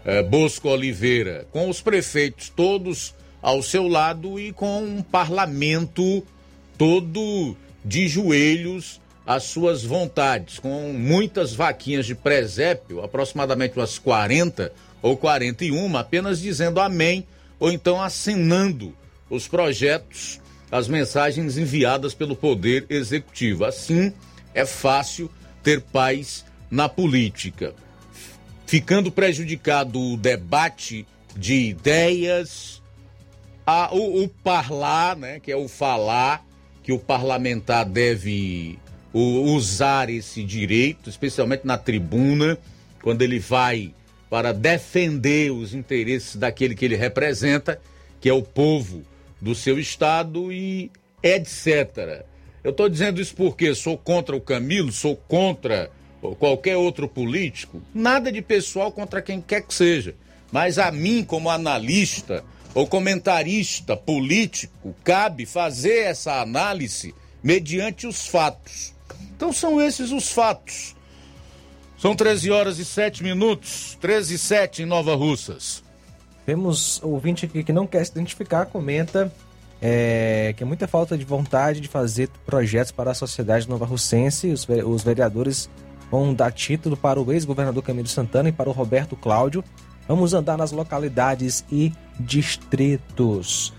eh, 0.06 0.22
Bosco 0.22 0.68
Oliveira? 0.68 1.46
Com 1.52 1.68
os 1.68 1.82
prefeitos 1.82 2.48
todos 2.48 3.14
ao 3.42 3.62
seu 3.62 3.86
lado 3.86 4.40
e 4.40 4.52
com 4.52 4.82
um 4.82 5.02
parlamento 5.02 6.24
todo 6.78 7.54
de 7.84 8.08
joelhos 8.08 9.00
às 9.26 9.44
suas 9.44 9.84
vontades, 9.84 10.58
com 10.58 10.94
muitas 10.94 11.54
vaquinhas 11.54 12.06
de 12.06 12.14
presépio, 12.14 13.02
aproximadamente 13.02 13.76
umas 13.76 13.98
40 13.98 14.72
ou 15.02 15.16
41, 15.16 15.96
apenas 15.96 16.40
dizendo 16.40 16.80
amém 16.80 17.26
ou 17.60 17.70
então 17.70 18.00
assinando 18.00 18.94
os 19.28 19.46
projetos, 19.46 20.40
as 20.70 20.88
mensagens 20.88 21.58
enviadas 21.58 22.14
pelo 22.14 22.34
Poder 22.34 22.86
Executivo. 22.88 23.66
Assim 23.66 24.12
é 24.54 24.64
fácil 24.64 25.30
ter 25.62 25.82
paz 25.82 26.44
na 26.72 26.88
política. 26.88 27.74
Ficando 28.66 29.12
prejudicado 29.12 30.00
o 30.00 30.16
debate 30.16 31.06
de 31.36 31.68
ideias, 31.68 32.82
a, 33.66 33.94
o, 33.94 34.24
o 34.24 34.28
parlar, 34.28 35.14
né, 35.14 35.38
que 35.38 35.52
é 35.52 35.56
o 35.56 35.68
falar, 35.68 36.42
que 36.82 36.90
o 36.90 36.98
parlamentar 36.98 37.84
deve 37.84 38.78
usar 39.12 40.08
esse 40.08 40.42
direito, 40.42 41.10
especialmente 41.10 41.66
na 41.66 41.76
tribuna, 41.76 42.56
quando 43.02 43.20
ele 43.20 43.38
vai 43.38 43.92
para 44.30 44.52
defender 44.52 45.52
os 45.52 45.74
interesses 45.74 46.36
daquele 46.36 46.74
que 46.74 46.86
ele 46.86 46.96
representa, 46.96 47.78
que 48.18 48.30
é 48.30 48.32
o 48.32 48.42
povo 48.42 49.02
do 49.38 49.54
seu 49.54 49.78
estado 49.78 50.50
e 50.50 50.90
etc. 51.22 52.24
Eu 52.64 52.70
estou 52.70 52.88
dizendo 52.88 53.20
isso 53.20 53.34
porque 53.34 53.74
sou 53.74 53.98
contra 53.98 54.34
o 54.34 54.40
Camilo, 54.40 54.90
sou 54.90 55.14
contra 55.14 55.90
qualquer 56.38 56.76
outro 56.76 57.08
político, 57.08 57.82
nada 57.92 58.30
de 58.30 58.40
pessoal 58.40 58.92
contra 58.92 59.20
quem 59.20 59.40
quer 59.40 59.62
que 59.62 59.74
seja. 59.74 60.14
Mas 60.50 60.78
a 60.78 60.90
mim, 60.92 61.24
como 61.24 61.50
analista 61.50 62.44
ou 62.74 62.86
comentarista 62.86 63.96
político, 63.96 64.94
cabe 65.02 65.44
fazer 65.46 66.04
essa 66.04 66.40
análise 66.40 67.14
mediante 67.42 68.06
os 68.06 68.26
fatos. 68.26 68.94
Então 69.36 69.52
são 69.52 69.80
esses 69.80 70.12
os 70.12 70.30
fatos. 70.30 70.94
São 71.98 72.14
13 72.14 72.50
horas 72.50 72.78
e 72.78 72.84
7 72.84 73.22
minutos, 73.22 73.96
13 74.00 74.34
e 74.34 74.38
7 74.38 74.82
em 74.82 74.86
Nova 74.86 75.14
Russas. 75.14 75.82
Temos 76.44 77.00
ouvinte 77.02 77.46
aqui 77.46 77.62
que 77.62 77.72
não 77.72 77.86
quer 77.86 78.04
se 78.04 78.12
identificar, 78.12 78.66
comenta 78.66 79.32
é, 79.84 80.54
que 80.56 80.62
é 80.62 80.66
muita 80.66 80.86
falta 80.86 81.18
de 81.18 81.24
vontade 81.24 81.80
de 81.80 81.88
fazer 81.88 82.28
projetos 82.46 82.92
para 82.92 83.10
a 83.10 83.14
sociedade 83.14 83.68
nova 83.68 83.84
russense. 83.84 84.48
Os, 84.48 84.66
os 84.68 85.02
vereadores 85.02 85.68
vão 86.12 86.34
dar 86.34 86.52
título 86.52 86.94
para 86.94 87.18
o 87.18 87.32
ex-governador 87.32 87.82
Camilo 87.82 88.06
Santana 88.06 88.50
e 88.50 88.52
para 88.52 88.68
o 88.68 88.72
Roberto 88.72 89.16
Cláudio. 89.16 89.64
Vamos 90.06 90.34
andar 90.34 90.58
nas 90.58 90.70
localidades 90.70 91.64
e 91.72 91.90
distritos. 92.20 93.72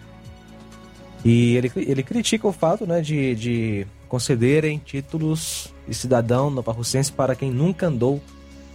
E 1.23 1.55
ele, 1.55 1.71
ele 1.75 2.01
critica 2.01 2.47
o 2.47 2.51
fato 2.51 2.87
né, 2.87 3.01
de, 3.01 3.35
de 3.35 3.87
concederem 4.09 4.79
títulos 4.79 5.71
de 5.87 5.93
cidadão 5.93 6.49
novarrucense 6.49 7.11
para 7.11 7.35
quem 7.35 7.51
nunca 7.51 7.85
andou 7.85 8.19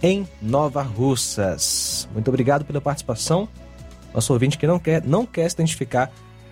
em 0.01 0.25
Nova 0.41 0.81
Russas. 0.81 2.07
Muito 2.13 2.29
obrigado 2.29 2.63
pela 2.63 2.79
participação. 2.79 3.49
Nosso 4.13 4.31
ouvinte 4.31 4.57
que 4.57 4.65
não 4.65 4.79
quer, 4.79 5.03
não 5.03 5.25
quer 5.25 5.49
se 5.49 5.55
identificar 5.55 6.09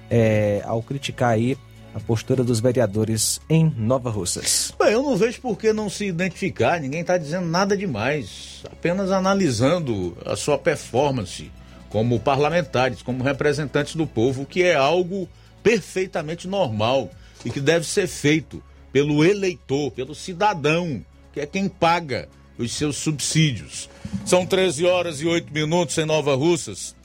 é, 0.09 0.61
ao 0.65 0.83
criticar 0.83 1.29
aí 1.29 1.57
a 1.93 1.99
postura 1.99 2.43
dos 2.43 2.59
vereadores 2.59 3.39
em 3.49 3.73
Nova 3.77 4.09
Russas. 4.09 4.73
Bem, 4.77 4.93
eu 4.93 5.01
não 5.01 5.15
vejo 5.15 5.41
por 5.41 5.57
que 5.57 5.73
não 5.73 5.89
se 5.89 6.05
identificar, 6.05 6.79
ninguém 6.79 7.01
está 7.01 7.17
dizendo 7.17 7.47
nada 7.47 7.75
demais, 7.75 8.63
apenas 8.71 9.11
analisando 9.11 10.17
a 10.25 10.35
sua 10.35 10.57
performance 10.57 11.51
como 11.89 12.19
parlamentares, 12.19 13.01
como 13.01 13.23
representantes 13.23 13.95
do 13.95 14.05
povo, 14.05 14.45
que 14.45 14.63
é 14.63 14.75
algo 14.75 15.27
perfeitamente 15.63 16.47
normal 16.47 17.09
e 17.43 17.49
que 17.49 17.59
deve 17.59 17.85
ser 17.85 18.07
feito 18.07 18.61
pelo 18.91 19.23
eleitor, 19.23 19.91
pelo 19.91 20.15
cidadão, 20.15 21.03
que 21.33 21.39
é 21.39 21.45
quem 21.45 21.67
paga 21.67 22.27
os 22.57 22.73
seus 22.73 22.97
subsídios. 22.97 23.89
São 24.25 24.45
13 24.45 24.85
horas 24.85 25.21
e 25.21 25.25
8 25.25 25.53
minutos 25.53 25.97
em 25.97 26.05
Nova 26.05 26.35
Russas. 26.35 26.95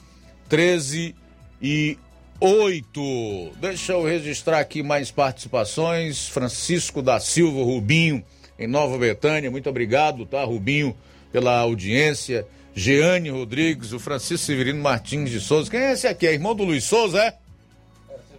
13 0.49 1.14
e 1.61 1.99
8. 2.45 3.53
Deixa 3.61 3.93
eu 3.93 4.05
registrar 4.05 4.59
aqui 4.59 4.82
mais 4.82 5.12
participações. 5.12 6.26
Francisco 6.26 7.01
da 7.01 7.20
Silva 7.20 7.62
Rubinho, 7.62 8.20
em 8.59 8.66
Nova 8.66 8.99
Betânia. 8.99 9.49
Muito 9.49 9.70
obrigado, 9.70 10.26
tá, 10.26 10.43
Rubinho, 10.43 10.97
pela 11.30 11.57
audiência. 11.59 12.45
Jeane 12.74 13.30
Rodrigues, 13.30 13.93
o 13.93 14.01
Francisco 14.01 14.45
Severino 14.45 14.82
Martins 14.82 15.30
de 15.30 15.38
Souza. 15.38 15.70
Quem 15.70 15.78
é 15.78 15.93
esse 15.93 16.09
aqui? 16.09 16.26
É 16.26 16.32
irmão 16.32 16.53
do 16.53 16.64
Luiz 16.64 16.82
Souza, 16.82 17.22
é? 17.22 17.34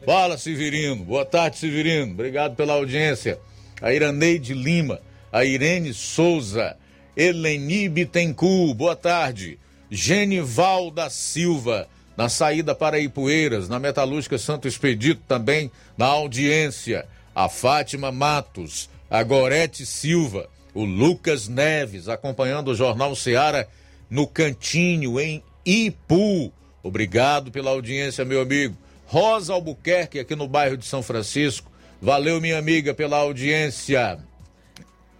Fala, 0.06 0.38
Severino. 0.38 1.06
Boa 1.06 1.24
tarde, 1.24 1.58
Severino. 1.58 2.12
Obrigado 2.12 2.58
pela 2.58 2.74
audiência. 2.74 3.40
A 3.82 3.94
Iraneide 3.94 4.54
Lima, 4.54 5.00
a 5.32 5.46
Irene 5.46 5.94
Souza, 5.94 6.76
Eleni 7.16 7.88
Bittencourt, 7.88 8.76
boa 8.76 8.98
tarde. 8.98 9.58
Genival 9.90 10.92
da 10.92 11.10
Silva, 11.10 11.88
na 12.16 12.30
saída 12.30 12.76
para 12.76 13.00
Ipueiras, 13.00 13.68
na 13.68 13.80
Metalúrgica 13.80 14.38
Santo 14.38 14.68
Expedito 14.68 15.22
também, 15.28 15.72
na 15.98 16.06
audiência. 16.06 17.06
A 17.36 17.50
Fátima 17.50 18.12
Matos, 18.12 18.90
a 19.10 19.24
Gorete 19.24 19.86
Silva, 19.86 20.48
o 20.74 20.86
Lucas 20.86 21.48
Neves, 21.48 22.08
acompanhando 22.08 22.70
o 22.70 22.76
Jornal 22.76 23.16
Seara 23.16 23.68
no 24.10 24.28
Cantinho, 24.28 25.20
em 25.20 25.44
Ipu. 25.66 26.52
Obrigado 26.84 27.52
pela 27.52 27.72
audiência, 27.72 28.24
meu 28.24 28.42
amigo. 28.42 28.78
Rosa 29.08 29.54
Albuquerque, 29.54 30.20
aqui 30.20 30.36
no 30.36 30.48
bairro 30.48 30.78
de 30.78 30.86
São 30.86 31.02
Francisco. 31.02 31.72
Valeu, 32.02 32.42
minha 32.42 32.58
amiga, 32.58 32.94
pela 32.94 33.18
audiência. 33.18 34.20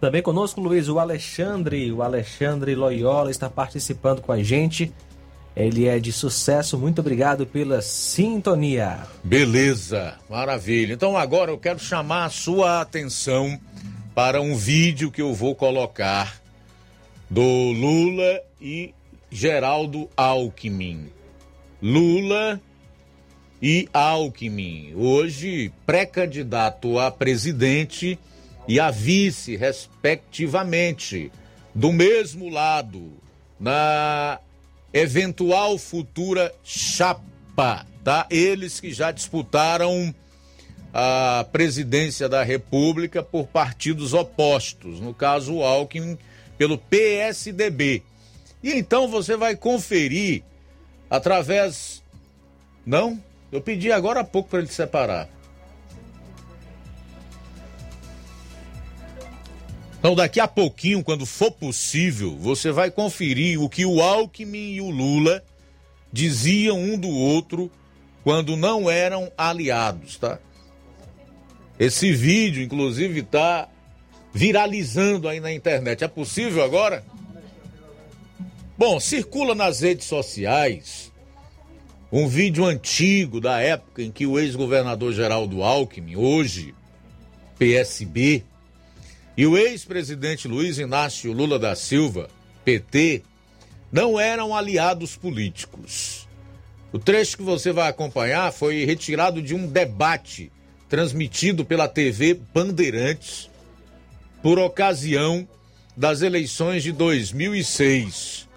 Também 0.00 0.20
conosco, 0.20 0.60
Luiz, 0.60 0.88
o 0.88 0.98
Alexandre. 0.98 1.90
O 1.90 2.02
Alexandre 2.02 2.74
Loyola 2.74 3.30
está 3.30 3.48
participando 3.48 4.20
com 4.20 4.32
a 4.32 4.42
gente. 4.42 4.92
Ele 5.56 5.86
é 5.86 5.98
de 5.98 6.12
sucesso. 6.12 6.76
Muito 6.76 7.00
obrigado 7.00 7.46
pela 7.46 7.80
sintonia. 7.80 9.06
Beleza, 9.22 10.14
maravilha. 10.28 10.94
Então 10.94 11.16
agora 11.16 11.50
eu 11.50 11.58
quero 11.58 11.78
chamar 11.78 12.24
a 12.24 12.30
sua 12.30 12.80
atenção 12.80 13.58
para 14.14 14.40
um 14.40 14.56
vídeo 14.56 15.10
que 15.10 15.22
eu 15.22 15.32
vou 15.32 15.54
colocar 15.54 16.40
do 17.30 17.42
Lula 17.42 18.40
e 18.60 18.92
Geraldo 19.30 20.08
Alckmin. 20.16 21.08
Lula 21.82 22.60
e 23.60 23.88
Alckmin, 23.92 24.92
hoje 24.94 25.72
pré-candidato 25.86 26.98
a 26.98 27.10
presidente 27.10 28.18
e 28.66 28.80
a 28.80 28.90
vice, 28.90 29.56
respectivamente, 29.56 31.30
do 31.74 31.92
mesmo 31.92 32.48
lado, 32.48 33.12
na 33.58 34.38
eventual 34.94 35.76
futura 35.76 36.54
chapa, 36.62 37.84
tá? 38.04 38.26
Eles 38.30 38.80
que 38.80 38.92
já 38.92 39.10
disputaram 39.10 40.14
a 40.92 41.44
presidência 41.50 42.28
da 42.28 42.44
República 42.44 43.22
por 43.22 43.48
partidos 43.48 44.14
opostos, 44.14 45.00
no 45.00 45.12
caso 45.12 45.56
o 45.56 45.64
Alckmin 45.64 46.16
pelo 46.56 46.78
PSDB. 46.78 48.02
E 48.62 48.72
então 48.72 49.08
você 49.08 49.36
vai 49.36 49.56
conferir 49.56 50.44
através 51.10 52.02
não? 52.86 53.20
Eu 53.50 53.60
pedi 53.60 53.90
agora 53.90 54.20
há 54.20 54.24
pouco 54.24 54.50
para 54.50 54.58
ele 54.60 54.68
separar. 54.68 55.28
Então, 60.04 60.14
daqui 60.14 60.38
a 60.38 60.46
pouquinho, 60.46 61.02
quando 61.02 61.24
for 61.24 61.50
possível, 61.50 62.36
você 62.36 62.70
vai 62.70 62.90
conferir 62.90 63.58
o 63.58 63.70
que 63.70 63.86
o 63.86 64.02
Alckmin 64.02 64.74
e 64.74 64.80
o 64.82 64.90
Lula 64.90 65.42
diziam 66.12 66.78
um 66.78 66.98
do 66.98 67.08
outro 67.08 67.70
quando 68.22 68.54
não 68.54 68.90
eram 68.90 69.32
aliados, 69.34 70.18
tá? 70.18 70.38
Esse 71.78 72.12
vídeo, 72.12 72.62
inclusive, 72.62 73.20
está 73.20 73.66
viralizando 74.30 75.26
aí 75.26 75.40
na 75.40 75.50
internet. 75.50 76.04
É 76.04 76.08
possível 76.08 76.62
agora? 76.62 77.02
Bom, 78.76 79.00
circula 79.00 79.54
nas 79.54 79.80
redes 79.80 80.06
sociais 80.06 81.10
um 82.12 82.28
vídeo 82.28 82.66
antigo 82.66 83.40
da 83.40 83.58
época 83.58 84.02
em 84.02 84.12
que 84.12 84.26
o 84.26 84.38
ex-governador 84.38 85.14
Geraldo 85.14 85.62
Alckmin, 85.62 86.16
hoje 86.16 86.74
PSB, 87.58 88.44
e 89.36 89.46
o 89.46 89.56
ex-presidente 89.56 90.46
Luiz 90.46 90.78
Inácio 90.78 91.32
Lula 91.32 91.58
da 91.58 91.74
Silva, 91.74 92.28
PT, 92.64 93.22
não 93.90 94.18
eram 94.18 94.54
aliados 94.54 95.16
políticos. 95.16 96.28
O 96.92 96.98
trecho 96.98 97.36
que 97.36 97.42
você 97.42 97.72
vai 97.72 97.88
acompanhar 97.88 98.52
foi 98.52 98.84
retirado 98.84 99.42
de 99.42 99.54
um 99.54 99.66
debate 99.66 100.52
transmitido 100.88 101.64
pela 101.64 101.88
TV 101.88 102.34
Bandeirantes 102.54 103.50
por 104.42 104.58
ocasião 104.58 105.48
das 105.96 106.22
eleições 106.22 106.82
de 106.82 106.92
2006. 106.92 108.48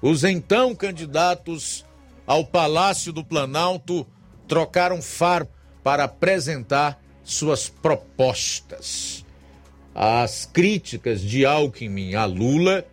Os 0.00 0.24
então 0.24 0.74
candidatos 0.74 1.84
ao 2.26 2.44
Palácio 2.44 3.12
do 3.12 3.24
Planalto 3.24 4.06
trocaram 4.48 5.02
faro 5.02 5.46
para 5.82 6.04
apresentar 6.04 7.02
suas 7.22 7.68
propostas. 7.68 9.19
As 9.94 10.46
críticas 10.46 11.20
de 11.20 11.44
Alckmin 11.44 12.14
a 12.14 12.24
Lula 12.24 12.86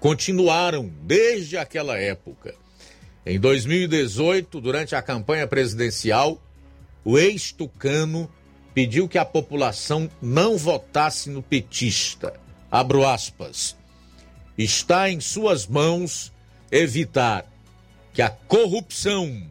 continuaram 0.00 0.90
desde 1.02 1.56
aquela 1.56 1.98
época. 1.98 2.54
Em 3.24 3.38
2018, 3.38 4.60
durante 4.60 4.94
a 4.94 5.02
campanha 5.02 5.46
presidencial, 5.46 6.40
o 7.04 7.18
ex-tucano 7.18 8.30
pediu 8.74 9.08
que 9.08 9.18
a 9.18 9.24
população 9.24 10.10
não 10.20 10.56
votasse 10.56 11.30
no 11.30 11.42
petista. 11.42 12.34
Abro 12.70 13.06
aspas. 13.06 13.76
Está 14.56 15.10
em 15.10 15.20
suas 15.20 15.66
mãos 15.66 16.32
evitar 16.70 17.44
que 18.12 18.22
a 18.22 18.28
corrupção, 18.28 19.46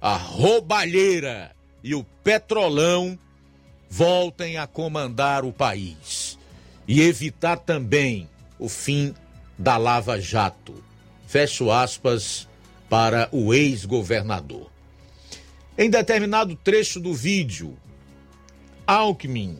a 0.00 0.16
roubalheira 0.16 1.54
e 1.82 1.94
o 1.94 2.04
petrolão 2.22 3.18
voltem 3.96 4.56
a 4.56 4.66
comandar 4.66 5.44
o 5.44 5.52
país 5.52 6.36
e 6.88 7.00
evitar 7.00 7.56
também 7.56 8.28
o 8.58 8.68
fim 8.68 9.14
da 9.56 9.76
Lava 9.76 10.20
Jato. 10.20 10.82
Fecho 11.28 11.70
aspas 11.70 12.48
para 12.90 13.28
o 13.30 13.54
ex-governador. 13.54 14.68
Em 15.78 15.88
determinado 15.88 16.56
trecho 16.56 16.98
do 16.98 17.14
vídeo, 17.14 17.78
Alckmin 18.84 19.58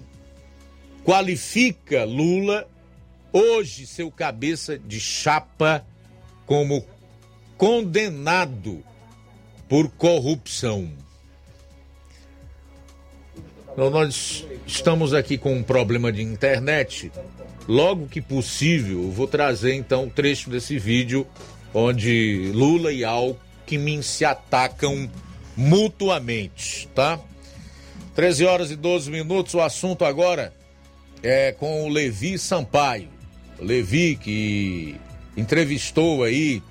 qualifica 1.05 2.03
Lula, 2.03 2.69
hoje 3.33 3.87
seu 3.87 4.11
cabeça 4.11 4.77
de 4.77 4.99
chapa, 4.99 5.87
como 6.45 6.85
condenado 7.57 8.83
por 9.69 9.89
corrupção. 9.91 11.04
Então, 13.75 13.91
nós 13.91 14.47
estamos 14.65 15.13
aqui 15.13 15.37
com 15.37 15.53
um 15.53 15.63
problema 15.63 16.13
de 16.13 16.23
internet. 16.23 17.11
Logo 17.67 18.07
que 18.07 18.21
possível, 18.21 19.11
vou 19.11 19.27
trazer 19.27 19.75
então 19.75 20.05
um 20.05 20.09
trecho 20.09 20.49
desse 20.49 20.79
vídeo 20.79 21.27
onde 21.73 22.53
Lula 22.55 22.93
e 22.93 23.05
Alckmin 23.05 24.01
se 24.01 24.25
atacam 24.25 25.11
mutuamente, 25.57 26.89
tá? 26.95 27.19
13 28.15 28.45
horas 28.45 28.71
e 28.71 28.77
12 28.77 29.11
minutos. 29.11 29.55
O 29.55 29.61
assunto 29.61 30.05
agora 30.05 30.53
é 31.21 31.51
com 31.51 31.85
o 31.85 31.89
Levi 31.89 32.39
Sampaio. 32.39 33.09
Levi 33.59 34.15
que 34.15 34.95
entrevistou 35.37 36.23
aí 36.23 36.63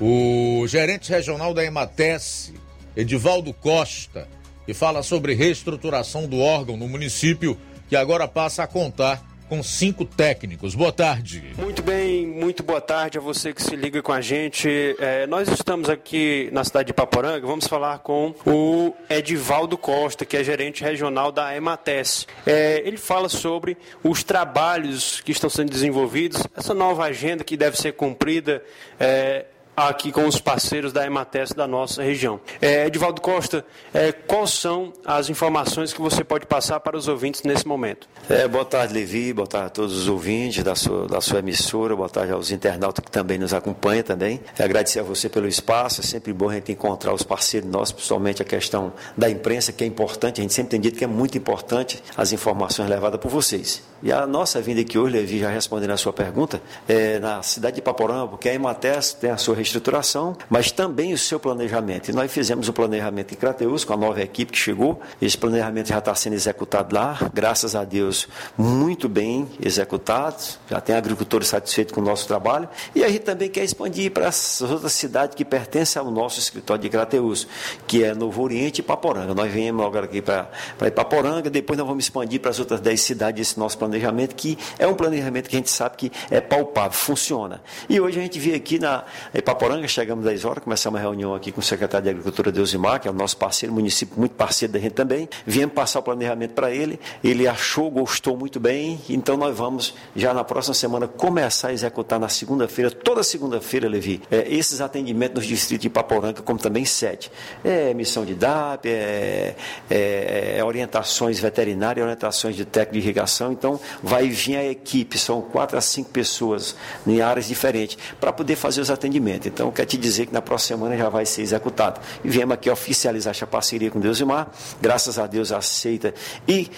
o 0.00 0.64
gerente 0.66 1.10
regional 1.10 1.54
da 1.54 1.64
Emates 1.64 2.52
Edivaldo 2.96 3.52
Costa, 3.52 4.26
que 4.66 4.74
fala 4.74 5.02
sobre 5.02 5.32
reestruturação 5.32 6.26
do 6.26 6.40
órgão 6.40 6.76
no 6.76 6.88
município, 6.88 7.56
que 7.88 7.94
agora 7.94 8.26
passa 8.26 8.64
a 8.64 8.66
contar 8.66 9.22
com 9.48 9.62
cinco 9.62 10.04
técnicos. 10.04 10.74
Boa 10.74 10.90
tarde. 10.90 11.52
Muito 11.56 11.80
bem, 11.80 12.26
muito 12.26 12.64
boa 12.64 12.80
tarde 12.80 13.16
a 13.16 13.20
você 13.20 13.52
que 13.52 13.62
se 13.62 13.76
liga 13.76 14.02
com 14.02 14.12
a 14.12 14.20
gente. 14.20 14.68
É, 14.98 15.24
nós 15.28 15.48
estamos 15.48 15.88
aqui 15.88 16.48
na 16.52 16.64
cidade 16.64 16.88
de 16.88 16.92
Paporanga, 16.92 17.46
vamos 17.46 17.68
falar 17.68 18.00
com 18.00 18.34
o 18.44 18.92
Edivaldo 19.08 19.78
Costa, 19.78 20.24
que 20.24 20.36
é 20.36 20.42
gerente 20.42 20.82
regional 20.82 21.30
da 21.30 21.54
Emates. 21.54 22.26
É, 22.44 22.82
ele 22.84 22.96
fala 22.96 23.28
sobre 23.28 23.76
os 24.02 24.24
trabalhos 24.24 25.20
que 25.20 25.30
estão 25.30 25.48
sendo 25.48 25.70
desenvolvidos, 25.70 26.42
essa 26.56 26.74
nova 26.74 27.04
agenda 27.04 27.44
que 27.44 27.56
deve 27.56 27.76
ser 27.76 27.92
cumprida. 27.92 28.62
É, 28.98 29.46
aqui 29.76 30.10
com 30.10 30.26
os 30.26 30.40
parceiros 30.40 30.92
da 30.92 31.04
Emates 31.04 31.52
da 31.52 31.66
nossa 31.66 32.02
região. 32.02 32.40
É, 32.62 32.86
Edivaldo 32.86 33.20
Costa, 33.20 33.64
é, 33.92 34.10
quais 34.10 34.50
são 34.50 34.92
as 35.04 35.28
informações 35.28 35.92
que 35.92 36.00
você 36.00 36.24
pode 36.24 36.46
passar 36.46 36.80
para 36.80 36.96
os 36.96 37.08
ouvintes 37.08 37.42
nesse 37.42 37.68
momento? 37.68 38.08
É, 38.30 38.48
boa 38.48 38.64
tarde, 38.64 38.94
Levi, 38.94 39.34
boa 39.34 39.46
tarde 39.46 39.66
a 39.66 39.70
todos 39.70 39.96
os 39.96 40.08
ouvintes 40.08 40.64
da 40.64 40.74
sua, 40.74 41.06
da 41.06 41.20
sua 41.20 41.40
emissora, 41.40 41.94
boa 41.94 42.08
tarde 42.08 42.32
aos 42.32 42.50
internautas 42.50 43.04
que 43.04 43.10
também 43.10 43.38
nos 43.38 43.52
acompanham 43.52 44.02
também. 44.02 44.40
É, 44.58 44.64
agradecer 44.64 45.00
a 45.00 45.02
você 45.02 45.28
pelo 45.28 45.46
espaço, 45.46 46.00
é 46.00 46.04
sempre 46.04 46.32
bom 46.32 46.48
a 46.48 46.54
gente 46.54 46.72
encontrar 46.72 47.12
os 47.12 47.22
parceiros 47.22 47.68
nossos, 47.68 47.92
principalmente 47.92 48.40
a 48.40 48.44
questão 48.44 48.94
da 49.16 49.28
imprensa, 49.28 49.72
que 49.72 49.84
é 49.84 49.86
importante, 49.86 50.40
a 50.40 50.42
gente 50.42 50.54
sempre 50.54 50.70
tem 50.70 50.80
dito 50.80 50.96
que 50.96 51.04
é 51.04 51.08
muito 51.08 51.36
importante 51.36 52.02
as 52.16 52.32
informações 52.32 52.88
levadas 52.88 53.20
por 53.20 53.30
vocês. 53.30 53.82
E 54.02 54.12
a 54.12 54.26
nossa 54.26 54.60
vinda 54.60 54.80
aqui 54.80 54.98
hoje, 54.98 55.16
Levi, 55.16 55.38
já 55.40 55.50
respondendo 55.50 55.90
a 55.90 55.96
sua 55.96 56.12
pergunta, 56.12 56.60
é 56.88 57.18
na 57.18 57.42
cidade 57.42 57.76
de 57.76 57.82
Paporanga, 57.82 58.28
porque 58.28 58.48
a 58.48 58.54
Emates 58.54 59.14
tem 59.14 59.30
a 59.30 59.36
sua 59.36 59.54
reestruturação, 59.66 60.36
mas 60.48 60.70
também 60.70 61.12
o 61.12 61.18
seu 61.18 61.38
planejamento. 61.38 62.08
E 62.08 62.12
nós 62.14 62.30
fizemos 62.30 62.68
o 62.68 62.72
planejamento 62.72 63.32
em 63.32 63.36
Crateus 63.36 63.84
com 63.84 63.92
a 63.92 63.96
nova 63.96 64.22
equipe 64.22 64.52
que 64.52 64.58
chegou. 64.58 65.00
Esse 65.20 65.36
planejamento 65.36 65.88
já 65.88 65.98
está 65.98 66.14
sendo 66.14 66.34
executado 66.34 66.94
lá, 66.94 67.18
graças 67.34 67.74
a 67.74 67.84
Deus, 67.84 68.28
muito 68.56 69.08
bem 69.08 69.48
executado. 69.60 70.36
Já 70.70 70.80
tem 70.80 70.94
agricultores 70.94 71.48
satisfeitos 71.48 71.92
com 71.94 72.00
o 72.00 72.04
nosso 72.04 72.26
trabalho. 72.26 72.68
E 72.94 73.04
a 73.04 73.08
gente 73.08 73.22
também 73.22 73.48
quer 73.48 73.64
expandir 73.64 74.10
para 74.10 74.28
as 74.28 74.60
outras 74.62 74.92
cidades 74.92 75.34
que 75.34 75.44
pertencem 75.44 76.00
ao 76.00 76.10
nosso 76.10 76.38
escritório 76.38 76.82
de 76.82 76.88
Crateus, 76.88 77.46
que 77.86 78.04
é 78.04 78.14
Novo 78.14 78.42
Oriente 78.42 78.80
e 78.80 78.82
Paporanga. 78.82 79.34
Nós 79.34 79.50
viemos 79.52 79.84
agora 79.84 80.06
aqui 80.06 80.22
para 80.22 80.48
Paporanga, 80.94 81.50
depois 81.50 81.78
nós 81.78 81.86
vamos 81.86 82.04
expandir 82.04 82.40
para 82.40 82.50
as 82.50 82.60
outras 82.60 82.80
10 82.80 83.00
cidades 83.00 83.48
esse 83.48 83.58
nosso 83.58 83.76
planejamento, 83.78 84.34
que 84.34 84.56
é 84.78 84.86
um 84.86 84.94
planejamento 84.94 85.48
que 85.48 85.56
a 85.56 85.58
gente 85.58 85.70
sabe 85.70 85.96
que 85.96 86.12
é 86.30 86.40
palpável, 86.40 86.92
funciona. 86.92 87.60
E 87.88 88.00
hoje 88.00 88.18
a 88.18 88.22
gente 88.22 88.38
veio 88.38 88.56
aqui 88.56 88.78
na 88.78 89.04
Ipaporanga, 89.34 89.55
chegamos 89.88 90.24
10 90.24 90.44
horas, 90.44 90.62
começamos 90.64 90.98
uma 90.98 91.02
reunião 91.02 91.34
aqui 91.34 91.50
com 91.50 91.60
o 91.60 91.62
secretário 91.62 92.04
de 92.04 92.10
Agricultura, 92.10 92.52
Deusimar, 92.52 93.00
que 93.00 93.08
é 93.08 93.10
o 93.10 93.14
nosso 93.14 93.36
parceiro, 93.36 93.74
município 93.74 94.18
muito 94.18 94.34
parceiro 94.34 94.72
da 94.72 94.78
gente 94.78 94.92
também. 94.92 95.28
Viemos 95.46 95.74
passar 95.74 96.00
o 96.00 96.02
planejamento 96.02 96.52
para 96.52 96.70
ele, 96.70 97.00
ele 97.24 97.48
achou, 97.48 97.90
gostou 97.90 98.36
muito 98.36 98.60
bem, 98.60 99.00
então 99.08 99.36
nós 99.36 99.56
vamos 99.56 99.94
já 100.14 100.34
na 100.34 100.44
próxima 100.44 100.74
semana 100.74 101.08
começar 101.08 101.68
a 101.68 101.72
executar 101.72 102.20
na 102.20 102.28
segunda-feira, 102.28 102.90
toda 102.90 103.22
segunda-feira, 103.22 103.88
Levi, 103.88 104.22
é, 104.30 104.46
esses 104.48 104.80
atendimentos 104.80 105.36
nos 105.36 105.46
distritos 105.46 105.82
de 105.82 105.86
Ipaporanga, 105.88 106.42
como 106.42 106.58
também 106.58 106.84
sede. 106.84 107.30
É 107.64 107.90
emissão 107.90 108.24
de 108.24 108.34
DAP, 108.34 108.86
é, 108.86 109.54
é, 109.90 110.56
é 110.58 110.64
orientações 110.64 111.38
veterinárias, 111.38 112.02
orientações 112.02 112.56
de 112.56 112.64
técnico 112.64 112.94
de 112.94 112.98
irrigação, 112.98 113.52
então 113.52 113.80
vai 114.02 114.28
vir 114.28 114.56
a 114.56 114.64
equipe, 114.64 115.18
são 115.18 115.40
quatro 115.40 115.78
a 115.78 115.80
cinco 115.80 116.10
pessoas 116.10 116.76
em 117.06 117.20
áreas 117.20 117.46
diferentes, 117.46 117.96
para 118.20 118.32
poder 118.32 118.56
fazer 118.56 118.80
os 118.80 118.90
atendimentos. 118.90 119.45
Então, 119.48 119.70
quer 119.70 119.84
te 119.84 119.96
dizer 119.96 120.26
que 120.26 120.32
na 120.32 120.42
próxima 120.42 120.78
semana 120.78 120.96
já 120.96 121.08
vai 121.08 121.24
ser 121.24 121.42
executado. 121.42 122.00
E 122.24 122.28
viemos 122.28 122.54
aqui 122.54 122.70
oficializar 122.70 123.30
essa 123.30 123.46
parceria 123.46 123.90
com 123.90 124.00
Deus 124.00 124.20
e 124.20 124.24
Mar, 124.24 124.50
graças 124.80 125.18
a 125.18 125.26
Deus 125.26 125.52
aceita 125.52 126.14
e, 126.46 126.70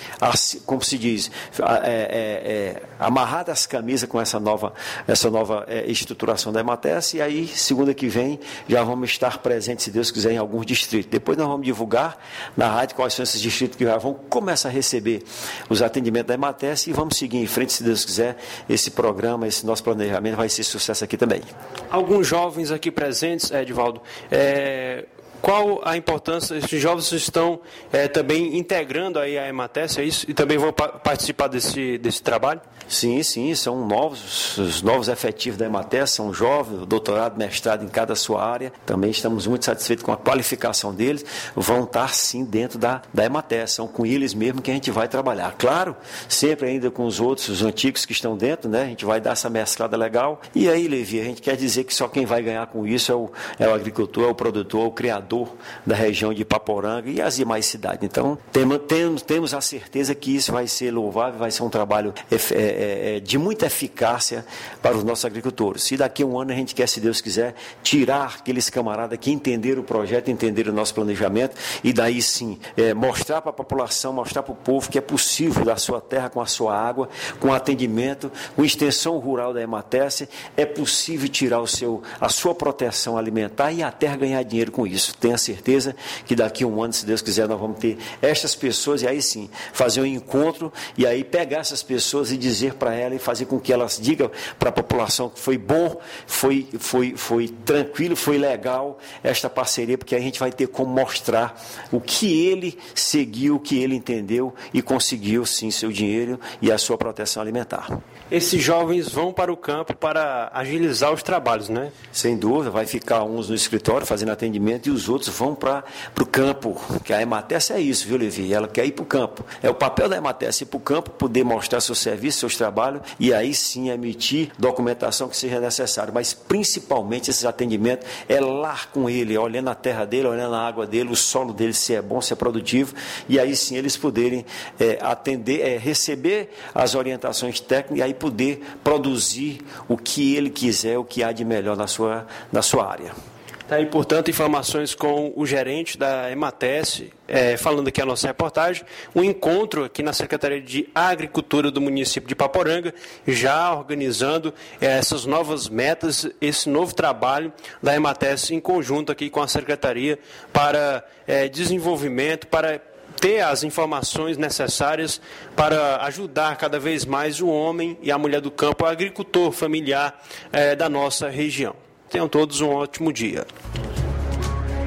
como 0.67 0.83
se 0.83 0.99
diz, 0.99 1.31
é, 1.59 1.89
é, 1.89 1.93
é, 1.93 2.83
amarrada 2.99 3.53
as 3.53 3.67
camisas 3.67 4.09
com 4.09 4.21
essa 4.21 4.39
nova, 4.41 4.73
essa 5.07 5.31
nova 5.31 5.65
é, 5.69 5.91
estruturação 5.91 6.53
da 6.53 6.61
Emates, 6.61 7.15
e 7.15 7.23
aí, 7.23 7.47
segunda 7.47 7.95
que 7.95 8.09
vem, 8.09 8.39
já 8.69 8.83
vamos 8.83 9.11
estar 9.11 9.39
presentes, 9.39 9.85
se 9.85 9.91
Deus 9.91 10.11
quiser, 10.11 10.33
em 10.33 10.39
alguns 10.39 10.67
distritos. 10.67 11.11
Depois 11.11 11.39
nós 11.39 11.47
vamos 11.47 11.65
divulgar 11.65 12.19
na 12.57 12.69
rádio 12.69 12.97
quais 12.97 13.15
são 13.15 13.23
esses 13.23 13.41
distritos 13.41 13.77
que 13.77 13.85
já 13.85 13.97
vão 13.97 14.15
começar 14.15 14.69
a 14.69 14.73
receber 14.73 15.23
os 15.69 15.83
atendimentos 15.83 16.29
da 16.29 16.35
Emates 16.35 16.87
e 16.87 16.93
vamos 16.93 17.17
seguir 17.17 17.39
em 17.39 17.47
frente, 17.47 17.73
se 17.73 17.83
Deus 17.83 18.05
quiser, 18.05 18.37
esse 18.69 18.91
programa, 18.91 19.47
esse 19.47 19.65
nosso 19.65 19.83
planejamento 19.83 20.37
vai 20.37 20.49
ser 20.49 20.65
sucesso 20.65 21.05
aqui 21.05 21.17
também. 21.17 21.43
Alguns 21.91 22.27
jovens 22.27 22.58
aqui 22.73 22.91
presentes, 22.91 23.51
Edvaldo, 23.51 24.03
é, 24.31 25.05
qual 25.41 25.81
a 25.85 25.97
importância, 25.97 26.57
esses 26.57 26.81
jovens 26.81 27.11
estão 27.13 27.61
é, 27.93 28.09
também 28.09 28.57
integrando 28.59 29.19
aí 29.19 29.39
a 29.39 29.49
Emates, 29.49 29.99
é 29.99 30.05
isso? 30.05 30.29
E 30.29 30.35
também 30.35 30.59
vão 30.59 30.73
pa 30.73 30.89
participar 30.89 31.49
desse, 31.49 31.99
desse 31.99 32.23
trabalho? 32.23 32.61
Sim, 32.89 33.23
sim, 33.23 33.55
são 33.55 33.87
novos, 33.87 34.57
os 34.57 34.83
novos 34.83 35.09
efetivos 35.09 35.59
da 35.59 35.67
Emates, 35.67 36.11
são 36.11 36.33
jovens, 36.33 36.87
doutorado, 36.87 37.37
mestrado 37.37 37.85
em 37.85 37.89
cada 37.89 38.15
sua 38.15 38.43
área. 38.43 38.73
Também 38.87 39.11
estamos 39.11 39.47
muito 39.47 39.65
satisfeitos 39.65 40.05
com 40.05 40.11
a 40.11 40.17
qualificação 40.17 40.95
deles. 40.95 41.25
Vão 41.55 41.85
estar 41.85 42.15
sim 42.15 42.45
dentro 42.45 42.79
da, 42.79 43.03
da 43.13 43.25
Emates, 43.25 43.73
são 43.73 43.87
com 43.87 44.07
eles 44.07 44.33
mesmo 44.33 44.63
que 44.63 44.71
a 44.71 44.75
gente 44.75 44.91
vai 44.91 45.07
trabalhar. 45.07 45.55
Claro, 45.59 45.95
sempre 46.29 46.69
ainda 46.69 46.91
com 46.91 47.05
os 47.05 47.21
outros, 47.21 47.49
os 47.49 47.63
antigos 47.63 48.07
que 48.07 48.13
estão 48.13 48.37
dentro, 48.37 48.71
né? 48.71 48.83
A 48.83 48.87
gente 48.87 49.05
vai 49.05 49.21
dar 49.21 49.33
essa 49.33 49.51
mesclada 49.51 49.97
legal. 49.97 50.41
E 50.55 50.69
aí, 50.69 50.89
Levi, 50.89 51.21
a 51.21 51.25
gente 51.25 51.43
quer 51.43 51.57
dizer 51.57 51.85
que 51.85 51.95
só 51.95 52.09
quem 52.09 52.25
vai 52.25 52.43
ganhar 52.43 52.67
com 52.69 52.87
isso 52.87 53.13
é 53.13 53.15
o, 53.15 53.31
é 53.59 53.69
o 53.69 53.75
agricultor, 53.75 54.25
é 54.25 54.29
o 54.29 54.35
produtor, 54.35 54.85
é 54.85 54.87
o 54.87 54.91
criador 54.91 55.55
da 55.85 55.95
região 55.95 56.33
de 56.33 56.45
Paporanga 56.45 57.11
e 57.11 57.21
as 57.21 57.37
demais 57.37 57.67
cidades. 57.67 58.03
Então, 58.03 58.39
temos, 58.53 59.23
temos, 59.23 59.55
a 59.55 59.61
certeza 59.61 60.15
que 60.15 60.35
isso 60.35 60.53
vai 60.53 60.67
ser 60.67 60.91
louvável, 60.91 61.39
vai 61.39 61.51
ser 61.51 61.63
um 61.63 61.69
trabalho 61.69 62.15
é, 62.31 62.78
é, 62.79 63.17
é, 63.17 63.21
de 63.21 63.37
muita 63.37 63.67
eficácia 63.67 64.47
para 64.81 64.97
os 64.97 65.03
nossos 65.03 65.25
agricultores. 65.25 65.91
E 65.91 65.97
daqui 65.97 66.23
a 66.23 66.27
um 66.27 66.39
ano 66.39 66.53
a 66.53 66.55
gente 66.55 66.77
quer, 66.77 66.89
se 66.89 67.01
Deus 67.01 67.21
quiser, 67.21 67.57
tirar 67.83 68.37
aqueles 68.39 68.71
camaradas 68.71 69.19
que 69.19 69.33
entenderam 69.33 69.83
o 69.83 69.85
projeto, 69.85 70.31
entenderam 70.31 70.73
o 70.73 70.75
nosso 70.75 70.95
planejamento 70.95 71.57
e 71.83 71.93
daí 71.93 72.23
sim 72.23 72.59
é, 72.77 72.95
mostrar 72.95 73.41
para 73.43 73.51
a 73.51 73.53
população, 73.53 74.13
mostrar 74.13 74.45
para 74.45 74.53
o 74.53 74.57
povo 74.57 74.89
que 74.89 74.97
é 74.97 75.01
possível 75.01 75.65
da 75.65 75.77
sua 75.77 76.01
terra 76.01 76.31
com 76.31 76.41
a 76.41 76.47
sua 76.47 76.79
água, 76.79 77.09
com 77.41 77.53
atendimento, 77.53 78.31
com 78.55 78.65
extensão 78.65 79.19
rural 79.19 79.53
da 79.53 79.61
Ematece, 79.61 80.29
é 80.57 80.65
possível 80.65 81.29
tirar 81.29 81.61
o 81.61 81.67
seu, 81.67 82.01
a 82.21 82.29
sua 82.29 82.55
proteção 82.55 83.19
alimentar 83.19 83.73
e 83.73 83.83
a 83.83 83.91
terra 83.91 84.17
ganhar 84.17 84.43
dinheiro 84.45 84.71
com 84.71 84.87
isso. 84.87 85.17
Tenha 85.17 85.37
certeza 85.37 85.97
que 86.25 86.37
daqui 86.37 86.63
a 86.63 86.67
um 86.67 86.81
ano, 86.81 86.93
se 86.93 87.05
Deus 87.05 87.23
quiser, 87.23 87.49
nós 87.49 87.59
vamos 87.59 87.79
ter 87.79 87.99
estas 88.23 88.55
pessoas 88.55 89.03
e 89.03 89.09
aí 89.09 89.21
sim 89.21 89.51
fazer 89.73 90.01
um 90.01 90.07
encontro 90.07 90.73
e 90.97 91.07
aí 91.07 91.25
pegar 91.25 91.59
essas 91.59 91.83
pessoas 91.83 92.31
e 92.31 92.37
dizer 92.37 92.68
para 92.75 92.95
ela 92.95 93.15
e 93.15 93.19
fazer 93.19 93.47
com 93.47 93.59
que 93.59 93.73
elas 93.73 93.99
digam 94.01 94.31
para 94.59 94.71
a 94.71 94.73
população 94.73 95.29
que 95.29 95.39
foi 95.39 95.59
bom, 95.59 96.01
foi, 96.27 96.69
foi, 96.79 97.15
foi 97.17 97.49
tranquilo, 97.65 98.17
foi 98.17 98.39
legal 98.39 98.99
esta 99.23 99.49
parceria, 99.49 99.99
porque 99.99 100.15
a 100.15 100.21
gente 100.21 100.39
vai 100.39 100.53
ter 100.53 100.69
como 100.69 100.93
mostrar 100.93 101.61
o 101.91 102.01
que 102.01 102.47
ele 102.47 102.79
seguiu, 102.95 103.57
o 103.57 103.61
que 103.61 103.79
ele 103.79 103.95
entendeu 103.95 104.55
e 104.73 104.83
conseguiu 104.83 105.45
sim 105.47 105.71
seu 105.71 105.91
dinheiro 105.91 106.39
e 106.61 106.71
a 106.71 106.79
sua 106.79 106.97
proteção 106.97 107.43
alimentar. 107.43 108.01
Esses 108.31 108.63
jovens 108.63 109.09
vão 109.09 109.33
para 109.33 109.51
o 109.51 109.57
campo 109.57 109.95
para 109.97 110.51
agilizar 110.53 111.13
os 111.13 111.23
trabalhos, 111.23 111.71
né? 111.71 111.91
Sem 112.13 112.37
dúvida, 112.37 112.71
vai 112.71 112.85
ficar 112.85 113.25
uns 113.25 113.49
no 113.49 113.55
escritório 113.55 114.07
fazendo 114.07 114.31
atendimento 114.33 114.89
e 114.89 114.91
os 114.91 115.09
outros 115.09 115.35
vão 115.35 115.55
para 115.55 115.85
o 116.21 116.27
campo, 116.27 116.79
que 117.05 117.13
a 117.13 117.23
Emates 117.23 117.71
é 117.71 117.81
isso, 117.81 118.07
viu, 118.07 118.19
Levi? 118.19 118.53
Ela 118.53 118.69
quer 118.69 118.85
ir 118.85 118.93
para 118.93 119.03
o 119.03 119.07
campo. 119.07 119.45
É 119.63 119.71
o 119.71 119.75
papel 119.75 120.09
da 120.09 120.17
Emates 120.17 120.61
ir 120.61 120.67
para 120.67 120.77
o 120.77 120.81
campo, 120.81 121.11
poder 121.11 121.43
mostrar 121.43 121.81
seu 121.81 121.95
serviço, 121.95 122.41
seus 122.41 122.57
trabalhos 122.59 123.03
e 123.19 123.33
aí 123.33 123.55
sim 123.55 123.89
emitir 123.89 124.51
documentação 124.59 125.29
que 125.29 125.37
seja 125.37 125.61
necessária. 125.61 126.13
Mas 126.13 126.35
principalmente 126.35 127.31
esses 127.31 127.45
atendimentos 127.45 128.07
é 128.29 128.41
lá 128.41 128.79
com 128.93 129.09
ele, 129.09 129.39
olhando 129.39 129.69
a 129.69 129.75
terra 129.75 130.05
dele, 130.05 130.29
olhando 130.29 130.55
a 130.55 130.67
água 130.67 130.87
dele, 130.87 131.11
o 131.11 131.17
solo 131.17 131.53
dele 131.53 131.73
se 131.73 131.95
é 131.95 132.03
bom, 132.03 132.21
se 132.21 132.33
é 132.33 132.37
produtivo, 132.37 132.95
e 133.29 133.39
aí 133.39 133.57
sim 133.57 133.77
eles 133.77 133.97
poderem 133.97 134.45
é, 134.79 134.99
atender, 135.01 135.61
é, 135.61 135.79
receber 135.79 136.51
as 136.75 136.95
orientações 136.95 137.61
técnicas 137.61 137.99
e 137.99 138.03
aí 138.03 138.13
poder 138.13 138.63
produzir 138.85 139.61
o 139.89 139.97
que 139.97 140.35
ele 140.35 140.51
quiser, 140.51 140.99
o 140.99 141.05
que 141.05 141.23
há 141.23 141.33
de 141.33 141.45
melhor 141.45 141.77
na 141.77 141.87
sua, 141.87 142.27
na 142.53 142.63
sua 142.63 142.91
área. 142.91 143.38
Tá 143.69 143.77
aí, 143.77 143.85
portanto, 143.85 144.31
informações 144.31 144.95
com 144.95 145.31
o 145.37 145.45
gerente 145.45 145.99
da 145.99 146.33
Emates, 146.33 147.03
é, 147.29 147.55
falando 147.59 147.89
aqui 147.89 148.01
a 148.01 148.07
nossa 148.07 148.27
reportagem, 148.27 148.83
um 149.15 149.23
encontro 149.23 149.85
aqui 149.85 150.03
na 150.03 150.15
Secretaria 150.15 150.59
de 150.59 150.89
Agricultura 150.95 151.71
do 151.71 151.79
município 151.79 152.27
de 152.27 152.35
Paporanga, 152.35 152.95
já 153.27 153.75
organizando 153.75 154.55
é, 154.81 154.87
essas 154.87 155.27
novas 155.27 155.69
metas, 155.69 156.27
esse 156.41 156.67
novo 156.67 156.95
trabalho 156.95 157.53
da 157.83 157.95
Emates 157.95 158.51
em 158.51 158.59
conjunto 158.59 159.13
aqui 159.13 159.29
com 159.29 159.43
a 159.43 159.47
Secretaria 159.47 160.19
para 160.51 161.05
é, 161.27 161.47
desenvolvimento, 161.47 162.47
para 162.47 162.81
ter 163.21 163.41
as 163.41 163.65
informações 163.65 164.39
necessárias 164.39 165.21
para 165.55 166.03
ajudar 166.07 166.57
cada 166.57 166.81
vez 166.81 167.05
mais 167.05 167.39
o 167.39 167.49
homem 167.49 167.99
e 168.01 168.11
a 168.11 168.17
mulher 168.17 168.41
do 168.41 168.51
campo, 168.51 168.85
o 168.85 168.89
agricultor 168.89 169.53
familiar 169.53 170.19
é, 170.51 170.75
da 170.75 170.89
nossa 170.89 171.29
região. 171.29 171.88
Tenham 172.11 172.29
todos 172.29 172.61
um 172.61 172.71
ótimo 172.71 173.13
dia. 173.13 173.47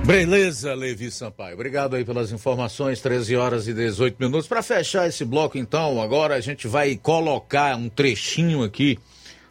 Beleza, 0.05 0.73
Levi 0.73 1.11
Sampaio. 1.11 1.53
Obrigado 1.53 1.95
aí 1.95 2.03
pelas 2.03 2.31
informações. 2.31 3.01
13 3.01 3.35
horas 3.35 3.67
e 3.67 3.73
18 3.73 4.17
minutos. 4.19 4.47
Para 4.47 4.63
fechar 4.63 5.07
esse 5.07 5.23
bloco, 5.23 5.57
então, 5.57 6.01
agora 6.01 6.35
a 6.35 6.41
gente 6.41 6.67
vai 6.67 6.95
colocar 6.95 7.75
um 7.77 7.87
trechinho 7.87 8.63
aqui 8.63 8.97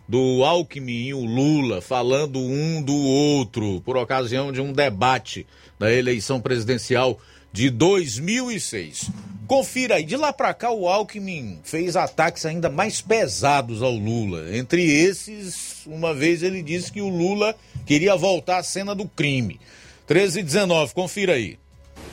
do 0.09 0.43
Alckmin 0.45 1.07
e 1.07 1.15
o 1.15 1.25
Lula 1.25 1.81
falando 1.81 2.41
um 2.41 2.83
do 2.83 2.97
outro 2.97 3.81
por 3.83 3.97
ocasião 3.97 4.51
de 4.51 4.61
um 4.61 4.73
debate 4.73 5.47
da 5.79 5.93
eleição 5.93 6.41
presidencial 6.41 7.21
de 7.53 7.71
2006. 7.71 9.09
Confira 9.51 9.97
aí, 9.97 10.05
de 10.05 10.17
lá 10.17 10.33
para 10.33 10.55
cá 10.55 10.71
o 10.71 10.89
Alckmin 10.89 11.59
fez 11.65 11.97
ataques 11.97 12.47
ainda 12.47 12.71
mais 12.71 13.01
pesados 13.01 13.83
ao 13.83 13.91
Lula. 13.91 14.57
Entre 14.57 14.81
esses, 14.81 15.85
uma 15.87 16.15
vez 16.15 16.45
ele 16.45 16.63
disse 16.63 16.93
que 16.93 17.01
o 17.01 17.09
Lula 17.09 17.57
queria 17.85 18.15
voltar 18.15 18.59
à 18.59 18.63
cena 18.63 18.95
do 18.95 19.09
crime. 19.09 19.59
13 20.07 20.39
e 20.39 20.43
19, 20.45 20.95
confira 20.95 21.33
aí. 21.33 21.59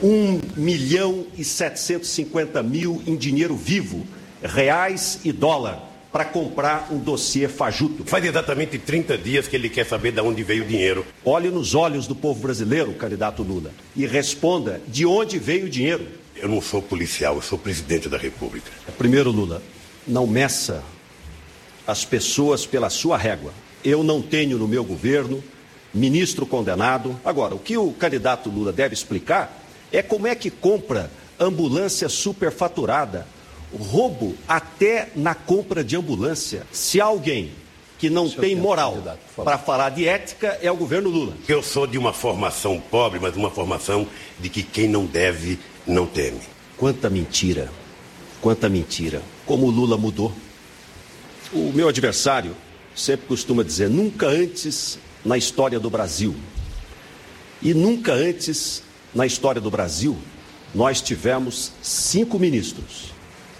1 0.02 0.40
milhão 0.56 1.28
e 1.36 1.44
750 1.44 2.60
mil 2.64 3.00
em 3.06 3.14
dinheiro 3.14 3.54
vivo, 3.54 4.04
reais 4.42 5.20
e 5.22 5.30
dólar, 5.30 5.80
para 6.10 6.24
comprar 6.24 6.88
um 6.90 6.98
dossiê 6.98 7.46
fajuto. 7.46 8.02
Faz 8.04 8.24
exatamente 8.24 8.80
30 8.80 9.16
dias 9.16 9.46
que 9.46 9.54
ele 9.54 9.68
quer 9.68 9.86
saber 9.86 10.10
de 10.10 10.20
onde 10.20 10.42
veio 10.42 10.64
o 10.64 10.66
dinheiro. 10.66 11.06
Olhe 11.24 11.50
nos 11.50 11.72
olhos 11.76 12.08
do 12.08 12.16
povo 12.16 12.40
brasileiro, 12.40 12.94
candidato 12.94 13.44
Lula, 13.44 13.70
e 13.94 14.04
responda 14.06 14.80
de 14.88 15.06
onde 15.06 15.38
veio 15.38 15.66
o 15.66 15.70
dinheiro. 15.70 16.17
Eu 16.40 16.48
não 16.48 16.62
sou 16.62 16.80
policial, 16.80 17.36
eu 17.36 17.42
sou 17.42 17.58
presidente 17.58 18.08
da 18.08 18.16
República. 18.16 18.70
Primeiro, 18.96 19.30
Lula, 19.30 19.62
não 20.06 20.26
meça 20.26 20.82
as 21.86 22.04
pessoas 22.04 22.64
pela 22.64 22.90
sua 22.90 23.16
régua. 23.16 23.52
Eu 23.84 24.02
não 24.02 24.22
tenho 24.22 24.58
no 24.58 24.68
meu 24.68 24.84
governo 24.84 25.42
ministro 25.92 26.46
condenado. 26.46 27.18
Agora, 27.24 27.54
o 27.54 27.58
que 27.58 27.76
o 27.76 27.92
candidato 27.92 28.50
Lula 28.50 28.72
deve 28.72 28.94
explicar 28.94 29.62
é 29.90 30.02
como 30.02 30.26
é 30.26 30.34
que 30.34 30.50
compra 30.50 31.10
ambulância 31.40 32.08
superfaturada, 32.08 33.26
roubo 33.72 34.36
até 34.46 35.08
na 35.16 35.34
compra 35.34 35.82
de 35.82 35.96
ambulância. 35.96 36.66
Se 36.72 37.00
alguém 37.00 37.52
que 37.98 38.08
não 38.08 38.30
tem 38.30 38.54
moral 38.54 39.02
para 39.36 39.58
falar 39.58 39.90
de 39.90 40.06
ética 40.06 40.58
é 40.62 40.70
o 40.70 40.76
governo 40.76 41.10
Lula. 41.10 41.32
Eu 41.48 41.62
sou 41.62 41.86
de 41.86 41.98
uma 41.98 42.12
formação 42.12 42.80
pobre, 42.80 43.18
mas 43.18 43.34
uma 43.34 43.50
formação 43.50 44.06
de 44.38 44.48
que 44.48 44.62
quem 44.62 44.88
não 44.88 45.04
deve 45.04 45.58
não 45.88 46.06
teme. 46.06 46.40
Quanta 46.76 47.10
mentira, 47.10 47.70
quanta 48.40 48.68
mentira. 48.68 49.22
Como 49.46 49.66
o 49.66 49.70
Lula 49.70 49.96
mudou. 49.96 50.32
O 51.52 51.72
meu 51.72 51.88
adversário 51.88 52.54
sempre 52.94 53.26
costuma 53.26 53.64
dizer: 53.64 53.88
nunca 53.88 54.26
antes 54.26 54.98
na 55.24 55.36
história 55.36 55.80
do 55.80 55.90
Brasil. 55.90 56.34
E 57.60 57.74
nunca 57.74 58.12
antes 58.12 58.82
na 59.14 59.26
história 59.26 59.60
do 59.60 59.70
Brasil 59.70 60.16
nós 60.74 61.00
tivemos 61.00 61.72
cinco 61.82 62.38
ministros 62.38 63.12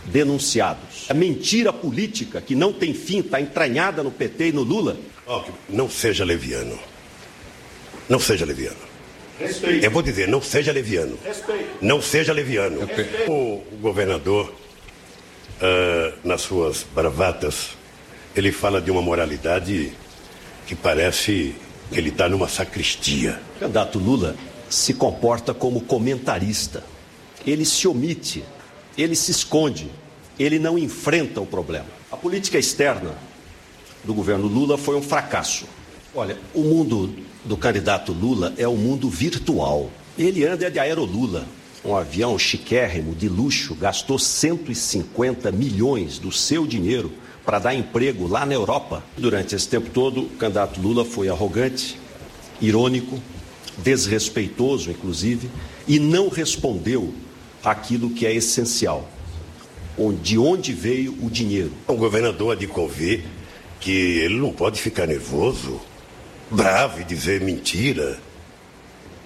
denunciados. 0.04 1.06
A 1.08 1.14
mentira 1.14 1.72
política 1.72 2.40
que 2.40 2.54
não 2.54 2.72
tem 2.72 2.94
fim 2.94 3.20
está 3.20 3.40
entranhada 3.40 4.02
no 4.02 4.10
PT 4.10 4.48
e 4.48 4.52
no 4.52 4.62
Lula. 4.62 4.96
Oh, 5.26 5.42
não 5.68 5.88
seja 5.88 6.24
leviano. 6.24 6.78
Não 8.08 8.18
seja 8.18 8.44
leviano. 8.44 8.87
Respeito. 9.38 9.84
Eu 9.84 9.90
vou 9.90 10.02
dizer, 10.02 10.26
não 10.28 10.42
seja 10.42 10.72
leviano. 10.72 11.18
Respeito. 11.24 11.78
Não 11.80 12.02
seja 12.02 12.32
leviano. 12.32 12.84
Respeito. 12.84 13.30
O, 13.30 13.62
governador, 13.80 14.52
uh, 14.52 16.18
nas 16.24 16.40
suas 16.40 16.84
bravatas, 16.94 17.70
ele 18.34 18.50
fala 18.50 18.80
de 18.80 18.90
uma 18.90 19.00
moralidade 19.00 19.92
que 20.66 20.74
parece 20.74 21.54
que 21.90 21.98
ele 21.98 22.08
está 22.08 22.28
numa 22.28 22.48
sacristia. 22.48 23.40
O 23.56 23.60
candidato 23.60 23.98
Lula 23.98 24.36
se 24.68 24.92
comporta 24.94 25.54
como 25.54 25.80
comentarista. 25.82 26.82
Ele 27.46 27.64
se 27.64 27.86
omite, 27.86 28.44
ele 28.96 29.14
se 29.14 29.30
esconde, 29.30 29.90
ele 30.38 30.58
não 30.58 30.76
enfrenta 30.76 31.40
o 31.40 31.46
problema. 31.46 31.86
A 32.10 32.16
política 32.16 32.58
externa 32.58 33.14
do 34.04 34.12
governo 34.12 34.46
Lula 34.46 34.76
foi 34.76 34.96
um 34.96 35.02
fracasso. 35.02 35.66
Olha, 36.14 36.36
o 36.52 36.62
mundo 36.62 37.14
do 37.44 37.56
candidato 37.56 38.12
Lula 38.12 38.54
é 38.56 38.66
um 38.66 38.76
mundo 38.76 39.08
virtual. 39.08 39.90
Ele 40.18 40.44
anda 40.44 40.70
de 40.70 40.78
aerolula, 40.78 41.46
um 41.84 41.96
avião 41.96 42.38
chiquérrimo 42.38 43.14
de 43.14 43.28
luxo, 43.28 43.74
gastou 43.74 44.18
150 44.18 45.50
milhões 45.52 46.18
do 46.18 46.32
seu 46.32 46.66
dinheiro 46.66 47.12
para 47.44 47.58
dar 47.58 47.74
emprego 47.74 48.26
lá 48.26 48.44
na 48.44 48.54
Europa. 48.54 49.02
Durante 49.16 49.54
esse 49.54 49.68
tempo 49.68 49.88
todo, 49.90 50.22
o 50.22 50.28
candidato 50.30 50.80
Lula 50.80 51.04
foi 51.04 51.28
arrogante, 51.28 51.98
irônico, 52.60 53.22
desrespeitoso, 53.78 54.90
inclusive, 54.90 55.48
e 55.86 55.98
não 55.98 56.28
respondeu 56.28 57.14
aquilo 57.64 58.10
que 58.10 58.26
é 58.26 58.34
essencial. 58.34 59.08
De 60.22 60.38
onde 60.38 60.72
veio 60.72 61.16
o 61.22 61.30
dinheiro? 61.30 61.72
O 61.86 61.94
governador 61.94 62.52
há 62.52 62.54
de 62.54 62.66
convir 62.66 63.24
que 63.80 63.90
ele 63.90 64.36
não 64.36 64.52
pode 64.52 64.80
ficar 64.80 65.06
nervoso, 65.06 65.80
bravo 66.50 67.00
e 67.00 67.04
dizer 67.04 67.40
mentira. 67.40 68.18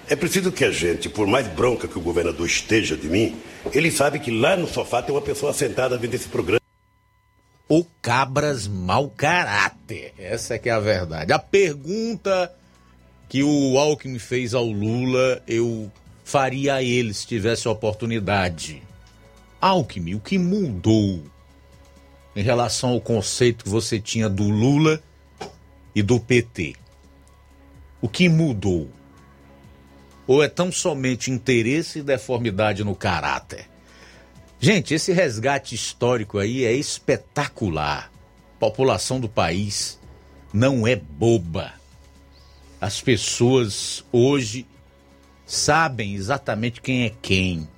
É 0.09 0.15
preciso 0.15 0.51
que 0.51 0.65
a 0.65 0.71
gente, 0.71 1.07
por 1.09 1.25
mais 1.27 1.47
bronca 1.47 1.87
que 1.87 1.97
o 1.97 2.01
governador 2.01 2.45
esteja 2.45 2.97
de 2.97 3.07
mim, 3.07 3.35
ele 3.71 3.89
sabe 3.89 4.19
que 4.19 4.31
lá 4.31 4.57
no 4.57 4.67
sofá 4.67 5.01
tem 5.01 5.15
uma 5.15 5.21
pessoa 5.21 5.53
sentada 5.53 5.97
vendo 5.97 6.13
esse 6.13 6.27
programa. 6.27 6.61
O 7.69 7.85
cabras 8.01 8.67
mau 8.67 9.09
caráter. 9.09 10.13
Essa 10.17 10.55
é 10.55 10.59
que 10.59 10.69
é 10.69 10.73
a 10.73 10.79
verdade. 10.79 11.31
A 11.31 11.39
pergunta 11.39 12.53
que 13.29 13.41
o 13.41 13.79
Alckmin 13.79 14.19
fez 14.19 14.53
ao 14.53 14.65
Lula, 14.65 15.41
eu 15.47 15.91
faria 16.23 16.75
a 16.75 16.83
ele 16.83 17.13
se 17.13 17.25
tivesse 17.25 17.67
oportunidade. 17.67 18.83
Alckmin, 19.59 20.15
o 20.15 20.19
que 20.19 20.37
mudou 20.37 21.23
em 22.35 22.43
relação 22.43 22.91
ao 22.91 23.01
conceito 23.01 23.63
que 23.63 23.69
você 23.69 23.99
tinha 23.99 24.29
do 24.29 24.43
Lula 24.43 25.01
e 25.95 26.03
do 26.03 26.19
PT? 26.19 26.75
O 28.03 28.09
que 28.09 28.27
mudou? 28.27 28.91
Ou 30.27 30.43
é 30.43 30.49
tão 30.49 30.69
somente 30.73 31.31
interesse 31.31 31.99
e 31.99 32.03
deformidade 32.03 32.83
no 32.83 32.93
caráter? 32.93 33.69
Gente, 34.59 34.93
esse 34.93 35.13
resgate 35.13 35.73
histórico 35.73 36.37
aí 36.37 36.65
é 36.65 36.73
espetacular. 36.73 38.11
A 38.57 38.59
população 38.59 39.21
do 39.21 39.29
país 39.29 39.97
não 40.51 40.85
é 40.85 40.97
boba. 40.97 41.75
As 42.81 42.99
pessoas 42.99 44.03
hoje 44.11 44.67
sabem 45.45 46.13
exatamente 46.13 46.81
quem 46.81 47.05
é 47.05 47.09
quem. 47.21 47.69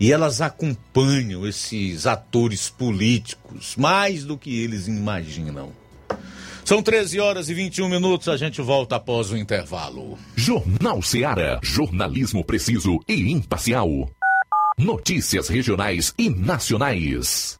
E 0.00 0.10
elas 0.10 0.40
acompanham 0.40 1.46
esses 1.46 2.06
atores 2.06 2.70
políticos 2.70 3.76
mais 3.76 4.24
do 4.24 4.38
que 4.38 4.58
eles 4.58 4.86
imaginam. 4.88 5.70
São 6.70 6.80
13 6.80 7.18
horas 7.18 7.48
e 7.48 7.54
21 7.54 7.88
minutos, 7.88 8.28
a 8.28 8.36
gente 8.36 8.62
volta 8.62 8.94
após 8.94 9.32
o 9.32 9.36
intervalo. 9.36 10.16
Jornal 10.36 11.02
Seara. 11.02 11.58
Jornalismo 11.64 12.44
preciso 12.44 13.00
e 13.08 13.32
imparcial. 13.32 13.88
Notícias 14.78 15.48
regionais 15.48 16.14
e 16.16 16.30
nacionais. 16.30 17.59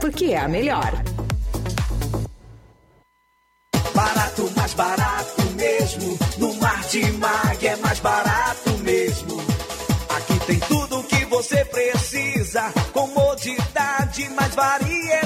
porque 0.00 0.26
é 0.26 0.38
a 0.38 0.48
melhor. 0.48 0.92
Barato, 3.94 4.50
mais 4.56 4.74
barato 4.74 5.42
mesmo. 5.54 6.18
No 6.38 6.54
Mar 6.54 6.76
Martimag 6.76 7.66
é 7.66 7.76
mais 7.76 8.00
barato 8.00 8.70
mesmo. 8.84 9.36
Aqui 10.16 10.38
tem 10.46 10.60
tudo 10.60 11.00
o 11.00 11.04
que 11.04 11.24
você 11.24 11.64
precisa. 11.64 12.72
Comodidade, 12.92 14.28
mais 14.30 14.54
variedade. 14.54 15.25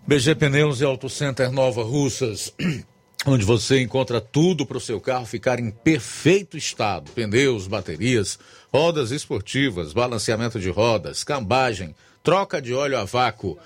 BG 0.06 0.36
Pneus 0.36 0.80
e 0.80 0.84
Auto 0.84 1.10
Center 1.10 1.52
Nova 1.52 1.82
Russas, 1.82 2.54
onde 3.26 3.44
você 3.44 3.80
encontra 3.80 4.20
tudo 4.20 4.64
para 4.64 4.78
o 4.78 4.80
seu 4.80 5.00
carro 5.00 5.26
ficar 5.26 5.58
em 5.58 5.70
perfeito 5.70 6.56
estado: 6.56 7.10
pneus, 7.12 7.66
baterias, 7.66 8.38
rodas 8.72 9.10
esportivas, 9.10 9.92
balanceamento 9.92 10.60
de 10.60 10.70
rodas, 10.70 11.24
cambagem, 11.24 11.94
troca 12.22 12.60
de 12.60 12.72
óleo 12.72 12.98
a 12.98 13.04
vácuo. 13.04 13.58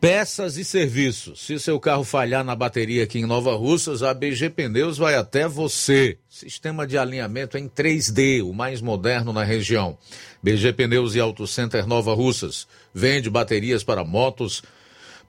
Peças 0.00 0.56
e 0.56 0.64
serviços. 0.64 1.46
Se 1.46 1.60
seu 1.60 1.78
carro 1.78 2.02
falhar 2.02 2.42
na 2.42 2.56
bateria 2.56 3.04
aqui 3.04 3.20
em 3.20 3.24
Nova 3.24 3.54
Russas, 3.54 4.02
a 4.02 4.12
BG 4.12 4.50
Pneus 4.50 4.98
vai 4.98 5.14
até 5.14 5.46
você. 5.46 6.18
Sistema 6.28 6.84
de 6.88 6.98
alinhamento 6.98 7.56
em 7.56 7.68
3D, 7.68 8.42
o 8.42 8.52
mais 8.52 8.80
moderno 8.80 9.32
na 9.32 9.44
região. 9.44 9.96
BG 10.42 10.72
Pneus 10.72 11.14
e 11.14 11.20
Auto 11.20 11.46
Center 11.46 11.86
Nova 11.86 12.14
Russas. 12.14 12.66
Vende 12.92 13.30
baterias 13.30 13.84
para 13.84 14.02
motos 14.02 14.64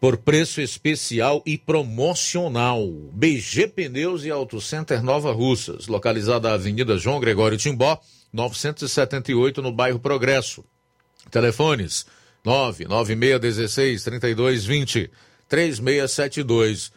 por 0.03 0.17
preço 0.17 0.59
especial 0.59 1.41
e 1.45 1.57
promocional. 1.57 2.85
BG 3.13 3.69
Pneus 3.69 4.25
e 4.25 4.29
Auto 4.29 4.59
Center 4.59 5.01
Nova 5.01 5.31
Russas, 5.31 5.87
localizada 5.87 6.49
na 6.49 6.55
Avenida 6.55 6.97
João 6.97 7.21
Gregório 7.21 7.57
Timbó, 7.57 7.97
978, 8.33 9.61
no 9.61 9.71
bairro 9.71 10.01
Progresso. 10.01 10.65
Telefones 11.31 12.05
99616 12.43 14.03
3220 14.03 15.09
3672 15.47 16.91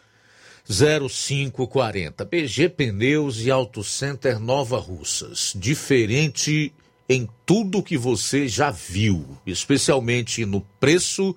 0540. 0.67 2.25
PG 2.25 2.67
Pneus 2.67 3.39
e 3.39 3.49
Auto 3.49 3.85
Center 3.85 4.37
Nova 4.37 4.79
Russas. 4.79 5.53
Diferente 5.55 6.73
em 7.07 7.25
tudo 7.45 7.81
que 7.81 7.97
você 7.97 8.49
já 8.49 8.69
viu, 8.69 9.37
especialmente 9.45 10.45
no 10.45 10.59
preço 10.77 11.33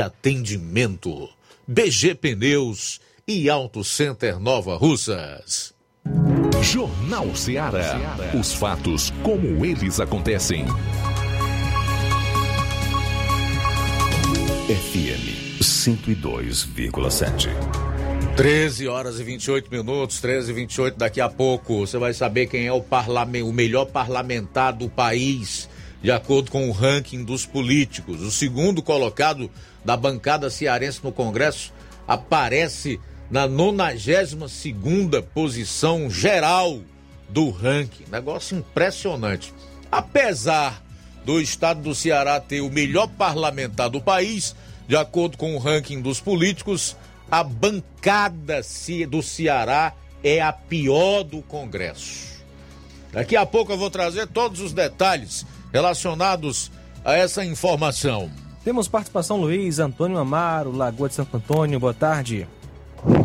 atendimento. 0.00 1.28
BG 1.66 2.14
Pneus 2.14 3.00
e 3.26 3.48
Auto 3.48 3.84
Center 3.84 4.38
Nova 4.38 4.76
Russas. 4.76 5.72
Jornal 6.62 7.34
Ceará. 7.34 7.98
Os 8.38 8.52
fatos 8.52 9.12
como 9.22 9.64
eles 9.64 9.98
acontecem. 10.00 10.64
FM 14.68 15.60
102,7. 15.60 17.48
13 18.36 18.88
horas 18.88 19.20
e 19.20 19.24
28 19.24 19.70
minutos, 19.70 20.20
13 20.20 20.50
e 20.50 20.54
28. 20.54 20.96
Daqui 20.96 21.20
a 21.20 21.28
pouco 21.28 21.86
você 21.86 21.98
vai 21.98 22.14
saber 22.14 22.46
quem 22.46 22.66
é 22.66 22.72
o, 22.72 22.80
parlamento, 22.80 23.46
o 23.46 23.52
melhor 23.52 23.84
parlamentar 23.86 24.72
do 24.72 24.88
país, 24.88 25.68
de 26.02 26.10
acordo 26.10 26.50
com 26.50 26.68
o 26.68 26.72
ranking 26.72 27.22
dos 27.22 27.46
políticos. 27.46 28.20
O 28.20 28.30
segundo 28.30 28.82
colocado 28.82 29.50
da 29.84 29.96
bancada 29.96 30.50
cearense 30.50 31.00
no 31.02 31.12
Congresso 31.12 31.72
aparece 32.06 33.00
na 33.30 33.46
92 33.46 34.34
posição 35.32 36.10
geral 36.10 36.80
do 37.28 37.50
ranking. 37.50 38.04
Negócio 38.10 38.58
impressionante. 38.58 39.54
Apesar 39.90 40.82
do 41.24 41.40
estado 41.40 41.80
do 41.80 41.94
Ceará 41.94 42.40
ter 42.40 42.60
o 42.60 42.70
melhor 42.70 43.06
parlamentar 43.06 43.88
do 43.88 44.00
país, 44.00 44.56
de 44.88 44.96
acordo 44.96 45.38
com 45.38 45.54
o 45.54 45.58
ranking 45.58 46.00
dos 46.00 46.20
políticos, 46.20 46.96
a 47.30 47.44
bancada 47.44 48.60
do 49.08 49.22
Ceará 49.22 49.94
é 50.22 50.40
a 50.40 50.52
pior 50.52 51.22
do 51.22 51.40
Congresso. 51.42 52.32
Daqui 53.12 53.36
a 53.36 53.46
pouco 53.46 53.72
eu 53.72 53.78
vou 53.78 53.90
trazer 53.90 54.26
todos 54.26 54.60
os 54.60 54.72
detalhes 54.72 55.46
relacionados 55.72 56.70
a 57.04 57.14
essa 57.14 57.44
informação. 57.44 58.30
Temos 58.64 58.86
participação 58.86 59.38
Luiz 59.38 59.78
Antônio 59.78 60.18
Amaro, 60.18 60.70
Lagoa 60.70 61.08
de 61.08 61.16
Santo 61.16 61.36
Antônio, 61.36 61.80
boa 61.80 61.94
tarde. 61.94 62.46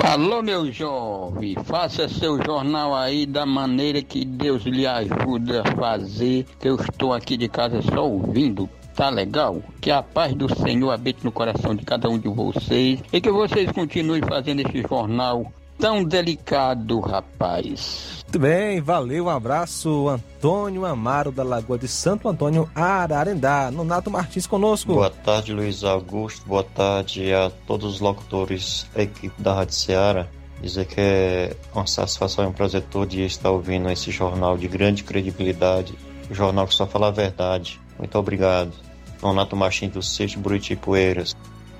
Alô, 0.03 0.41
meu 0.41 0.71
jovem, 0.71 1.55
faça 1.63 2.09
seu 2.09 2.43
jornal 2.43 2.95
aí 2.95 3.27
da 3.27 3.45
maneira 3.45 4.01
que 4.01 4.25
Deus 4.25 4.63
lhe 4.63 4.87
ajuda 4.87 5.61
a 5.61 5.75
fazer, 5.75 6.47
que 6.59 6.67
eu 6.67 6.75
estou 6.75 7.13
aqui 7.13 7.37
de 7.37 7.47
casa 7.47 7.79
só 7.83 8.07
ouvindo. 8.07 8.67
Tá 8.95 9.11
legal? 9.11 9.61
Que 9.79 9.91
a 9.91 10.01
paz 10.01 10.33
do 10.33 10.49
Senhor 10.55 10.89
habite 10.89 11.23
no 11.23 11.31
coração 11.31 11.75
de 11.75 11.85
cada 11.85 12.09
um 12.09 12.17
de 12.17 12.27
vocês 12.27 12.99
e 13.13 13.21
que 13.21 13.29
vocês 13.29 13.71
continuem 13.71 14.23
fazendo 14.23 14.61
esse 14.61 14.81
jornal 14.81 15.53
tão 15.77 16.03
delicado, 16.03 16.99
rapaz. 16.99 18.16
Muito 18.27 18.39
bem, 18.39 18.81
valeu, 18.81 19.23
um 19.23 19.29
abraço, 19.29 20.09
Antônio 20.09 20.85
Amaro 20.85 21.31
da 21.31 21.43
Lagoa 21.43 21.77
de 21.77 21.87
Santo 21.87 22.27
Antônio, 22.27 22.69
Ararendá, 22.75 23.71
Nonato 23.71 24.11
Martins 24.11 24.45
conosco. 24.45 24.95
Boa 24.95 25.09
tarde, 25.09 25.53
Luiz 25.53 25.81
Augusto, 25.85 26.45
boa 26.45 26.61
tarde 26.61 27.33
a 27.33 27.49
todos 27.65 27.93
os 27.93 27.99
locutores 28.01 28.85
da 28.93 29.03
equipe 29.03 29.41
da 29.41 29.53
Rádio 29.53 29.75
Ceará. 29.75 30.27
Dizer 30.61 30.85
que 30.87 30.99
é 30.99 31.55
uma 31.73 31.87
satisfação 31.87 32.43
e 32.43 32.47
um 32.49 32.51
prazer 32.51 32.81
todo 32.81 33.07
dia 33.07 33.25
estar 33.25 33.49
ouvindo 33.49 33.89
esse 33.89 34.11
jornal 34.11 34.57
de 34.57 34.67
grande 34.67 35.05
credibilidade, 35.05 35.97
o 36.29 36.33
jornal 36.33 36.67
que 36.67 36.75
só 36.75 36.85
fala 36.85 37.07
a 37.07 37.11
verdade. 37.11 37.79
Muito 37.97 38.19
obrigado. 38.19 38.73
Nonato 39.21 39.55
Martins 39.55 39.93
do 39.93 40.03
Seixo 40.03 40.37
Buriti 40.37 40.75
Poeiras. 40.75 41.33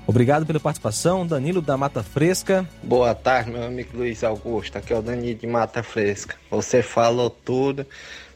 Obrigado 0.07 0.45
pela 0.45 0.57
participação, 0.57 1.27
Danilo 1.27 1.61
da 1.61 1.75
Mata 1.75 2.01
Fresca. 2.01 2.65
Boa 2.81 3.13
tarde, 3.13 3.51
meu 3.51 3.61
amigo 3.61 3.97
Luiz 3.97 4.23
Augusto. 4.23 4.77
Aqui 4.77 4.93
é 4.93 4.97
o 4.97 5.01
Danilo 5.01 5.37
de 5.37 5.45
Mata 5.45 5.83
Fresca. 5.83 6.37
Você 6.49 6.81
falou 6.81 7.29
tudo 7.29 7.85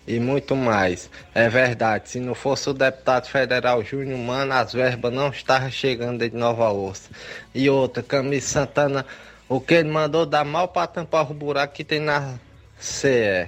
e 0.06 0.19
muito 0.19 0.53
mais. 0.53 1.10
É 1.34 1.48
verdade, 1.48 2.10
se 2.10 2.19
não 2.19 2.35
fosse 2.35 2.69
o 2.69 2.73
deputado 2.73 3.27
federal 3.27 3.81
Júnior 3.85 4.19
Mano, 4.19 4.52
as 4.52 4.73
verbas 4.73 5.14
não 5.14 5.30
estavam 5.30 5.72
chegando 5.72 6.30
de 6.30 6.35
Nova 6.35 6.69
Ossa. 6.72 7.10
E 7.56 7.69
outra, 7.69 8.03
Camilo 8.03 8.41
Santana, 8.41 9.06
o 9.48 9.61
que 9.61 9.76
ele 9.76 9.89
mandou 9.89 10.26
dar 10.26 10.43
mal 10.43 10.68
para 10.68 10.88
tampar 10.88 11.31
o 11.31 11.34
buraco 11.34 11.73
que 11.73 11.85
tem 11.85 12.02
na 12.02 12.34
CE. 12.77 13.48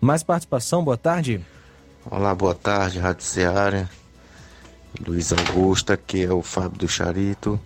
Mais 0.00 0.22
participação, 0.22 0.84
boa 0.84 0.96
tarde. 0.96 1.44
Olá, 2.08 2.32
boa 2.36 2.54
tarde, 2.54 3.00
Rádio 3.00 3.24
Ceará. 3.24 3.88
Luiz 5.00 5.32
Augusto, 5.32 5.92
aqui 5.92 6.24
é 6.24 6.32
o 6.32 6.42
Fábio 6.42 6.78
do 6.78 6.88
Charito. 6.88 7.58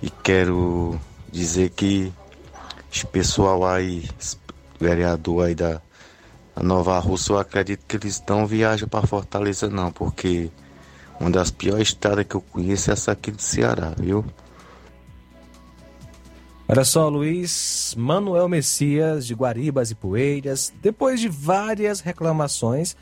E 0.00 0.08
quero 0.10 0.98
dizer 1.30 1.70
que 1.70 2.12
esse 2.92 3.06
pessoal 3.06 3.66
aí, 3.66 4.08
vereador 4.78 5.46
aí 5.46 5.54
da 5.54 5.80
Nova 6.62 6.98
Rússia, 6.98 7.32
eu 7.32 7.38
acredito 7.38 7.84
que 7.86 7.96
eles 7.96 8.22
não 8.28 8.46
viajam 8.46 8.88
para 8.88 9.06
Fortaleza 9.06 9.68
não, 9.68 9.90
porque 9.90 10.50
uma 11.20 11.30
das 11.30 11.50
piores 11.50 11.88
estradas 11.88 12.24
que 12.24 12.36
eu 12.36 12.40
conheço 12.40 12.90
é 12.90 12.92
essa 12.92 13.12
aqui 13.12 13.30
do 13.30 13.42
Ceará, 13.42 13.92
viu? 13.96 14.24
Olha 16.68 16.84
só, 16.84 17.08
Luiz 17.08 17.94
Manuel 17.96 18.48
Messias, 18.48 19.26
de 19.26 19.34
Guaribas 19.34 19.90
e 19.90 19.94
Poeiras, 19.94 20.72
depois 20.82 21.18
de 21.18 21.28
várias 21.28 22.00
reclamações, 22.00 22.94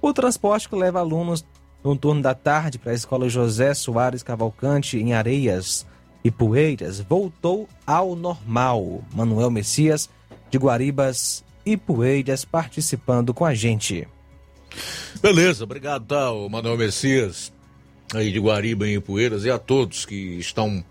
o 0.00 0.12
transporte 0.12 0.68
que 0.68 0.76
leva 0.76 1.00
alunos 1.00 1.44
no 1.84 1.94
turno 1.94 2.22
da 2.22 2.34
tarde 2.34 2.78
para 2.78 2.92
a 2.92 2.94
escola 2.94 3.28
José 3.28 3.74
Soares 3.74 4.22
Cavalcante, 4.22 4.96
em 4.96 5.12
Areias 5.12 5.86
e 6.24 6.30
Poeiras, 6.30 6.98
voltou 7.00 7.68
ao 7.86 8.16
normal. 8.16 9.04
Manuel 9.14 9.50
Messias, 9.50 10.08
de 10.50 10.56
Guaribas 10.56 11.44
e 11.66 11.76
Poeiras, 11.76 12.44
participando 12.44 13.34
com 13.34 13.44
a 13.44 13.54
gente. 13.54 14.08
Beleza, 15.20 15.64
obrigado, 15.64 16.06
tá, 16.06 16.32
Manuel 16.50 16.78
Messias, 16.78 17.52
aí 18.14 18.32
de 18.32 18.40
Guariba 18.40 18.88
e 18.88 18.98
Poeiras, 18.98 19.44
e 19.44 19.50
a 19.50 19.58
todos 19.58 20.06
que 20.06 20.38
estão 20.38 20.82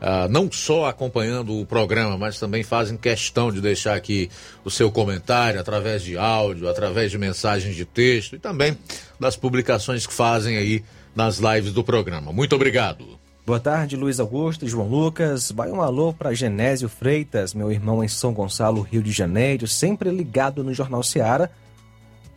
ah, 0.00 0.28
não 0.28 0.50
só 0.50 0.86
acompanhando 0.86 1.58
o 1.58 1.66
programa, 1.66 2.16
mas 2.16 2.38
também 2.38 2.62
fazem 2.62 2.96
questão 2.96 3.50
de 3.50 3.60
deixar 3.60 3.94
aqui 3.94 4.30
o 4.64 4.70
seu 4.70 4.90
comentário 4.90 5.60
através 5.60 6.02
de 6.02 6.16
áudio, 6.16 6.68
através 6.68 7.10
de 7.10 7.18
mensagens 7.18 7.74
de 7.74 7.84
texto 7.84 8.36
e 8.36 8.38
também 8.38 8.76
das 9.18 9.36
publicações 9.36 10.06
que 10.06 10.12
fazem 10.12 10.56
aí 10.56 10.84
nas 11.14 11.38
lives 11.38 11.72
do 11.72 11.82
programa. 11.82 12.32
Muito 12.32 12.54
obrigado. 12.54 13.18
Boa 13.44 13.58
tarde, 13.58 13.96
Luiz 13.96 14.20
Augusto 14.20 14.66
e 14.66 14.68
João 14.68 14.86
Lucas. 14.86 15.50
Vai 15.50 15.70
um 15.70 15.80
alô 15.80 16.12
para 16.12 16.34
Genésio 16.34 16.88
Freitas, 16.88 17.54
meu 17.54 17.72
irmão 17.72 18.04
em 18.04 18.08
São 18.08 18.32
Gonçalo, 18.32 18.82
Rio 18.82 19.02
de 19.02 19.10
Janeiro, 19.10 19.66
sempre 19.66 20.10
ligado 20.10 20.62
no 20.62 20.74
Jornal 20.74 21.02
Seara 21.02 21.50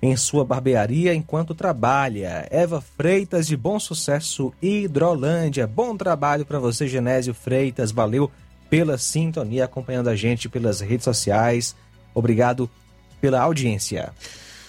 em 0.01 0.15
sua 0.15 0.43
barbearia 0.43 1.13
enquanto 1.13 1.53
trabalha. 1.53 2.47
Eva 2.49 2.81
Freitas 2.81 3.45
de 3.45 3.55
Bom 3.55 3.79
Sucesso 3.79 4.51
Hidrolândia. 4.61 5.67
Bom 5.67 5.95
trabalho 5.95 6.45
para 6.45 6.59
você, 6.59 6.87
Genésio 6.87 7.33
Freitas. 7.33 7.91
Valeu 7.91 8.31
pela 8.69 8.97
sintonia 8.97 9.65
acompanhando 9.65 10.09
a 10.09 10.15
gente 10.15 10.49
pelas 10.49 10.79
redes 10.79 11.03
sociais. 11.03 11.75
Obrigado 12.15 12.69
pela 13.19 13.41
audiência. 13.41 14.11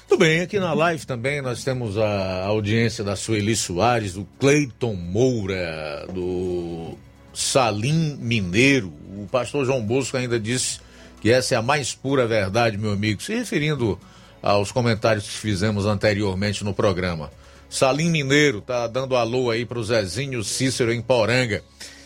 Tudo 0.06 0.18
bem, 0.18 0.40
aqui 0.40 0.60
na 0.60 0.74
live 0.74 1.06
também 1.06 1.40
nós 1.40 1.64
temos 1.64 1.96
a 1.96 2.44
audiência 2.44 3.02
da 3.02 3.16
Sueli 3.16 3.56
Soares, 3.56 4.12
do 4.12 4.26
Cleiton 4.38 4.94
Moura, 4.94 6.06
do 6.12 6.98
Salim 7.32 8.18
Mineiro. 8.20 8.92
O 9.16 9.26
pastor 9.30 9.64
João 9.64 9.82
Bosco 9.82 10.18
ainda 10.18 10.38
disse 10.38 10.80
que 11.22 11.30
essa 11.30 11.54
é 11.54 11.58
a 11.58 11.62
mais 11.62 11.94
pura 11.94 12.26
verdade, 12.26 12.76
meu 12.76 12.92
amigo, 12.92 13.22
se 13.22 13.34
referindo 13.34 13.98
aos 14.42 14.72
comentários 14.72 15.26
que 15.26 15.38
fizemos 15.38 15.86
anteriormente 15.86 16.64
no 16.64 16.74
programa. 16.74 17.30
Salim 17.70 18.10
Mineiro 18.10 18.60
tá 18.60 18.86
dando 18.86 19.16
alô 19.16 19.50
aí 19.50 19.64
para 19.64 19.78
o 19.78 19.84
Zezinho 19.84 20.42
Cícero 20.44 20.92
em 20.92 21.00
Poranga. 21.00 21.62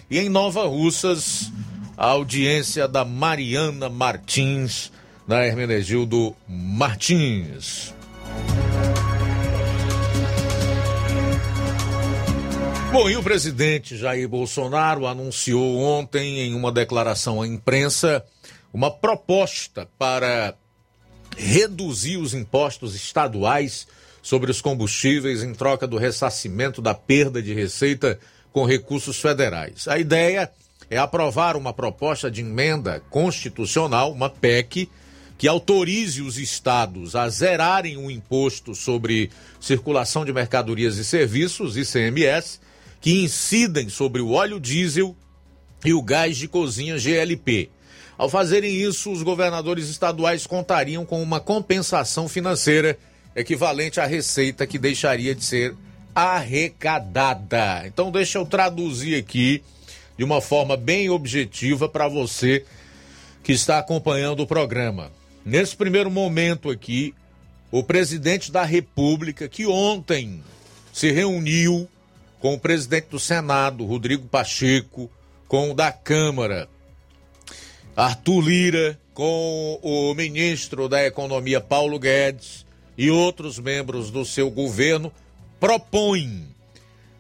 E 0.09 0.19
em 0.19 0.29
Nova 0.29 0.65
Russas, 0.65 1.51
a 1.97 2.07
audiência 2.07 2.87
da 2.87 3.05
Mariana 3.05 3.89
Martins, 3.89 4.93
da 5.27 5.45
Hermenegildo 5.45 6.37
Martins. 6.47 7.93
Bom, 12.93 13.11
e 13.11 13.17
o 13.17 13.23
presidente 13.23 13.97
Jair 13.97 14.29
Bolsonaro 14.29 15.07
anunciou 15.07 15.79
ontem, 15.79 16.41
em 16.41 16.55
uma 16.55 16.71
declaração 16.71 17.43
à 17.43 17.47
imprensa, 17.47 18.25
uma 18.73 18.91
proposta 18.91 19.89
para 19.99 20.55
reduzir 21.37 22.17
os 22.17 22.35
impostos 22.35 22.95
estaduais 22.95 23.87
sobre 24.23 24.51
os 24.51 24.61
combustíveis 24.61 25.43
em 25.43 25.55
troca 25.55 25.87
do 25.87 25.97
ressarcimento 25.97 26.83
da 26.83 26.95
perda 26.95 27.41
de 27.41 27.55
receita 27.55 28.19
com 28.53 28.65
recursos 28.65 29.21
federais. 29.21 29.87
A 29.87 29.99
ideia 29.99 30.51
é 30.91 30.99
aprovar 30.99 31.57
uma 31.57 31.73
proposta 31.73 32.31
de 32.31 32.41
emenda 32.41 33.01
constitucional, 33.11 34.13
uma 34.13 34.31
PEC, 34.31 34.89
que 35.39 35.47
autorize 35.47 36.23
os 36.23 36.39
estados 36.39 37.15
a 37.15 37.29
zerarem 37.29 37.97
o 37.99 38.11
imposto 38.11 38.75
sobre 38.75 39.31
circulação 39.61 40.25
de 40.25 40.33
mercadorias 40.33 40.97
e 40.97 41.05
serviços, 41.05 41.77
ICMS, 41.77 42.61
que 43.01 43.23
incidem 43.23 43.89
sobre 43.89 44.23
o 44.23 44.33
óleo 44.33 44.59
diesel 44.59 45.15
e 45.85 45.93
o 45.93 46.03
gás 46.03 46.37
de 46.37 46.49
cozinha 46.49 46.99
GLP. 46.99 47.71
Ao 48.19 48.31
fazerem 48.31 48.75
isso, 48.75 49.13
os 49.13 49.23
governadores 49.23 49.89
estaduais 49.89 50.47
contariam 50.47 51.05
com 51.05 51.23
uma 51.23 51.39
compensação 51.39 52.29
financeira 52.29 52.99
equivalente 53.35 54.01
à 54.01 54.07
receita 54.07 54.67
que 54.67 54.79
deixaria 54.79 55.35
de 55.35 55.45
ser 55.45 55.75
arrecadada. 56.15 57.83
Então, 57.87 58.11
deixa 58.11 58.39
eu 58.39 58.47
traduzir 58.47 59.17
aqui 59.17 59.63
de 60.17 60.25
uma 60.25 60.41
forma 60.41 60.77
bem 60.77 61.11
objetiva 61.11 61.89
para 61.89 62.09
você 62.09 62.65
que 63.45 63.53
está 63.53 63.79
acompanhando 63.79 64.41
o 64.41 64.47
programa. 64.47 65.13
nesse 65.45 65.77
primeiro 65.77 66.11
momento 66.11 66.71
aqui, 66.71 67.15
o 67.71 67.85
presidente 67.85 68.51
da 68.51 68.65
República, 68.65 69.49
que 69.49 69.65
ontem 69.65 70.43
se 70.93 71.13
reuniu 71.13 71.89
com 72.41 72.55
o 72.55 72.59
presidente 72.59 73.09
do 73.11 73.21
Senado, 73.21 73.85
Rodrigo 73.85 74.27
Pacheco, 74.27 75.09
com 75.47 75.71
o 75.71 75.75
da 75.75 75.93
Câmara, 75.93 76.69
Arthur 77.97 78.43
Lira, 78.43 79.01
com 79.15 79.81
o 79.83 80.13
ministro 80.15 80.87
da 80.87 81.03
Economia, 81.07 81.63
Paulo 81.63 81.99
Guedes, 81.99 82.67
e 82.99 83.11
outros 83.11 83.59
membros 83.59 84.11
do 84.11 84.23
seu 84.23 84.51
governo, 84.51 85.11
propõe 85.59 86.47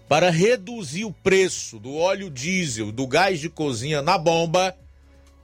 para 0.07 0.31
reduzir 0.31 1.07
o 1.07 1.13
preço 1.13 1.79
do 1.79 1.97
óleo 1.97 2.31
diesel, 2.31 2.93
do 2.93 3.07
gás 3.07 3.41
de 3.41 3.49
cozinha 3.49 4.03
na 4.03 4.19
bomba, 4.19 4.77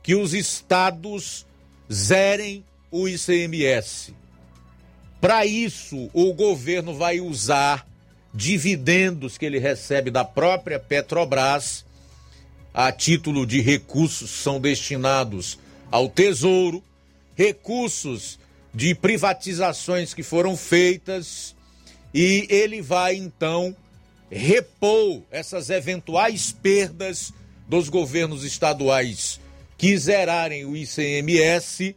que 0.02 0.14
os 0.14 0.34
estados 0.34 1.46
zerem 1.90 2.62
o 2.90 3.08
ICMS. 3.08 4.14
Para 5.18 5.46
isso, 5.46 6.10
o 6.12 6.34
governo 6.34 6.94
vai 6.94 7.20
usar 7.20 7.86
dividendos 8.34 9.38
que 9.38 9.46
ele 9.46 9.58
recebe 9.58 10.10
da 10.10 10.24
própria 10.24 10.78
Petrobras, 10.78 11.86
a 12.74 12.90
título 12.90 13.46
de 13.46 13.60
recursos 13.60 14.30
são 14.30 14.60
destinados 14.60 15.58
ao 15.90 16.08
Tesouro, 16.08 16.82
recursos 17.36 18.38
de 18.74 18.94
privatizações 18.94 20.14
que 20.14 20.22
foram 20.22 20.56
feitas, 20.56 21.54
e 22.14 22.46
ele 22.48 22.80
vai 22.80 23.14
então 23.16 23.76
repor 24.30 25.22
essas 25.30 25.68
eventuais 25.68 26.52
perdas 26.52 27.32
dos 27.68 27.88
governos 27.88 28.44
estaduais 28.44 29.38
que 29.76 29.96
zerarem 29.98 30.64
o 30.64 30.76
ICMS 30.76 31.96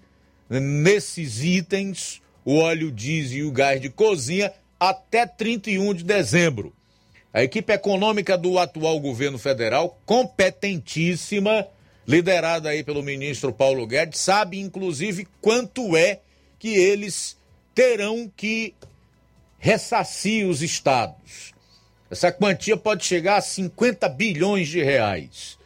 nesses 0.49 1.43
itens, 1.43 2.21
o 2.43 2.57
óleo 2.57 2.91
diesel 2.91 3.37
e 3.37 3.43
o 3.43 3.51
gás 3.51 3.79
de 3.79 3.89
cozinha, 3.89 4.51
até 4.79 5.25
31 5.25 5.93
de 5.93 6.03
dezembro. 6.03 6.73
A 7.35 7.43
equipe 7.43 7.73
econômica 7.73 8.37
do 8.37 8.57
atual 8.57 8.97
governo 8.97 9.37
federal, 9.37 9.99
competentíssima, 10.05 11.67
liderada 12.07 12.69
aí 12.69 12.81
pelo 12.81 13.03
ministro 13.03 13.51
Paulo 13.51 13.85
Guedes, 13.85 14.21
sabe 14.21 14.57
inclusive 14.57 15.27
quanto 15.41 15.97
é 15.97 16.21
que 16.57 16.69
eles 16.69 17.35
terão 17.73 18.31
que 18.37 18.73
ressarcir 19.59 20.47
os 20.47 20.61
estados. 20.61 21.53
Essa 22.09 22.31
quantia 22.31 22.77
pode 22.77 23.03
chegar 23.03 23.35
a 23.35 23.41
50 23.41 24.07
bilhões 24.07 24.69
de 24.69 24.81
reais. 24.81 25.59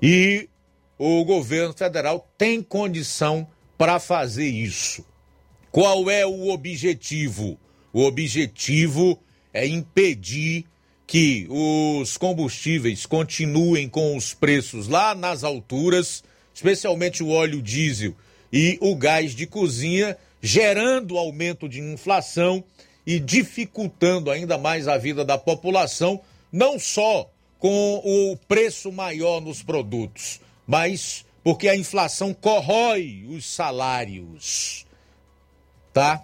E 0.00 0.48
o 0.96 1.24
governo 1.24 1.74
federal 1.74 2.30
tem 2.38 2.62
condição 2.62 3.44
para 3.76 3.98
fazer 3.98 4.46
isso. 4.46 5.04
Qual 5.72 6.08
é 6.08 6.24
o 6.24 6.50
objetivo? 6.50 7.58
O 7.92 8.04
objetivo 8.04 9.20
é 9.52 9.66
impedir 9.66 10.64
que 11.06 11.46
os 11.48 12.16
combustíveis 12.16 13.06
continuem 13.06 13.88
com 13.88 14.16
os 14.16 14.34
preços 14.34 14.88
lá 14.88 15.14
nas 15.14 15.44
alturas, 15.44 16.24
especialmente 16.52 17.22
o 17.22 17.28
óleo 17.28 17.62
diesel 17.62 18.14
e 18.52 18.76
o 18.80 18.96
gás 18.96 19.34
de 19.34 19.46
cozinha, 19.46 20.16
gerando 20.42 21.16
aumento 21.16 21.68
de 21.68 21.80
inflação 21.80 22.64
e 23.06 23.20
dificultando 23.20 24.30
ainda 24.30 24.58
mais 24.58 24.88
a 24.88 24.98
vida 24.98 25.24
da 25.24 25.38
população, 25.38 26.20
não 26.50 26.78
só 26.78 27.30
com 27.58 28.02
o 28.04 28.36
preço 28.48 28.90
maior 28.90 29.40
nos 29.40 29.62
produtos, 29.62 30.40
mas 30.66 31.24
porque 31.42 31.68
a 31.68 31.76
inflação 31.76 32.34
corrói 32.34 33.24
os 33.28 33.46
salários. 33.46 34.84
Tá? 35.92 36.22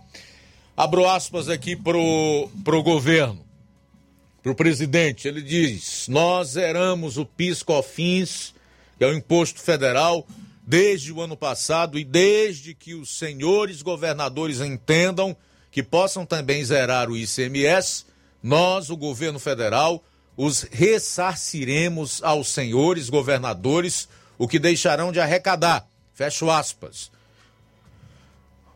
Abro 0.76 1.08
aspas 1.08 1.48
aqui 1.48 1.76
pro, 1.76 2.48
pro 2.64 2.82
governo, 2.82 3.44
pro 4.42 4.54
presidente. 4.54 5.28
Ele 5.28 5.40
diz: 5.40 6.08
Nós 6.08 6.50
zeramos 6.50 7.16
o 7.16 7.24
PIS-COFINS, 7.24 8.54
que 8.98 9.04
é 9.04 9.06
o 9.06 9.14
imposto 9.14 9.60
federal, 9.60 10.26
desde 10.66 11.12
o 11.12 11.20
ano 11.20 11.36
passado 11.36 11.98
e 11.98 12.04
desde 12.04 12.74
que 12.74 12.94
os 12.94 13.16
senhores 13.16 13.82
governadores 13.82 14.60
entendam 14.60 15.36
que 15.70 15.82
possam 15.82 16.26
também 16.26 16.64
zerar 16.64 17.10
o 17.10 17.16
ICMS, 17.16 18.04
nós, 18.42 18.90
o 18.90 18.96
governo 18.96 19.38
federal, 19.38 20.04
os 20.36 20.62
ressarciremos 20.62 22.22
aos 22.22 22.48
senhores 22.48 23.08
governadores 23.08 24.08
o 24.38 24.48
que 24.48 24.58
deixarão 24.58 25.12
de 25.12 25.20
arrecadar. 25.20 25.86
Fecho 26.14 26.50
aspas. 26.50 27.10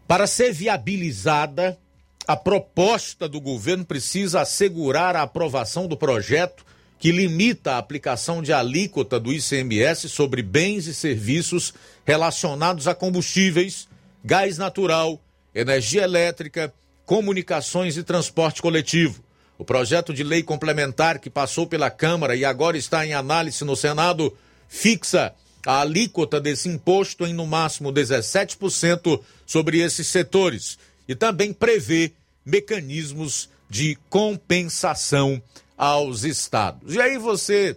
Para 0.07 0.27
ser 0.27 0.53
viabilizada, 0.53 1.79
a 2.27 2.37
proposta 2.37 3.29
do 3.29 3.41
governo 3.41 3.85
precisa 3.85 4.41
assegurar 4.41 5.15
a 5.15 5.23
aprovação 5.23 5.87
do 5.87 5.97
projeto 5.97 6.65
que 6.99 7.13
limita 7.13 7.73
a 7.73 7.79
aplicação 7.79 8.43
de 8.43 8.53
alíquota 8.53 9.21
do 9.21 9.33
ICMS 9.33 10.09
sobre 10.09 10.43
bens 10.43 10.87
e 10.87 10.95
serviços 10.95 11.73
relacionados 12.05 12.89
a 12.89 12.95
combustíveis, 12.95 13.87
gás 14.25 14.59
natural, 14.59 15.21
energia 15.55 16.03
elétrica, 16.03 16.73
comunicações 17.05 17.97
e 17.97 18.03
transporte 18.03 18.61
coletivo. 18.61 19.23
O 19.59 19.65
projeto 19.65 20.13
de 20.13 20.25
lei 20.25 20.43
complementar 20.43 21.19
que 21.19 21.31
passou 21.31 21.67
pela 21.67 21.91
Câmara 21.91 22.35
e 22.35 22.45
agora 22.45 22.77
está 22.77 23.07
em 23.07 23.15
análise 23.15 23.65
no 23.65 23.77
Senado 23.77 24.37
fixa 24.69 25.33
a 25.65 25.81
alíquota 25.81 26.41
desse 26.41 26.69
imposto 26.69 27.25
em 27.25 27.33
no 27.33 27.47
máximo 27.47 27.93
17% 27.93 29.21
sobre 29.47 29.81
esses 29.81 30.07
setores 30.07 30.79
e 31.09 31.15
também 31.15 31.53
prevê 31.53 32.13
mecanismos 32.45 33.49
de 33.69 33.99
compensação 34.09 35.43
aos 35.77 36.25
estados. 36.25 36.95
E 36.95 37.01
aí 37.01 37.19
você 37.19 37.77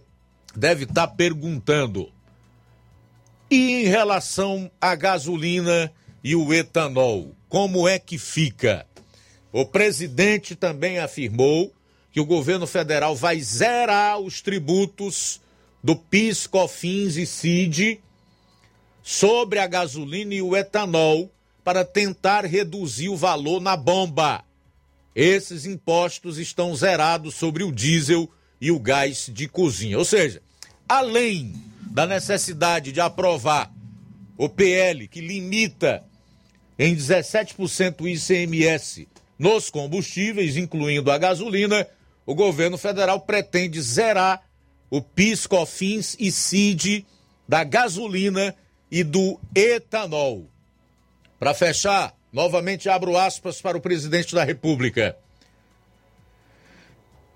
deve 0.55 0.83
estar 0.83 1.07
tá 1.07 1.13
perguntando: 1.13 2.11
e 3.49 3.83
em 3.83 3.83
relação 3.85 4.69
à 4.79 4.95
gasolina 4.95 5.91
e 6.23 6.35
o 6.35 6.53
etanol, 6.53 7.35
como 7.47 7.87
é 7.87 7.97
que 7.97 8.17
fica? 8.17 8.85
O 9.51 9.65
presidente 9.65 10.55
também 10.55 10.99
afirmou 10.99 11.73
que 12.11 12.19
o 12.19 12.25
governo 12.25 12.67
federal 12.67 13.15
vai 13.15 13.39
zerar 13.39 14.19
os 14.19 14.41
tributos 14.41 15.41
do 15.83 15.95
PIS, 15.95 16.45
COFINS 16.45 17.15
e 17.17 17.25
CID 17.25 17.99
sobre 19.01 19.59
a 19.59 19.65
gasolina 19.65 20.33
e 20.33 20.41
o 20.41 20.55
etanol 20.55 21.31
para 21.69 21.85
tentar 21.85 22.45
reduzir 22.45 23.09
o 23.09 23.15
valor 23.15 23.61
na 23.61 23.77
bomba. 23.77 24.43
Esses 25.13 25.67
impostos 25.67 26.39
estão 26.39 26.75
zerados 26.75 27.35
sobre 27.35 27.63
o 27.63 27.71
diesel 27.71 28.27
e 28.59 28.71
o 28.71 28.79
gás 28.79 29.29
de 29.31 29.47
cozinha. 29.47 29.99
Ou 29.99 30.03
seja, 30.03 30.41
além 30.87 31.53
da 31.91 32.07
necessidade 32.07 32.91
de 32.91 32.99
aprovar 32.99 33.71
o 34.35 34.49
PL 34.49 35.07
que 35.07 35.21
limita 35.21 36.03
em 36.79 36.95
17% 36.95 38.01
o 38.01 38.07
ICMS 38.07 39.07
nos 39.37 39.69
combustíveis, 39.69 40.57
incluindo 40.57 41.11
a 41.11 41.19
gasolina, 41.19 41.85
o 42.25 42.33
governo 42.33 42.79
federal 42.79 43.21
pretende 43.21 43.79
zerar 43.79 44.41
o 44.89 45.03
PIS, 45.03 45.45
COFINS 45.45 46.17
e 46.19 46.31
CID 46.31 47.05
da 47.47 47.63
gasolina 47.63 48.55
e 48.89 49.03
do 49.03 49.39
etanol. 49.53 50.49
Para 51.39 51.53
fechar, 51.53 52.13
novamente 52.33 52.89
abro 52.89 53.17
aspas 53.17 53.61
para 53.61 53.77
o 53.77 53.81
presidente 53.81 54.35
da 54.35 54.43
República. 54.43 55.15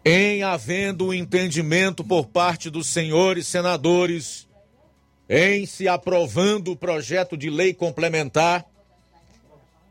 Em 0.03 0.43
havendo 0.43 1.07
o 1.07 1.13
entendimento 1.13 2.03
por 2.03 2.27
parte 2.27 2.69
dos 2.69 2.87
senhores 2.87 3.47
senadores, 3.47 4.45
em 5.29 5.65
se 5.65 5.87
aprovando 5.87 6.71
o 6.73 6.75
projeto 6.75 7.37
de 7.37 7.49
lei 7.49 7.73
complementar, 7.73 8.65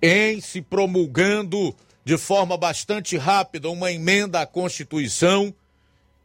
em 0.02 0.42
se 0.42 0.60
promulgando 0.60 1.74
de 2.04 2.18
forma 2.18 2.58
bastante 2.58 3.16
rápida 3.16 3.70
uma 3.70 3.90
emenda 3.90 4.42
à 4.42 4.46
Constituição, 4.46 5.54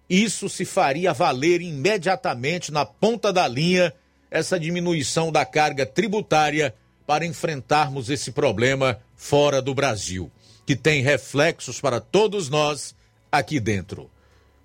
isso 0.09 0.49
se 0.49 0.65
faria 0.65 1.13
valer 1.13 1.61
imediatamente 1.61 2.69
na 2.69 2.85
ponta 2.85 3.31
da 3.31 3.47
linha 3.47 3.93
essa 4.29 4.59
diminuição 4.59 5.31
da 5.31 5.45
carga 5.45 5.85
tributária 5.85 6.75
para 7.07 7.25
enfrentarmos 7.25 8.09
esse 8.09 8.33
problema 8.33 8.99
fora 9.15 9.61
do 9.61 9.73
Brasil, 9.73 10.29
que 10.65 10.75
tem 10.75 11.01
reflexos 11.01 11.79
para 11.79 12.01
todos 12.01 12.49
nós 12.49 12.93
aqui 13.31 13.61
dentro. 13.61 14.11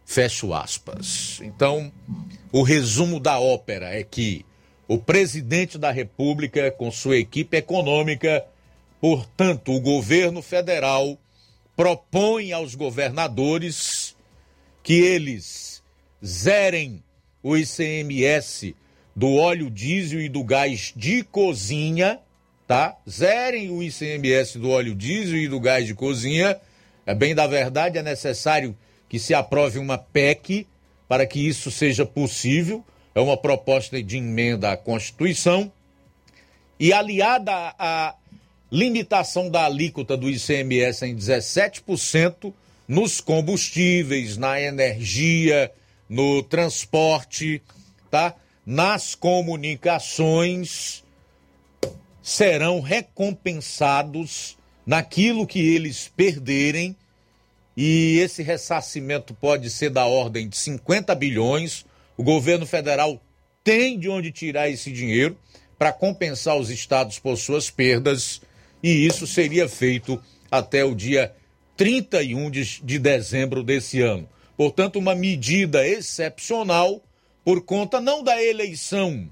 Fecho 0.04 0.52
aspas. 0.52 1.38
Então, 1.40 1.92
o 2.50 2.62
resumo 2.62 3.20
da 3.20 3.38
ópera 3.38 3.96
é 3.96 4.02
que 4.02 4.44
o 4.88 4.98
presidente 4.98 5.78
da 5.78 5.92
República, 5.92 6.70
com 6.72 6.90
sua 6.90 7.16
equipe 7.16 7.56
econômica, 7.56 8.44
portanto, 9.00 9.72
o 9.72 9.80
governo 9.80 10.42
federal, 10.42 11.16
propõe 11.76 12.52
aos 12.52 12.74
governadores 12.74 14.16
que 14.82 14.94
eles 14.94 15.82
zerem 16.24 17.02
o 17.42 17.56
ICMS 17.56 18.74
do 19.14 19.36
óleo 19.36 19.70
diesel 19.70 20.20
e 20.20 20.28
do 20.28 20.42
gás 20.42 20.92
de 20.96 21.22
cozinha, 21.22 22.20
tá? 22.72 22.96
Zerem 23.06 23.70
o 23.70 23.82
ICMS 23.82 24.58
do 24.58 24.70
óleo 24.70 24.94
diesel 24.94 25.36
e 25.36 25.46
do 25.46 25.60
gás 25.60 25.86
de 25.86 25.92
cozinha. 25.94 26.58
É 27.04 27.14
bem 27.14 27.34
da 27.34 27.46
verdade, 27.46 27.98
é 27.98 28.02
necessário 28.02 28.74
que 29.10 29.18
se 29.18 29.34
aprove 29.34 29.78
uma 29.78 29.98
PEC 29.98 30.66
para 31.06 31.26
que 31.26 31.46
isso 31.46 31.70
seja 31.70 32.06
possível. 32.06 32.82
É 33.14 33.20
uma 33.20 33.36
proposta 33.36 34.02
de 34.02 34.16
emenda 34.16 34.72
à 34.72 34.76
Constituição. 34.78 35.70
E 36.80 36.94
aliada 36.94 37.52
à 37.78 38.14
limitação 38.70 39.50
da 39.50 39.66
alíquota 39.66 40.16
do 40.16 40.30
ICMS 40.30 41.04
em 41.04 41.14
17% 41.14 42.54
nos 42.88 43.20
combustíveis, 43.20 44.38
na 44.38 44.58
energia, 44.58 45.70
no 46.08 46.42
transporte, 46.42 47.60
tá? 48.10 48.34
Nas 48.64 49.14
comunicações 49.14 51.01
serão 52.22 52.80
recompensados 52.80 54.56
naquilo 54.86 55.46
que 55.46 55.74
eles 55.74 56.10
perderem 56.16 56.96
e 57.76 58.18
esse 58.18 58.42
ressarcimento 58.42 59.34
pode 59.34 59.70
ser 59.70 59.90
da 59.90 60.06
ordem 60.06 60.48
de 60.48 60.56
50 60.56 61.14
bilhões. 61.14 61.84
O 62.16 62.22
governo 62.22 62.66
federal 62.66 63.20
tem 63.64 63.98
de 63.98 64.08
onde 64.08 64.30
tirar 64.30 64.68
esse 64.68 64.92
dinheiro 64.92 65.36
para 65.78 65.92
compensar 65.92 66.56
os 66.56 66.70
estados 66.70 67.18
por 67.18 67.36
suas 67.36 67.70
perdas 67.70 68.40
e 68.82 69.06
isso 69.06 69.26
seria 69.26 69.68
feito 69.68 70.22
até 70.50 70.84
o 70.84 70.94
dia 70.94 71.34
31 71.76 72.50
de, 72.50 72.80
de 72.82 72.98
dezembro 72.98 73.62
desse 73.62 74.00
ano. 74.00 74.28
Portanto, 74.56 74.98
uma 74.98 75.14
medida 75.14 75.86
excepcional 75.86 77.02
por 77.44 77.62
conta 77.62 78.00
não 78.00 78.22
da 78.22 78.40
eleição, 78.42 79.28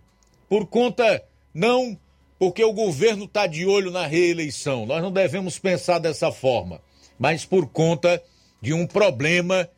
por 0.48 0.66
conta 0.66 1.22
não 1.54 1.98
porque 2.40 2.64
o 2.64 2.72
governo 2.72 3.26
está 3.26 3.46
de 3.46 3.66
olho 3.66 3.90
na 3.90 4.06
reeleição. 4.06 4.86
Nós 4.86 5.02
não 5.02 5.12
devemos 5.12 5.58
pensar 5.58 5.98
dessa 5.98 6.32
forma, 6.32 6.80
mas 7.18 7.44
por 7.44 7.66
conta 7.66 8.20
de 8.62 8.72
um 8.72 8.86
problema 8.86 9.68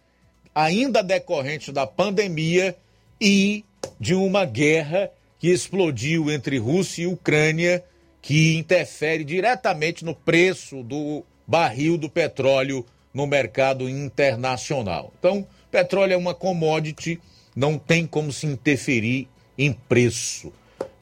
ainda 0.55 1.03
decorrente 1.03 1.73
da 1.73 1.89
pandemia 1.89 2.77
e 3.21 3.65
de 3.99 4.15
uma 4.15 4.45
guerra 4.45 5.11
que 5.41 5.49
explodiu 5.49 6.31
entre 6.31 6.57
Rússia 6.57 7.03
e 7.03 7.07
Ucrânia, 7.09 7.83
que 8.21 8.57
interfere 8.57 9.25
diretamente 9.25 10.05
no 10.05 10.15
preço 10.15 10.85
do 10.85 11.25
barril 11.45 11.99
do 11.99 12.09
petróleo 12.09 12.87
no 13.13 13.27
mercado 13.27 13.89
internacional. 13.89 15.13
Então, 15.19 15.45
petróleo 15.69 16.13
é 16.13 16.17
uma 16.17 16.33
commodity, 16.33 17.19
não 17.57 17.77
tem 17.77 18.07
como 18.07 18.33
se 18.33 18.47
interferir 18.47 19.27
em 19.59 19.73
preço. 19.73 20.53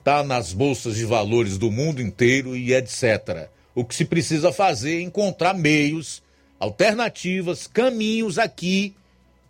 Está 0.00 0.24
nas 0.24 0.54
bolsas 0.54 0.96
de 0.96 1.04
valores 1.04 1.58
do 1.58 1.70
mundo 1.70 2.00
inteiro 2.00 2.56
e 2.56 2.72
etc. 2.72 3.50
O 3.74 3.84
que 3.84 3.94
se 3.94 4.06
precisa 4.06 4.50
fazer 4.50 4.96
é 4.96 5.02
encontrar 5.02 5.52
meios, 5.52 6.22
alternativas, 6.58 7.66
caminhos 7.66 8.38
aqui 8.38 8.96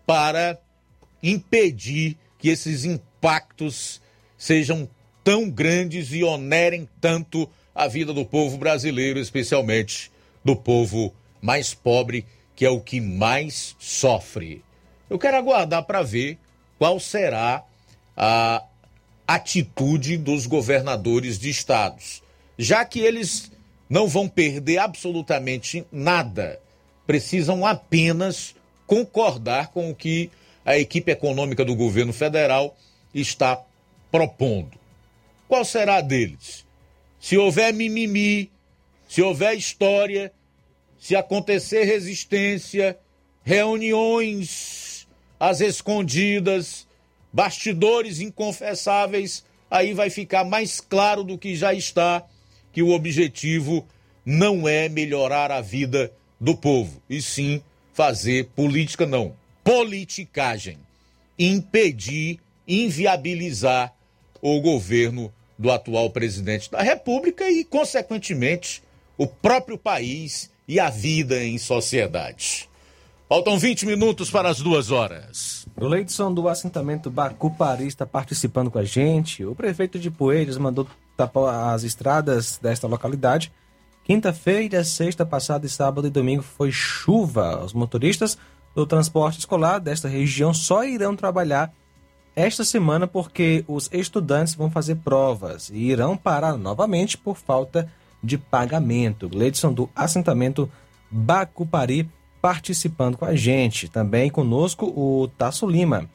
para 0.05 0.59
impedir 1.22 2.16
que 2.36 2.48
esses 2.48 2.85
impactos 2.85 4.01
sejam 4.36 4.89
tão 5.22 5.48
grandes 5.48 6.12
e 6.12 6.24
onerem 6.24 6.89
tanto 7.01 7.48
a 7.72 7.86
vida 7.86 8.12
do 8.12 8.24
povo 8.24 8.59
brasileiro, 8.59 9.20
especialmente 9.20 10.10
do 10.44 10.56
povo 10.56 11.14
mais 11.40 11.72
pobre, 11.72 12.27
que 12.56 12.64
é 12.64 12.70
o 12.70 12.81
que 12.81 13.01
mais 13.01 13.77
sofre. 13.78 14.64
Eu 15.09 15.16
quero 15.16 15.36
aguardar 15.36 15.85
para 15.85 16.02
ver 16.02 16.39
qual 16.77 16.98
será 16.98 17.62
a 18.16 18.64
atitude 19.35 20.16
dos 20.16 20.44
governadores 20.44 21.39
de 21.39 21.51
estados, 21.51 22.20
já 22.59 22.85
que 22.85 22.98
eles 22.98 23.52
não 23.89 24.09
vão 24.09 24.28
perder 24.28 24.78
absolutamente 24.78 25.86
nada, 25.93 26.61
precisam 27.07 27.65
apenas 27.65 28.57
concordar 28.89 29.69
com 29.69 29.89
o 29.89 29.94
que 29.94 30.31
a 30.65 30.77
equipe 30.77 31.12
econômica 31.12 31.65
do 31.65 31.77
governo 31.77 32.12
federal 32.12 32.77
está 33.15 33.62
propondo. 34.11 34.77
Qual 35.47 35.65
será 35.65 35.97
a 35.97 36.01
deles? 36.01 36.66
Se 37.20 37.39
houver 37.39 37.73
mimimi, 37.73 38.51
se 39.09 39.23
houver 39.23 39.55
história, 39.57 40.32
se 40.98 41.15
acontecer 41.15 41.85
resistência, 41.85 42.98
reuniões 43.44 45.07
às 45.39 45.61
escondidas, 45.61 46.86
bastidores 47.32 48.20
inconfessáveis, 48.20 49.44
aí 49.70 49.93
vai 49.94 50.11
ficar 50.11 50.44
mais 50.44 50.81
claro 50.81 51.23
do 51.23 51.39
que 51.39 51.55
já 51.55 51.73
está 51.73 52.24
que 52.73 52.82
o 52.82 52.90
objetivo 52.90 53.86
não 54.24 54.69
é 54.69 54.89
melhorar 54.89 55.51
a 55.51 55.61
vida 55.61 56.12
do 56.40 56.57
povo, 56.57 57.02
e 57.09 57.20
sim 57.20 57.62
fazer 57.93 58.47
política, 58.57 59.05
não, 59.05 59.35
politicagem, 59.62 60.78
impedir, 61.39 62.39
inviabilizar 62.66 63.93
o 64.40 64.61
governo 64.61 65.32
do 65.59 65.70
atual 65.70 66.09
presidente 66.11 66.70
da 66.70 66.81
República 66.81 67.51
e, 67.51 67.65
consequentemente, 67.65 68.82
o 69.19 69.27
próprio 69.27 69.77
país 69.77 70.51
e 70.66 70.81
a 70.81 70.89
vida 70.89 71.44
em 71.44 71.59
sociedade. 71.59 72.69
Faltam 73.28 73.59
20 73.59 73.85
minutos 73.85 74.31
para 74.31 74.48
as 74.48 74.61
duas 74.61 74.90
horas. 74.90 75.60
Leidson 75.89 76.32
do 76.32 76.47
assentamento 76.47 77.11
Bacupari 77.11 77.86
está 77.86 78.05
participando 78.05 78.70
com 78.70 78.78
a 78.78 78.85
gente. 78.85 79.44
O 79.44 79.55
prefeito 79.55 79.98
de 79.98 80.11
Poeiras 80.11 80.59
mandou 80.59 80.86
tapar 81.16 81.74
as 81.74 81.85
estradas 81.85 82.59
desta 82.61 82.86
localidade. 82.86 83.51
Quinta-feira, 84.05 84.85
sexta 84.85 85.24
passada, 85.24 85.66
sábado 85.69 86.07
e 86.07 86.11
domingo 86.11 86.43
foi 86.43 86.70
chuva. 86.70 87.65
Os 87.65 87.73
motoristas 87.73 88.36
do 88.74 88.85
transporte 88.85 89.39
escolar 89.39 89.78
desta 89.78 90.09
região 90.09 90.52
só 90.52 90.85
irão 90.85 91.16
trabalhar 91.16 91.73
esta 92.36 92.65
semana 92.65 93.07
porque 93.07 93.65
os 93.66 93.89
estudantes 93.93 94.55
vão 94.55 94.70
fazer 94.70 94.97
provas 94.97 95.70
e 95.70 95.90
irão 95.90 96.16
parar 96.16 96.57
novamente 96.57 97.16
por 97.19 97.36
falta 97.36 97.90
de 98.23 98.36
pagamento. 98.36 99.28
Gleidson 99.28 99.73
do 99.73 99.89
assentamento 99.97 100.70
Bacupari 101.11 102.09
participando 102.40 103.16
com 103.16 103.24
a 103.24 103.34
gente. 103.34 103.88
Também 103.88 104.30
conosco 104.30 104.86
o 104.86 105.28
Tasso 105.36 105.66
Lima. 105.66 106.08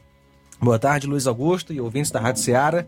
Boa 0.61 0.79
tarde, 0.79 1.07
Luiz 1.07 1.27
Augusto 1.27 1.73
e 1.73 1.81
ouvintes 1.81 2.11
da 2.11 2.19
Rádio 2.19 2.41
Seara. 2.41 2.87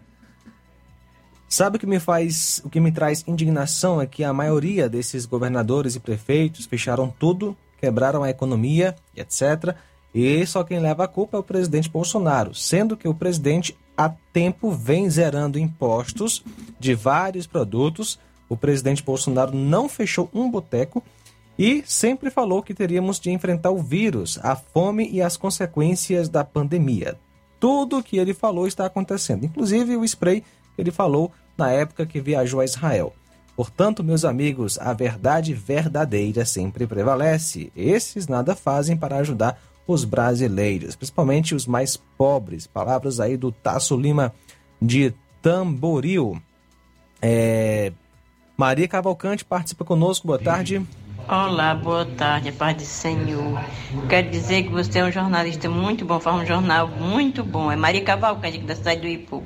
Sabe 1.47 1.77
o 1.77 1.80
que 1.80 1.85
me 1.85 1.99
faz, 1.99 2.61
o 2.65 2.69
que 2.69 2.80
me 2.80 2.91
traz 2.91 3.23
indignação 3.27 4.01
é 4.01 4.05
que 4.05 4.23
a 4.23 4.34
maioria 4.34 4.89
desses 4.89 5.26
governadores 5.26 5.95
e 5.95 5.99
prefeitos 5.99 6.65
fecharam 6.65 7.09
tudo, 7.09 7.55
quebraram 7.80 8.23
a 8.23 8.30
economia, 8.30 8.95
etc 9.15 9.77
e 10.19 10.43
só 10.47 10.64
quem 10.64 10.80
leva 10.80 11.03
a 11.03 11.07
culpa 11.07 11.38
é 11.38 11.39
o 11.39 11.43
presidente 11.43 11.89
Bolsonaro, 11.89 12.55
sendo 12.55 12.97
que 12.97 13.07
o 13.07 13.14
presidente 13.14 13.77
há 13.95 14.09
tempo 14.34 14.72
vem 14.72 15.07
zerando 15.07 15.59
impostos 15.59 16.43
de 16.80 16.95
vários 16.95 17.45
produtos. 17.45 18.19
O 18.49 18.57
presidente 18.57 19.03
Bolsonaro 19.03 19.55
não 19.55 19.88
fechou 19.88 20.27
um 20.34 20.49
boteco 20.49 21.03
e 21.58 21.84
sempre 21.86 22.30
falou 22.30 22.62
que 22.62 22.74
teríamos 22.74 23.20
de 23.20 23.32
enfrentar 23.32 23.72
o 23.72 23.82
vírus, 23.82 24.40
a 24.44 24.56
fome 24.56 25.10
e 25.10 25.22
as 25.22 25.36
consequências 25.36 26.30
da 26.30 26.44
pandemia. 26.44 27.18
Tudo 27.60 27.98
o 27.98 28.04
que 28.04 28.18
ele 28.18 28.34
falou 28.34 28.68
está 28.68 28.86
acontecendo, 28.86 29.46
inclusive 29.46 29.98
o 29.98 30.06
spray 30.06 30.42
que 30.42 30.82
ele 30.82 30.92
falou 30.92 31.32
na 31.58 31.72
época 31.72 32.06
que 32.06 32.22
viajou 32.22 32.60
a 32.60 32.66
Israel. 32.66 33.14
Portanto, 33.56 34.04
meus 34.04 34.24
amigos, 34.24 34.78
a 34.78 34.94
verdade 34.94 35.52
verdadeira 35.52 36.46
sempre 36.46 36.86
prevalece. 36.86 37.72
Esses 37.76 38.28
nada 38.28 38.56
fazem 38.56 38.96
para 38.96 39.18
ajudar 39.18 39.60
os 39.88 40.04
brasileiros, 40.04 40.96
principalmente 40.96 41.56
os 41.56 41.66
mais 41.66 41.98
pobres. 41.98 42.68
Palavras 42.68 43.20
aí 43.20 43.36
do 43.36 43.52
Tasso 43.52 43.98
Lima 43.98 44.32
de 44.80 45.12
Tamboril. 45.42 46.40
É... 47.20 47.92
Maria 48.56 48.88
Cavalcante 48.88 49.44
participa 49.44 49.84
conosco. 49.84 50.28
Boa 50.28 50.38
tarde. 50.38 50.86
Olá, 51.30 51.76
boa 51.76 52.06
tarde, 52.06 52.54
paz 52.54 52.78
do 52.78 52.84
Senhor. 52.84 53.62
Quero 54.08 54.30
dizer 54.30 54.64
que 54.64 54.70
você 54.70 54.99
é 54.99 55.04
um 55.04 55.12
jornalista 55.12 55.70
muito 55.70 56.06
bom, 56.06 56.22
faz 56.22 56.38
um 56.38 56.45
jornal 56.45 56.88
muito 56.88 57.44
bom. 57.44 57.70
É 57.70 57.76
Maria 57.76 58.02
Cavalcante, 58.02 58.60
da 58.60 58.74
cidade 58.74 59.02
do 59.02 59.08
Ipu. 59.08 59.44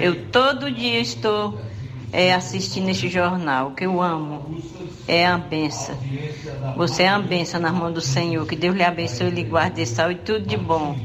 Eu 0.00 0.24
todo 0.30 0.70
dia 0.70 0.98
estou 0.98 1.60
é, 2.10 2.32
assistindo 2.32 2.88
este 2.88 3.10
jornal, 3.10 3.72
que 3.72 3.84
eu 3.84 4.00
amo 4.00 4.62
é 5.06 5.26
a 5.26 5.36
benção. 5.36 5.94
Você 6.74 7.02
é 7.02 7.08
a 7.08 7.18
benção 7.18 7.60
na 7.60 7.70
mão 7.70 7.92
do 7.92 8.00
Senhor. 8.00 8.46
Que 8.46 8.56
Deus 8.56 8.74
lhe 8.74 8.82
abençoe, 8.82 9.28
lhe 9.28 9.44
guarde 9.44 9.76
de 9.76 9.86
saúde 9.86 10.20
e 10.20 10.24
tudo 10.24 10.46
de 10.46 10.56
bom. 10.56 10.98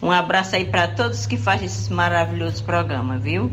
Um 0.00 0.10
abraço 0.10 0.56
aí 0.56 0.64
para 0.64 0.88
todos 0.88 1.26
que 1.26 1.36
fazem 1.36 1.66
esse 1.66 1.92
maravilhoso 1.92 2.64
programa, 2.64 3.18
viu? 3.18 3.52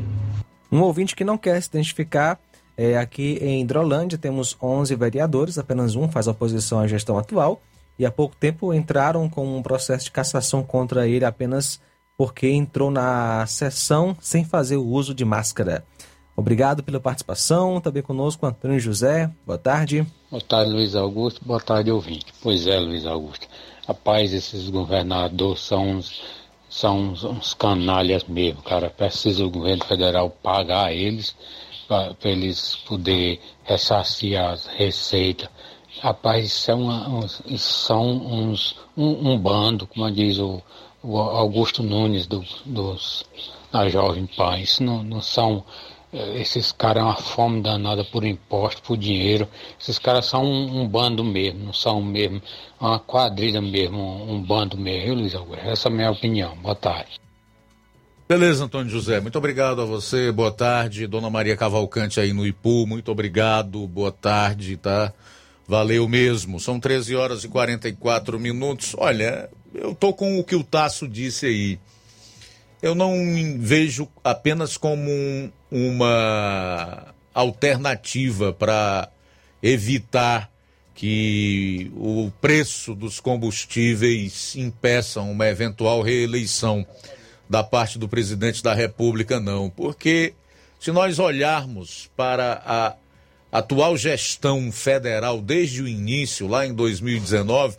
Um 0.71 0.79
ouvinte 0.79 1.17
que 1.17 1.25
não 1.25 1.37
quer 1.37 1.61
se 1.61 1.67
identificar. 1.67 2.39
É, 2.77 2.97
aqui 2.97 3.37
em 3.41 3.61
Hidrolândia 3.61 4.17
temos 4.17 4.57
11 4.61 4.95
vereadores, 4.95 5.57
apenas 5.57 5.95
um 5.95 6.09
faz 6.09 6.27
oposição 6.27 6.79
à 6.79 6.87
gestão 6.87 7.17
atual. 7.17 7.61
E 7.99 8.05
há 8.05 8.11
pouco 8.11 8.35
tempo 8.35 8.73
entraram 8.73 9.29
com 9.29 9.57
um 9.57 9.61
processo 9.61 10.05
de 10.05 10.11
cassação 10.11 10.63
contra 10.63 11.07
ele 11.07 11.25
apenas 11.25 11.79
porque 12.17 12.49
entrou 12.49 12.91
na 12.91 13.45
sessão 13.47 14.15
sem 14.19 14.45
fazer 14.45 14.77
o 14.77 14.85
uso 14.85 15.13
de 15.13 15.25
máscara. 15.25 15.83
Obrigado 16.35 16.83
pela 16.83 16.99
participação. 16.99 17.81
Também 17.81 18.01
conosco 18.01 18.45
Antônio 18.45 18.79
José. 18.79 19.31
Boa 19.45 19.57
tarde. 19.57 20.05
Boa 20.29 20.41
tarde, 20.41 20.71
Luiz 20.71 20.95
Augusto. 20.95 21.43
Boa 21.43 21.59
tarde, 21.59 21.91
ouvinte. 21.91 22.27
Pois 22.41 22.65
é, 22.67 22.79
Luiz 22.79 23.05
Augusto. 23.05 23.47
Rapaz, 23.87 24.33
esses 24.33 24.69
governadores 24.69 25.61
são 25.61 25.97
uns, 25.97 26.21
são 26.71 26.97
uns, 26.99 27.23
uns 27.25 27.53
canalhas 27.53 28.23
mesmo, 28.23 28.63
cara. 28.63 28.89
Precisa 28.89 29.45
o 29.45 29.49
governo 29.49 29.83
federal 29.83 30.29
pagar 30.29 30.93
eles 30.93 31.35
para 31.85 32.15
eles 32.23 32.77
poder 32.87 33.41
ressarcir 33.65 34.41
as 34.41 34.65
receitas. 34.67 35.49
Rapaz, 35.99 36.67
é 36.69 36.73
isso 37.53 37.85
são 37.85 38.09
uns, 38.09 38.75
um, 38.95 39.31
um, 39.31 39.37
bando, 39.37 39.85
como 39.85 40.09
diz 40.09 40.39
o, 40.39 40.61
o 41.03 41.17
Augusto 41.19 41.83
Nunes 41.83 42.25
do, 42.25 42.43
dos, 42.65 43.25
da 43.69 43.89
Jovem 43.89 44.25
Pan. 44.25 44.57
Isso 44.57 44.81
não, 44.81 45.03
não 45.03 45.21
são 45.21 45.65
esses 46.13 46.71
caras 46.71 47.01
é 47.01 47.05
uma 47.05 47.15
fome 47.15 47.61
danada 47.61 48.03
por 48.03 48.25
imposto, 48.25 48.81
por 48.81 48.97
dinheiro. 48.97 49.47
Esses 49.79 49.97
caras 49.97 50.25
são 50.25 50.43
um, 50.43 50.81
um 50.81 50.87
bando 50.87 51.23
mesmo, 51.23 51.65
não 51.65 51.73
são 51.73 52.01
mesmo 52.01 52.41
uma 52.79 52.99
quadrilha 52.99 53.61
mesmo, 53.61 53.97
um, 53.97 54.33
um 54.33 54.43
bando 54.43 54.77
mesmo, 54.77 55.05
viu, 55.05 55.15
Luiz 55.15 55.35
Augusto? 55.35 55.65
Essa 55.65 55.87
é 55.87 55.91
a 55.91 55.95
minha 55.95 56.11
opinião. 56.11 56.55
Boa 56.57 56.75
tarde. 56.75 57.19
Beleza, 58.27 58.63
Antônio 58.63 58.89
José. 58.89 59.19
Muito 59.19 59.37
obrigado 59.37 59.81
a 59.81 59.85
você. 59.85 60.31
Boa 60.31 60.51
tarde. 60.51 61.05
Dona 61.05 61.29
Maria 61.29 61.57
Cavalcante 61.57 62.19
aí 62.19 62.31
no 62.31 62.47
Ipu. 62.47 62.87
Muito 62.87 63.11
obrigado. 63.11 63.85
Boa 63.87 64.11
tarde, 64.11 64.77
tá? 64.77 65.13
Valeu 65.67 66.07
mesmo. 66.07 66.57
São 66.59 66.79
13 66.79 67.15
horas 67.15 67.43
e 67.43 67.49
44 67.49 68.39
minutos. 68.39 68.95
Olha, 68.97 69.49
eu 69.75 69.93
tô 69.93 70.13
com 70.13 70.39
o 70.39 70.43
que 70.45 70.55
o 70.55 70.63
Tasso 70.63 71.07
disse 71.07 71.45
aí. 71.45 71.79
Eu 72.81 72.95
não 72.95 73.15
vejo 73.59 74.07
apenas 74.23 74.75
como 74.75 75.09
um, 75.09 75.51
uma 75.71 77.13
alternativa 77.33 78.51
para 78.51 79.09
evitar 79.61 80.51
que 80.95 81.91
o 81.95 82.31
preço 82.41 82.93
dos 82.93 83.19
combustíveis 83.19 84.55
impeçam 84.55 85.31
uma 85.31 85.47
eventual 85.47 86.01
reeleição 86.01 86.85
da 87.49 87.63
parte 87.63 87.99
do 87.99 88.07
presidente 88.07 88.63
da 88.63 88.73
República, 88.73 89.39
não. 89.39 89.69
Porque 89.69 90.33
se 90.79 90.91
nós 90.91 91.19
olharmos 91.19 92.09
para 92.15 92.61
a 92.65 92.95
atual 93.51 93.97
gestão 93.97 94.71
federal 94.71 95.41
desde 95.41 95.81
o 95.81 95.87
início, 95.87 96.47
lá 96.47 96.65
em 96.65 96.73
2019, 96.73 97.77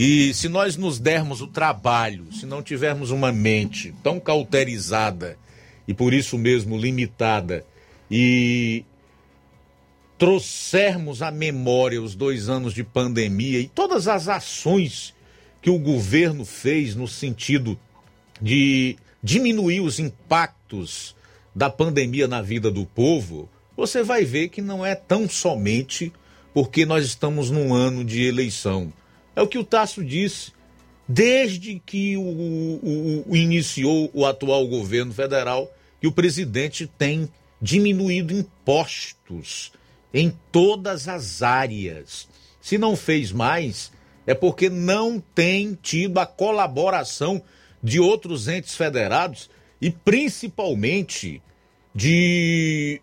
e 0.00 0.32
se 0.32 0.48
nós 0.48 0.76
nos 0.76 1.00
dermos 1.00 1.40
o 1.40 1.48
trabalho, 1.48 2.32
se 2.32 2.46
não 2.46 2.62
tivermos 2.62 3.10
uma 3.10 3.32
mente 3.32 3.92
tão 4.00 4.20
cauterizada 4.20 5.36
e 5.88 5.92
por 5.92 6.14
isso 6.14 6.38
mesmo 6.38 6.78
limitada, 6.78 7.66
e 8.08 8.84
trouxermos 10.16 11.20
à 11.20 11.32
memória 11.32 12.00
os 12.00 12.14
dois 12.14 12.48
anos 12.48 12.74
de 12.74 12.84
pandemia 12.84 13.58
e 13.58 13.66
todas 13.66 14.06
as 14.06 14.28
ações 14.28 15.12
que 15.60 15.68
o 15.68 15.80
governo 15.80 16.44
fez 16.44 16.94
no 16.94 17.08
sentido 17.08 17.76
de 18.40 18.96
diminuir 19.20 19.80
os 19.80 19.98
impactos 19.98 21.16
da 21.52 21.68
pandemia 21.68 22.28
na 22.28 22.40
vida 22.40 22.70
do 22.70 22.86
povo, 22.86 23.48
você 23.76 24.04
vai 24.04 24.24
ver 24.24 24.48
que 24.48 24.62
não 24.62 24.86
é 24.86 24.94
tão 24.94 25.28
somente 25.28 26.12
porque 26.54 26.86
nós 26.86 27.04
estamos 27.04 27.50
num 27.50 27.74
ano 27.74 28.04
de 28.04 28.22
eleição. 28.22 28.92
É 29.38 29.40
o 29.40 29.46
que 29.46 29.56
o 29.56 29.62
Tasso 29.62 30.04
disse. 30.04 30.50
Desde 31.06 31.80
que 31.86 32.16
o, 32.16 32.22
o, 32.22 33.24
o 33.28 33.36
iniciou 33.36 34.10
o 34.12 34.26
atual 34.26 34.66
governo 34.66 35.14
federal, 35.14 35.72
que 36.00 36.08
o 36.08 36.12
presidente 36.12 36.88
tem 36.98 37.28
diminuído 37.62 38.34
impostos 38.34 39.70
em 40.12 40.36
todas 40.50 41.06
as 41.06 41.40
áreas. 41.40 42.28
Se 42.60 42.76
não 42.78 42.96
fez 42.96 43.30
mais, 43.30 43.92
é 44.26 44.34
porque 44.34 44.68
não 44.68 45.20
tem 45.20 45.78
tido 45.80 46.18
a 46.18 46.26
colaboração 46.26 47.40
de 47.80 48.00
outros 48.00 48.48
entes 48.48 48.74
federados 48.74 49.48
e 49.80 49.88
principalmente 49.88 51.40
de 51.94 53.00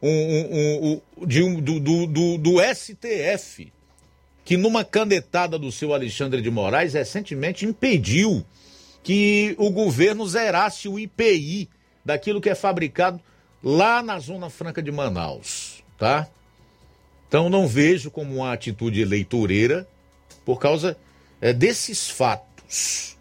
um, 0.00 0.08
um, 0.08 1.02
um, 1.18 1.26
de 1.26 1.60
do, 1.60 1.78
do, 1.78 2.06
do, 2.06 2.38
do 2.38 2.74
STF, 2.74 3.70
que 4.44 4.56
numa 4.56 4.84
canetada 4.84 5.58
do 5.58 5.72
seu 5.72 5.94
Alexandre 5.94 6.42
de 6.42 6.50
Moraes 6.50 6.92
recentemente 6.92 7.64
impediu 7.64 8.44
que 9.02 9.54
o 9.58 9.70
governo 9.70 10.26
zerasse 10.26 10.88
o 10.88 10.98
IPI 10.98 11.68
daquilo 12.04 12.40
que 12.40 12.50
é 12.50 12.54
fabricado 12.54 13.20
lá 13.62 14.02
na 14.02 14.18
Zona 14.18 14.50
Franca 14.50 14.82
de 14.82 14.92
Manaus, 14.92 15.82
tá? 15.98 16.28
Então 17.26 17.48
não 17.48 17.66
vejo 17.66 18.10
como 18.10 18.36
uma 18.36 18.52
atitude 18.52 19.00
eleitoreira 19.00 19.88
por 20.44 20.58
causa 20.58 20.96
é, 21.40 21.52
desses 21.52 22.08
fatos. 22.08 23.16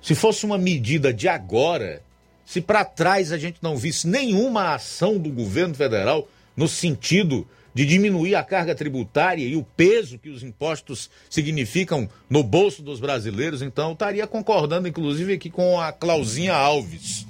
Se 0.00 0.14
fosse 0.14 0.46
uma 0.46 0.56
medida 0.56 1.12
de 1.12 1.28
agora, 1.28 2.02
se 2.44 2.60
para 2.60 2.84
trás 2.84 3.32
a 3.32 3.38
gente 3.38 3.58
não 3.60 3.76
visse 3.76 4.06
nenhuma 4.06 4.74
ação 4.74 5.18
do 5.18 5.30
governo 5.30 5.74
federal 5.74 6.28
no 6.56 6.66
sentido 6.66 7.46
de 7.76 7.84
diminuir 7.84 8.34
a 8.34 8.42
carga 8.42 8.74
tributária 8.74 9.44
e 9.44 9.54
o 9.54 9.62
peso 9.62 10.18
que 10.18 10.30
os 10.30 10.42
impostos 10.42 11.10
significam 11.28 12.08
no 12.28 12.42
bolso 12.42 12.82
dos 12.82 12.98
brasileiros, 12.98 13.60
então 13.60 13.92
estaria 13.92 14.26
concordando, 14.26 14.88
inclusive, 14.88 15.34
aqui 15.34 15.50
com 15.50 15.78
a 15.78 15.92
Clauzinha 15.92 16.54
Alves 16.54 17.26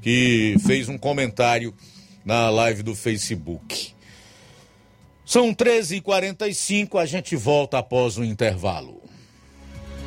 que 0.00 0.56
fez 0.66 0.88
um 0.88 0.96
comentário 0.96 1.74
na 2.24 2.48
live 2.48 2.82
do 2.82 2.94
Facebook. 2.94 3.92
São 5.22 5.54
13h45, 5.54 6.98
a 6.98 7.04
gente 7.04 7.36
volta 7.36 7.78
após 7.78 8.16
o 8.16 8.24
intervalo. 8.24 9.02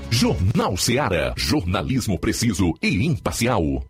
Jornal 0.10 0.76
Seara. 0.76 1.36
Jornalismo 1.38 2.18
preciso 2.18 2.74
e 2.82 3.06
imparcial. 3.06 3.86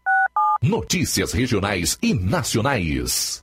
Notícias 0.62 1.32
regionais 1.32 1.98
e 2.02 2.14
nacionais. 2.14 3.43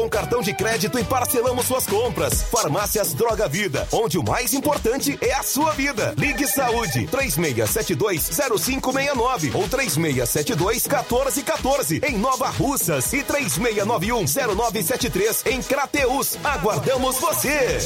cartão 0.09 0.41
de 0.41 0.53
crédito 0.53 0.99
e 0.99 1.03
parcelamos 1.03 1.65
suas 1.65 1.85
compras. 1.85 2.43
Farmácias 2.43 3.13
Droga 3.13 3.45
Vida, 3.47 3.87
onde 3.91 4.17
o 4.17 4.23
mais 4.23 4.53
importante 4.53 5.17
é 5.21 5.33
a 5.33 5.43
sua 5.43 5.73
vida. 5.73 6.13
Ligue 6.17 6.47
Saúde 6.47 7.07
36720569 7.07 9.55
ou 9.55 9.67
36721414 9.67 12.03
em 12.03 12.17
Nova 12.17 12.49
Russas 12.49 13.11
e 13.13 13.23
36910973 13.23 15.51
em 15.51 15.61
Crateus. 15.61 16.37
Aguardamos 16.43 17.19
você. 17.19 17.79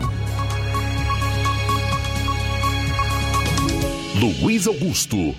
Luiz 4.14 4.68
Augusto. 4.68 5.34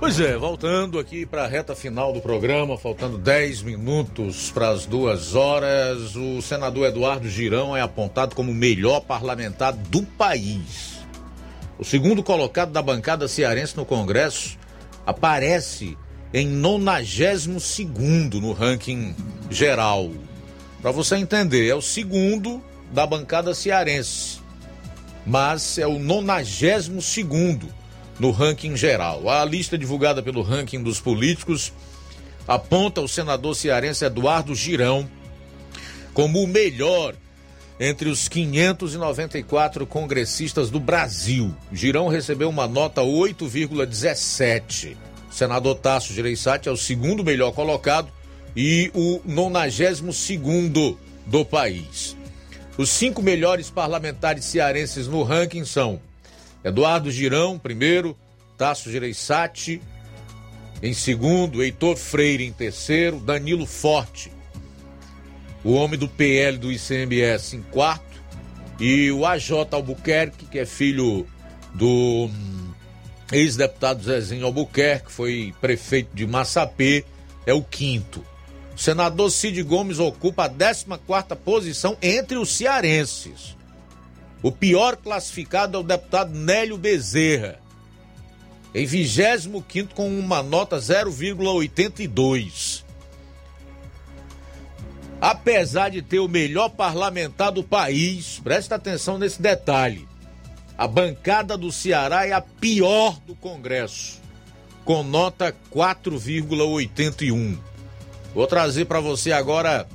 Pois 0.00 0.18
é, 0.18 0.36
voltando 0.36 0.98
aqui 0.98 1.24
para 1.24 1.44
a 1.44 1.46
reta 1.46 1.76
final 1.76 2.12
do 2.12 2.20
programa, 2.20 2.76
faltando 2.76 3.16
10 3.16 3.62
minutos 3.62 4.50
para 4.50 4.70
as 4.70 4.84
duas 4.84 5.36
horas, 5.36 6.16
o 6.16 6.42
senador 6.42 6.86
Eduardo 6.88 7.28
Girão 7.28 7.76
é 7.76 7.80
apontado 7.80 8.34
como 8.34 8.50
o 8.50 8.54
melhor 8.54 9.00
parlamentar 9.00 9.72
do 9.72 10.02
país. 10.02 10.98
O 11.78 11.84
segundo 11.84 12.24
colocado 12.24 12.72
da 12.72 12.82
bancada 12.82 13.28
cearense 13.28 13.76
no 13.76 13.86
Congresso 13.86 14.58
aparece 15.06 15.96
em 16.34 16.48
92 16.48 17.78
no 18.42 18.52
ranking 18.52 19.14
geral. 19.48 20.10
Para 20.82 20.90
você 20.90 21.14
entender, 21.14 21.68
é 21.68 21.74
o 21.76 21.80
segundo 21.80 22.60
da 22.92 23.06
bancada 23.06 23.54
cearense, 23.54 24.40
mas 25.24 25.78
é 25.78 25.86
o 25.86 25.96
92 25.96 26.98
no 28.18 28.32
ranking 28.32 28.76
geral. 28.76 29.28
A 29.30 29.44
lista 29.44 29.78
divulgada 29.78 30.24
pelo 30.24 30.42
ranking 30.42 30.82
dos 30.82 30.98
políticos 30.98 31.72
aponta 32.48 33.00
o 33.00 33.06
senador 33.08 33.54
cearense 33.54 34.04
Eduardo 34.04 34.56
Girão 34.56 35.08
como 36.12 36.42
o 36.42 36.48
melhor 36.48 37.14
entre 37.78 38.08
os 38.08 38.28
594 38.28 39.86
congressistas 39.86 40.68
do 40.68 40.80
Brasil. 40.80 41.54
Girão 41.72 42.08
recebeu 42.08 42.48
uma 42.48 42.66
nota 42.66 43.02
8,17 43.02 44.96
senador 45.34 45.74
Tasso 45.74 46.14
Gereissati 46.14 46.68
é 46.68 46.72
o 46.72 46.76
segundo 46.76 47.24
melhor 47.24 47.50
colocado 47.50 48.08
e 48.56 48.88
o 48.94 49.20
92 49.24 50.14
segundo 50.14 50.96
do 51.26 51.44
país. 51.44 52.16
Os 52.78 52.88
cinco 52.88 53.20
melhores 53.20 53.68
parlamentares 53.68 54.44
cearenses 54.44 55.08
no 55.08 55.24
ranking 55.24 55.64
são 55.64 56.00
Eduardo 56.62 57.10
Girão, 57.10 57.58
primeiro, 57.58 58.16
Tasso 58.56 58.90
Gereissati, 58.92 59.82
em 60.80 60.94
segundo, 60.94 61.64
Heitor 61.64 61.96
Freire 61.96 62.44
em 62.44 62.52
terceiro, 62.52 63.18
Danilo 63.18 63.66
Forte, 63.66 64.30
o 65.64 65.72
homem 65.72 65.98
do 65.98 66.08
PL 66.08 66.58
do 66.58 66.70
ICMS 66.70 67.56
em 67.56 67.62
quarto, 67.62 68.22
e 68.78 69.10
o 69.10 69.26
AJ 69.26 69.50
Albuquerque, 69.72 70.46
que 70.46 70.58
é 70.60 70.66
filho 70.66 71.26
do 71.74 72.28
Ex-deputado 73.32 74.02
Zezinho 74.02 74.46
Albuquerque, 74.46 75.10
foi 75.10 75.54
prefeito 75.60 76.14
de 76.14 76.26
Massapê, 76.26 77.04
é 77.46 77.52
o 77.52 77.62
quinto. 77.62 78.24
O 78.74 78.78
senador 78.78 79.30
Cid 79.30 79.62
Gomes 79.62 79.98
ocupa 79.98 80.44
a 80.44 80.48
14 80.48 80.86
posição 81.44 81.96
entre 82.02 82.36
os 82.36 82.50
cearenses. 82.50 83.56
O 84.42 84.52
pior 84.52 84.96
classificado 84.96 85.78
é 85.78 85.80
o 85.80 85.84
deputado 85.84 86.34
Nélio 86.34 86.76
Bezerra, 86.76 87.58
em 88.74 88.84
25 88.84 89.64
com 89.94 90.18
uma 90.18 90.42
nota 90.42 90.76
0,82. 90.76 92.82
Apesar 95.20 95.90
de 95.90 96.02
ter 96.02 96.18
o 96.18 96.28
melhor 96.28 96.70
parlamentar 96.70 97.52
do 97.52 97.62
país, 97.62 98.40
presta 98.42 98.74
atenção 98.74 99.16
nesse 99.16 99.40
detalhe. 99.40 100.08
A 100.76 100.88
bancada 100.88 101.56
do 101.56 101.70
Ceará 101.70 102.26
é 102.26 102.32
a 102.32 102.40
pior 102.40 103.20
do 103.20 103.36
Congresso, 103.36 104.20
com 104.84 105.04
nota 105.04 105.54
4,81. 105.72 107.56
Vou 108.34 108.46
trazer 108.48 108.86
para 108.86 108.98
você 108.98 109.30
agora 109.30 109.88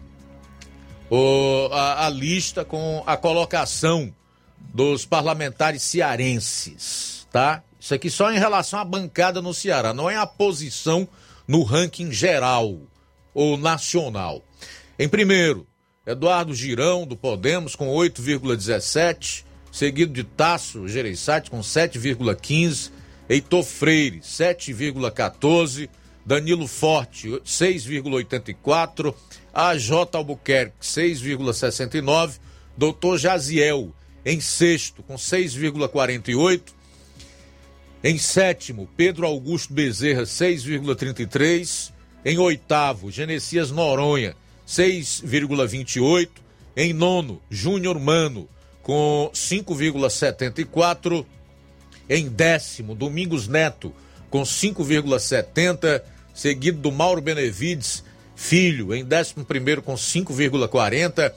o, 1.10 1.68
a, 1.72 2.06
a 2.06 2.10
lista 2.10 2.64
com 2.64 3.04
a 3.06 3.18
colocação 3.18 4.14
dos 4.58 5.06
parlamentares 5.06 5.84
cearenses, 5.84 7.28
tá? 7.30 7.62
Isso 7.78 7.94
aqui 7.94 8.10
só 8.10 8.32
em 8.32 8.40
relação 8.40 8.80
à 8.80 8.86
bancada 8.86 9.42
no 9.42 9.54
Ceará, 9.54 9.94
não 9.94 10.10
é 10.10 10.16
a 10.16 10.26
posição 10.26 11.06
no 11.46 11.64
ranking 11.64 12.10
geral 12.12 12.78
ou 13.34 13.58
nacional. 13.58 14.42
Em 14.98 15.10
primeiro, 15.10 15.68
Eduardo 16.06 16.54
Girão, 16.56 17.06
do 17.06 17.18
Podemos, 17.18 17.76
com 17.76 17.90
8,17 17.90 19.49
seguido 19.80 20.12
de 20.12 20.26
Tasso 20.26 20.90
Gereissati 20.90 21.50
com 21.50 21.62
7,15, 21.62 22.92
Heitor 23.30 23.64
Freire 23.64 24.20
7,14, 24.20 25.90
Danilo 26.26 26.68
Forte 26.68 27.30
6,84, 27.46 29.16
AJ 29.54 29.92
Albuquerque 30.12 30.76
6,69, 30.82 32.40
Doutor 32.78 33.18
Jaziel 33.18 33.96
em 34.26 34.42
sexto 34.42 35.02
com 35.02 35.16
6,48 35.16 36.62
Em 38.04 38.18
sétimo, 38.18 38.90
Pedro 38.98 39.26
Augusto 39.26 39.74
Bezerra, 39.74 40.24
6,33. 40.24 41.94
Em 42.26 42.38
oitavo, 42.38 43.10
Genesias 43.10 43.72
Noronha, 43.72 44.36
6,28. 44.68 46.30
Em 46.76 46.92
nono, 46.92 47.42
Júnior 47.50 47.98
Mano, 47.98 48.48
com 48.84 49.30
5,74. 49.34 51.26
Em 52.10 52.28
décimo, 52.28 52.96
Domingos 52.96 53.48
Neto, 53.48 53.94
com 54.30 54.42
5,70. 54.42 56.02
Seguido 56.34 56.80
do 56.80 56.92
Mauro 56.92 57.22
Benevides 57.22 58.04
Filho, 58.36 58.96
em 58.96 59.04
décimo 59.04 59.44
primeiro, 59.44 59.82
com 59.82 59.96
5,40. 59.96 61.34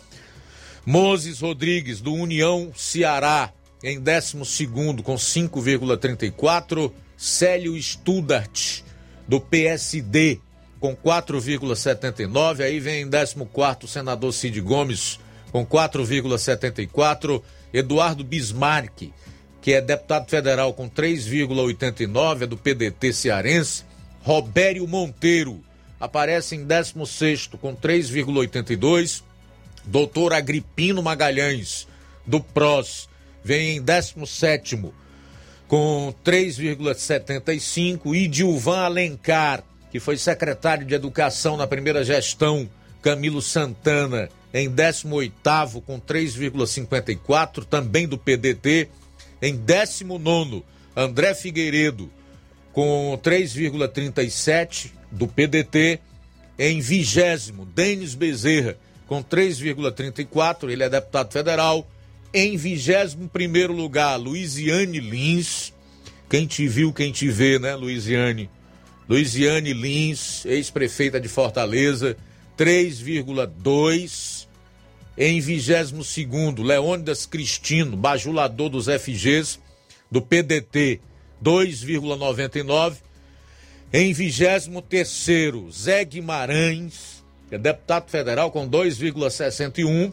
Moses 0.86 1.40
Rodrigues, 1.40 2.00
do 2.00 2.14
União 2.14 2.72
Ceará, 2.76 3.52
em 3.82 4.00
décimo 4.00 4.44
segundo, 4.44 5.02
com 5.02 5.16
5,34. 5.16 6.92
Célio 7.16 7.76
Studart, 7.80 8.82
do 9.26 9.40
PSD, 9.40 10.40
com 10.78 10.94
4,79. 10.96 12.62
Aí 12.62 12.80
vem 12.80 13.02
em 13.02 13.10
14 13.10 13.84
o 13.84 13.88
senador 13.88 14.32
Cid 14.32 14.60
Gomes, 14.60 15.18
com 15.52 15.64
4,74. 15.64 17.42
Eduardo 17.72 18.24
Bismarck, 18.24 19.12
que 19.60 19.72
é 19.72 19.80
deputado 19.80 20.28
federal, 20.28 20.72
com 20.72 20.90
3,89, 20.90 22.42
é 22.42 22.46
do 22.46 22.56
PDT 22.56 23.12
cearense. 23.12 23.84
Robério 24.22 24.86
Monteiro 24.88 25.62
aparece 26.00 26.56
em 26.56 26.64
16 26.64 27.50
com 27.60 27.76
3,82. 27.76 29.22
Doutor 29.84 30.32
Agripino 30.32 31.02
Magalhães, 31.02 31.86
do 32.26 32.40
PROS, 32.40 33.08
vem 33.44 33.76
em 33.76 33.82
17 33.82 34.92
com 35.66 36.14
3,75. 36.24 38.14
E 38.14 38.28
Dilvan 38.28 38.84
Alencar, 38.84 39.64
que 39.90 39.98
foi 39.98 40.16
secretário 40.16 40.86
de 40.86 40.94
Educação 40.94 41.56
na 41.56 41.66
primeira 41.66 42.04
gestão, 42.04 42.68
Camilo 43.00 43.42
Santana, 43.42 44.28
em 44.52 44.68
18 44.68 45.80
com 45.86 46.00
3,54, 46.00 47.64
também 47.64 48.06
do 48.06 48.18
PDT. 48.18 48.88
Em 49.40 49.56
19, 49.56 50.62
André 50.94 51.34
Figueiredo, 51.34 52.10
com 52.72 53.18
3,37, 53.22 54.92
do 55.10 55.26
PDT. 55.26 56.00
Em 56.58 56.80
vigésimo, 56.80 57.64
Denis 57.64 58.14
Bezerra, 58.14 58.76
com 59.06 59.22
3,34, 59.22 60.70
ele 60.70 60.82
é 60.82 60.88
deputado 60.88 61.32
federal. 61.32 61.88
Em 62.32 62.56
vigésimo 62.56 63.28
primeiro 63.28 63.72
lugar, 63.72 64.16
Luiziane 64.16 65.00
Lins. 65.00 65.72
Quem 66.28 66.46
te 66.46 66.68
viu, 66.68 66.92
quem 66.92 67.10
te 67.10 67.28
vê, 67.28 67.58
né, 67.58 67.74
Luiziane? 67.74 68.48
Luiziane 69.08 69.72
Lins, 69.72 70.44
ex-prefeita 70.46 71.20
de 71.20 71.28
Fortaleza, 71.28 72.16
3,2. 72.56 74.41
Em 75.16 75.40
22 75.40 76.06
segundo, 76.06 76.62
Leônidas 76.62 77.26
Cristino, 77.26 77.96
bajulador 77.96 78.70
dos 78.70 78.86
FGs, 78.86 79.58
do 80.10 80.22
PDT, 80.22 81.00
2,99. 81.42 82.96
Em 83.92 84.14
23 84.14 84.70
Zé 85.70 86.02
Guimarães, 86.04 87.22
que 87.48 87.56
é 87.56 87.58
deputado 87.58 88.08
federal 88.08 88.50
com 88.50 88.66
2,61. 88.66 90.12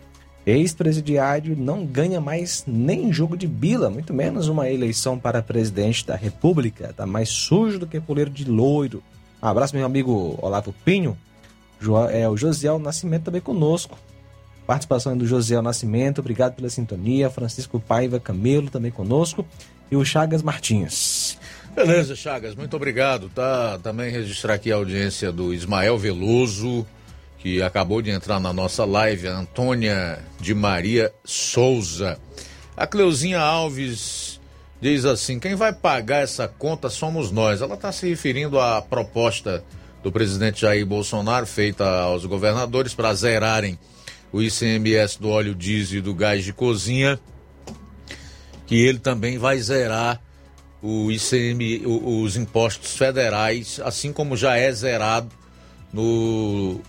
Ex-presidiário 0.45 1.57
não 1.57 1.83
ganha 1.83 2.21
mais 2.21 2.63
nem 2.67 3.11
jogo 3.11 3.35
de 3.35 3.47
bila, 3.47 3.89
muito 3.89 4.13
menos 4.13 4.47
uma 4.47 4.69
eleição 4.69 5.17
para 5.17 5.41
presidente 5.41 6.05
da 6.05 6.15
República. 6.15 6.93
Tá 6.95 7.07
mais 7.07 7.29
sujo 7.29 7.79
do 7.79 7.87
que 7.87 7.99
poleiro 7.99 8.29
de 8.29 8.45
loiro. 8.45 9.01
Um 9.41 9.47
abraço, 9.47 9.75
meu 9.75 9.87
amigo 9.87 10.37
Olavo 10.43 10.75
Pinho. 10.85 11.17
É 12.11 12.29
o 12.29 12.37
Josiel 12.37 12.77
Nascimento 12.77 13.23
também 13.23 13.41
conosco. 13.41 13.97
Participação 14.71 15.17
do 15.17 15.27
Josiel 15.27 15.61
Nascimento, 15.61 16.19
obrigado 16.19 16.55
pela 16.55 16.69
sintonia. 16.69 17.29
Francisco 17.29 17.77
Paiva 17.77 18.21
Camelo 18.21 18.69
também 18.69 18.89
conosco. 18.89 19.45
E 19.91 19.97
o 19.97 20.05
Chagas 20.05 20.41
Martins. 20.41 21.37
Beleza, 21.75 22.15
Chagas, 22.15 22.55
muito 22.55 22.73
obrigado. 22.77 23.27
Tá 23.27 23.77
também 23.83 24.09
registrar 24.09 24.53
aqui 24.53 24.71
a 24.71 24.75
audiência 24.75 25.29
do 25.29 25.53
Ismael 25.53 25.97
Veloso, 25.97 26.87
que 27.39 27.61
acabou 27.61 28.01
de 28.01 28.11
entrar 28.11 28.39
na 28.39 28.53
nossa 28.53 28.85
live, 28.85 29.27
a 29.27 29.39
Antônia 29.39 30.19
de 30.39 30.53
Maria 30.53 31.11
Souza. 31.25 32.17
A 32.77 32.87
Cleuzinha 32.87 33.41
Alves 33.41 34.39
diz 34.79 35.03
assim: 35.03 35.37
quem 35.37 35.53
vai 35.53 35.73
pagar 35.73 36.23
essa 36.23 36.47
conta 36.47 36.89
somos 36.89 37.29
nós. 37.29 37.61
Ela 37.61 37.73
está 37.73 37.91
se 37.91 38.07
referindo 38.07 38.57
à 38.57 38.81
proposta 38.81 39.65
do 40.01 40.13
presidente 40.13 40.61
Jair 40.61 40.85
Bolsonaro, 40.85 41.45
feita 41.45 41.85
aos 42.03 42.25
governadores 42.25 42.93
para 42.93 43.13
zerarem 43.13 43.77
o 44.31 44.41
ICMS 44.41 45.19
do 45.19 45.29
óleo 45.29 45.53
diesel 45.53 45.99
e 45.99 46.01
do 46.01 46.13
gás 46.13 46.43
de 46.43 46.53
cozinha, 46.53 47.19
que 48.65 48.75
ele 48.75 48.99
também 48.99 49.37
vai 49.37 49.59
zerar 49.59 50.21
o 50.81 51.11
ICM, 51.11 51.83
os 51.85 52.35
impostos 52.35 52.95
federais, 52.97 53.79
assim 53.83 54.11
como 54.11 54.35
já 54.35 54.57
é 54.57 54.71
zerado 54.71 55.29
no 55.93 56.81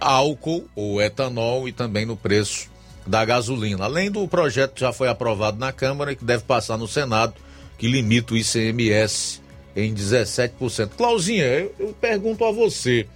álcool 0.00 0.66
ou 0.74 1.02
etanol 1.02 1.68
e 1.68 1.72
também 1.72 2.06
no 2.06 2.16
preço 2.16 2.70
da 3.06 3.24
gasolina. 3.24 3.84
Além 3.84 4.10
do 4.10 4.26
projeto 4.26 4.74
que 4.74 4.80
já 4.80 4.92
foi 4.92 5.08
aprovado 5.08 5.58
na 5.58 5.72
Câmara 5.72 6.12
e 6.12 6.16
que 6.16 6.24
deve 6.24 6.44
passar 6.44 6.78
no 6.78 6.88
Senado, 6.88 7.34
que 7.76 7.86
limita 7.86 8.34
o 8.34 8.36
ICMS 8.36 9.40
em 9.76 9.94
17%. 9.94 10.90
Clauzinha, 10.96 11.44
eu, 11.44 11.74
eu 11.78 11.94
pergunto 12.00 12.44
a 12.44 12.52
você. 12.52 13.06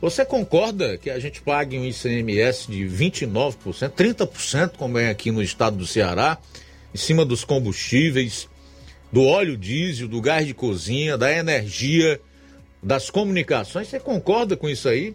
Você 0.00 0.24
concorda 0.24 0.98
que 0.98 1.08
a 1.08 1.18
gente 1.18 1.40
pague 1.40 1.78
um 1.78 1.84
ICMS 1.84 2.70
de 2.70 2.84
29%, 2.84 3.90
30%, 3.90 4.72
como 4.76 4.98
é 4.98 5.10
aqui 5.10 5.30
no 5.30 5.42
estado 5.42 5.76
do 5.76 5.86
Ceará, 5.86 6.38
em 6.94 6.98
cima 6.98 7.24
dos 7.24 7.44
combustíveis? 7.44 8.48
do 9.12 9.22
óleo 9.22 9.56
diesel, 9.56 10.08
do 10.08 10.20
gás 10.20 10.46
de 10.46 10.54
cozinha, 10.54 11.16
da 11.16 11.32
energia, 11.32 12.20
das 12.82 13.10
comunicações. 13.10 13.88
Você 13.88 14.00
concorda 14.00 14.56
com 14.56 14.68
isso 14.68 14.88
aí? 14.88 15.14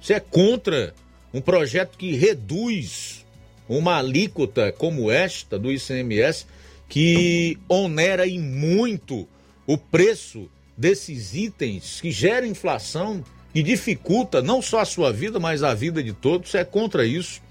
Você 0.00 0.14
é 0.14 0.20
contra 0.20 0.94
um 1.32 1.40
projeto 1.40 1.96
que 1.96 2.16
reduz 2.16 3.24
uma 3.68 3.98
alíquota 3.98 4.72
como 4.72 5.10
esta 5.10 5.58
do 5.58 5.70
ICMS, 5.70 6.46
que 6.88 7.56
onera 7.68 8.26
e 8.26 8.38
muito 8.38 9.28
o 9.66 9.78
preço 9.78 10.50
desses 10.76 11.34
itens 11.34 12.00
que 12.00 12.10
gera 12.10 12.46
inflação 12.46 13.24
que 13.52 13.62
dificulta 13.62 14.40
não 14.40 14.62
só 14.62 14.80
a 14.80 14.84
sua 14.84 15.12
vida, 15.12 15.38
mas 15.40 15.62
a 15.62 15.74
vida 15.74 16.02
de 16.02 16.12
todos. 16.12 16.54
É 16.54 16.64
contra 16.64 17.04
isso. 17.04 17.42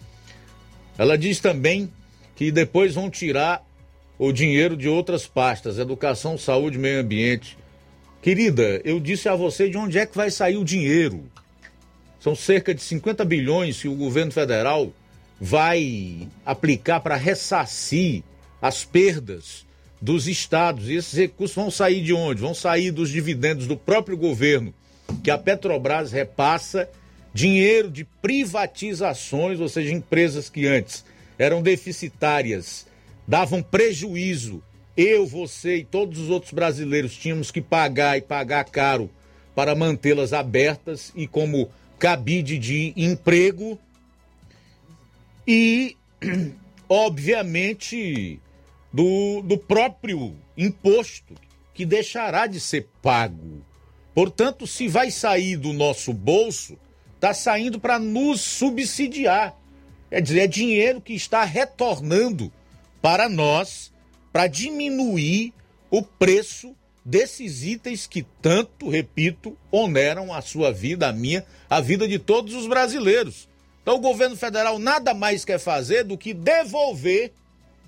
Ela 0.98 1.18
diz 1.18 1.40
também 1.40 1.92
que 2.36 2.52
depois 2.52 2.96
vão 2.96 3.10
tirar 3.10 3.66
o 4.18 4.32
dinheiro 4.32 4.76
de 4.76 4.88
outras 4.88 5.26
pastas, 5.26 5.80
educação, 5.80 6.38
saúde, 6.38 6.78
meio 6.78 7.00
ambiente. 7.00 7.58
Querida, 8.22 8.82
eu 8.84 9.00
disse 9.00 9.30
a 9.30 9.36
você 9.36 9.70
de 9.70 9.78
onde 9.78 9.98
é 9.98 10.06
que 10.06 10.18
vai 10.18 10.30
sair 10.30 10.58
o 10.58 10.66
dinheiro. 10.66 11.24
São 12.20 12.36
cerca 12.36 12.74
de 12.74 12.82
50 12.82 13.24
bilhões 13.24 13.82
que 13.82 13.88
o 13.88 13.96
governo 13.96 14.32
federal 14.32 14.92
vai 15.40 16.28
aplicar 16.46 17.00
para 17.00 17.16
ressarcir 17.16 18.24
as 18.62 18.84
perdas 18.84 19.66
dos 20.02 20.28
estados. 20.28 20.90
E 20.90 20.96
esses 20.96 21.18
recursos 21.18 21.56
vão 21.56 21.72
sair 21.72 22.02
de 22.02 22.14
onde? 22.14 22.42
Vão 22.42 22.54
sair 22.54 22.92
dos 22.92 23.10
dividendos 23.10 23.68
do 23.68 23.78
próprio 23.78 24.18
governo, 24.18 24.74
que 25.23 25.31
a 25.31 25.38
Petrobras 25.38 26.11
repassa 26.11 26.90
dinheiro 27.34 27.90
de 27.90 28.03
privatizações, 28.03 29.60
ou 29.60 29.69
seja, 29.69 29.94
empresas 29.94 30.49
que 30.49 30.68
antes 30.68 31.06
eram 31.38 31.61
deficitárias, 31.61 32.86
davam 33.27 33.61
prejuízo. 33.61 34.61
Eu, 34.98 35.26
você 35.26 35.77
e 35.77 35.86
todos 35.86 36.19
os 36.19 36.30
outros 36.30 36.52
brasileiros 36.52 37.15
tínhamos 37.15 37.52
que 37.52 37.61
pagar 37.61 38.18
e 38.18 38.22
pagar 38.22 38.65
caro 38.65 39.10
para 39.56 39.76
mantê-las 39.76 40.34
abertas 40.34 41.14
e 41.15 41.27
como 41.27 41.69
cabide 41.98 42.57
de 42.57 42.94
emprego. 42.98 43.80
E, 45.48 45.95
obviamente, 46.90 48.40
do, 48.91 49.41
do 49.41 49.57
próprio 49.57 50.36
imposto 50.57 51.34
que 51.73 51.86
deixará 51.86 52.48
de 52.48 52.60
ser 52.60 52.90
pago. 53.02 53.64
Portanto, 54.14 54.65
se 54.68 54.88
vai 54.88 55.11
sair 55.11 55.57
do 55.57 55.72
nosso 55.73 56.14
bolso, 56.14 56.77
está 57.15 57.34
saindo 57.34 57.80
para 57.80 57.99
nos 57.99 58.41
subsidiar. 58.41 59.56
Quer 60.10 60.22
dizer, 60.22 60.40
é 60.40 60.48
dinheiro 60.48 61.02
que 61.02 61.14
está 61.14 61.44
retornando 61.44 62.52
para 63.02 63.30
nós 63.30 63.91
para 64.31 64.48
diminuir 64.48 65.53
o 65.90 66.02
preço 66.02 66.76
desses 67.03 67.64
itens 67.64 68.06
que 68.06 68.23
tanto, 68.41 68.90
repito, 68.90 69.57
oneram 69.72 70.34
a 70.34 70.41
sua 70.41 70.72
vida, 70.72 71.07
a 71.07 71.14
minha, 71.14 71.45
a 71.69 71.81
vida 71.81 72.07
de 72.07 72.19
todos 72.19 72.53
os 72.53 72.68
brasileiros. 72.68 73.48
Então 73.81 73.95
o 73.95 74.02
governo 74.02 74.36
federal 74.36 74.77
nada 74.77 75.14
mais 75.14 75.44
quer 75.44 75.60
fazer 75.60 76.03
do 76.03 76.18
que 76.18 76.34
devolver 76.34 77.31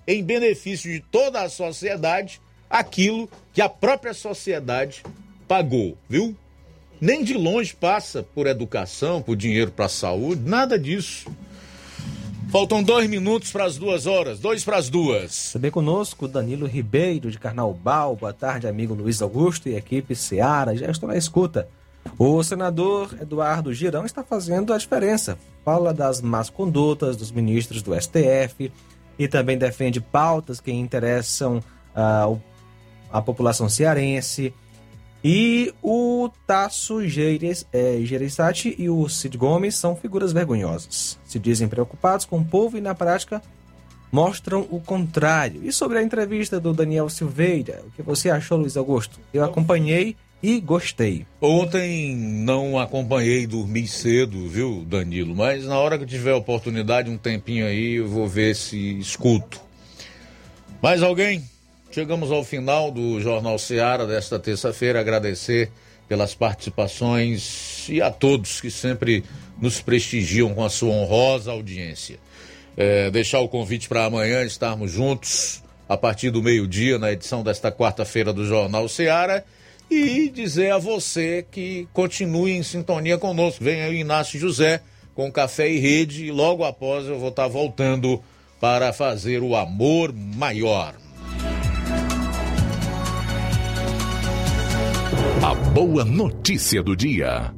em 0.08 0.24
benefício 0.24 0.92
de 0.92 1.00
toda 1.00 1.42
a 1.42 1.50
sociedade 1.50 2.42
aquilo 2.70 3.30
que 3.54 3.62
a 3.62 3.70
própria 3.70 4.14
sociedade 4.14 5.04
pagou, 5.52 5.98
viu? 6.08 6.34
Nem 7.02 7.26
de 7.26 7.34
longe 7.34 7.76
passa 7.76 8.24
por 8.24 8.48
educação, 8.48 9.22
por 9.22 9.36
dinheiro 9.36 9.70
para 9.70 9.88
a 9.88 9.90
saúde, 9.90 10.50
nada 10.50 10.80
disso. 10.80 11.30
Faltam 12.50 12.82
dois 12.82 13.10
minutos 13.10 13.52
para 13.52 13.66
as 13.66 13.76
duas 13.76 14.06
horas, 14.06 14.40
dois 14.40 14.64
para 14.64 14.78
as 14.78 14.90
duas. 14.90 15.52
Também 15.52 15.70
conosco 15.70 16.26
Danilo 16.26 16.66
Ribeiro, 16.66 17.30
de 17.30 17.38
Carnaubal. 17.38 18.16
Boa 18.16 18.32
tarde, 18.32 18.66
amigo 18.66 18.94
Luiz 18.94 19.22
Augusto 19.22 19.68
e 19.68 19.76
equipe 19.76 20.16
Seara. 20.16 20.74
Já 20.74 20.90
estou 20.90 21.10
na 21.10 21.18
escuta. 21.18 21.68
O 22.18 22.42
senador 22.42 23.14
Eduardo 23.22 23.74
Girão 23.74 24.06
está 24.06 24.24
fazendo 24.24 24.72
a 24.72 24.78
diferença. 24.78 25.38
Fala 25.66 25.94
das 25.94 26.22
más 26.22 26.50
condutas 26.50 27.18
dos 27.18 27.30
ministros 27.30 27.82
do 27.82 27.94
STF, 27.94 28.72
e 29.20 29.28
também 29.28 29.58
defende 29.58 30.00
pautas 30.00 30.62
que 30.62 30.72
interessam 30.72 31.58
uh, 31.94 32.42
a 33.12 33.22
população 33.22 33.68
cearense. 33.68 34.54
E 35.24 35.72
o 35.84 36.30
Tasso 36.48 37.08
Gereissati 37.08 38.70
é, 38.70 38.76
e 38.82 38.90
o 38.90 39.08
Cid 39.08 39.38
Gomes 39.38 39.76
são 39.76 39.96
figuras 39.96 40.34
vergonhosas. 40.34 41.20
Se 41.26 41.38
dizem 41.38 41.68
preocupados 41.68 42.26
com 42.26 42.40
o 42.40 42.46
povo 42.46 42.78
e, 42.78 42.82
na 42.82 42.96
prática, 42.96 43.42
mostram 44.12 44.68
o 44.72 44.80
contrário. 44.80 45.62
E 45.64 45.72
sobre 45.72 46.00
a 46.00 46.04
entrevista 46.04 46.60
do 46.60 46.74
Daniel 46.74 47.08
Silveira, 47.08 47.84
o 47.88 47.92
que 47.92 48.02
você 48.02 48.30
achou, 48.32 48.58
Luiz 48.58 48.76
Augusto? 48.76 49.20
Eu 49.32 49.44
acompanhei 49.44 50.16
e 50.42 50.60
gostei. 50.60 51.26
Ontem 51.40 52.16
não 52.16 52.80
acompanhei 52.80 53.46
dormir 53.46 53.88
cedo, 53.88 54.48
viu, 54.48 54.84
Danilo? 54.88 55.36
Mas 55.36 55.66
na 55.66 55.78
hora 55.78 56.00
que 56.00 56.06
tiver 56.06 56.34
oportunidade, 56.34 57.12
um 57.12 57.18
tempinho 57.18 57.66
aí, 57.66 57.94
eu 57.96 58.08
vou 58.08 58.28
ver 58.28 58.56
se 58.56 58.98
escuto. 58.98 59.62
Mais 60.82 61.04
alguém? 61.04 61.44
Chegamos 61.92 62.32
ao 62.32 62.42
final 62.42 62.90
do 62.90 63.20
Jornal 63.20 63.60
Seara 63.60 64.08
desta 64.08 64.40
terça-feira. 64.40 65.02
Agradecer 65.02 65.70
pelas 66.08 66.34
participações 66.34 67.86
e 67.90 68.02
a 68.02 68.10
todos 68.10 68.62
que 68.62 68.72
sempre 68.72 69.26
nos 69.60 69.82
prestigiam 69.82 70.54
com 70.54 70.64
a 70.64 70.70
sua 70.70 70.94
honrosa 70.94 71.52
audiência. 71.52 72.18
É, 72.78 73.12
deixar 73.12 73.42
o 73.42 73.50
convite 73.50 73.90
para 73.90 74.06
amanhã 74.06 74.42
estarmos 74.44 74.90
juntos 74.90 75.62
a 75.90 75.98
partir 75.98 76.32
do 76.32 76.42
meio-dia 76.42 76.98
na 76.98 77.12
edição 77.12 77.44
desta 77.44 77.70
quarta-feira 77.70 78.32
do 78.32 78.46
Jornal 78.46 78.88
Seara 78.88 79.44
e 79.90 80.30
dizer 80.30 80.72
a 80.72 80.78
você 80.78 81.46
que 81.52 81.90
continue 81.92 82.52
em 82.52 82.64
sintonia 82.64 83.18
conosco. 83.18 83.66
Aí 83.66 83.90
o 83.90 83.94
Inácio 83.94 84.40
José 84.40 84.82
com 85.14 85.30
Café 85.30 85.70
e 85.70 85.78
Rede 85.78 86.26
e 86.26 86.32
logo 86.32 86.64
após 86.64 87.06
eu 87.06 87.20
vou 87.20 87.30
estar 87.30 87.50
voltando 87.50 88.24
para 88.62 88.94
fazer 88.94 89.44
o 89.44 89.58
amor 89.58 90.14
maior. 90.14 90.96
A 95.44 95.54
boa 95.54 96.06
notícia 96.06 96.84
do 96.84 96.96
dia. 96.96 97.54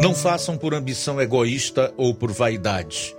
Não 0.00 0.14
façam 0.14 0.56
por 0.58 0.74
ambição 0.74 1.20
egoísta 1.20 1.92
ou 1.96 2.14
por 2.14 2.32
vaidade 2.32 3.14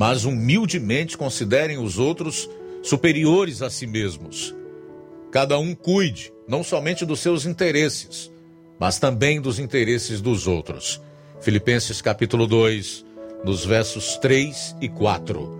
mas 0.00 0.24
humildemente 0.24 1.16
considerem 1.16 1.76
os 1.76 1.98
outros 1.98 2.48
superiores 2.82 3.60
a 3.60 3.68
si 3.68 3.86
mesmos. 3.86 4.54
Cada 5.30 5.58
um 5.58 5.74
cuide 5.74 6.32
não 6.48 6.64
somente 6.64 7.04
dos 7.04 7.20
seus 7.20 7.44
interesses, 7.44 8.30
mas 8.78 8.98
também 8.98 9.42
dos 9.42 9.58
interesses 9.58 10.22
dos 10.22 10.46
outros. 10.46 11.02
Filipenses 11.40 12.00
capítulo 12.00 12.46
2, 12.46 13.04
nos 13.44 13.62
versos 13.62 14.16
3 14.16 14.76
e 14.80 14.88
4. 14.88 15.59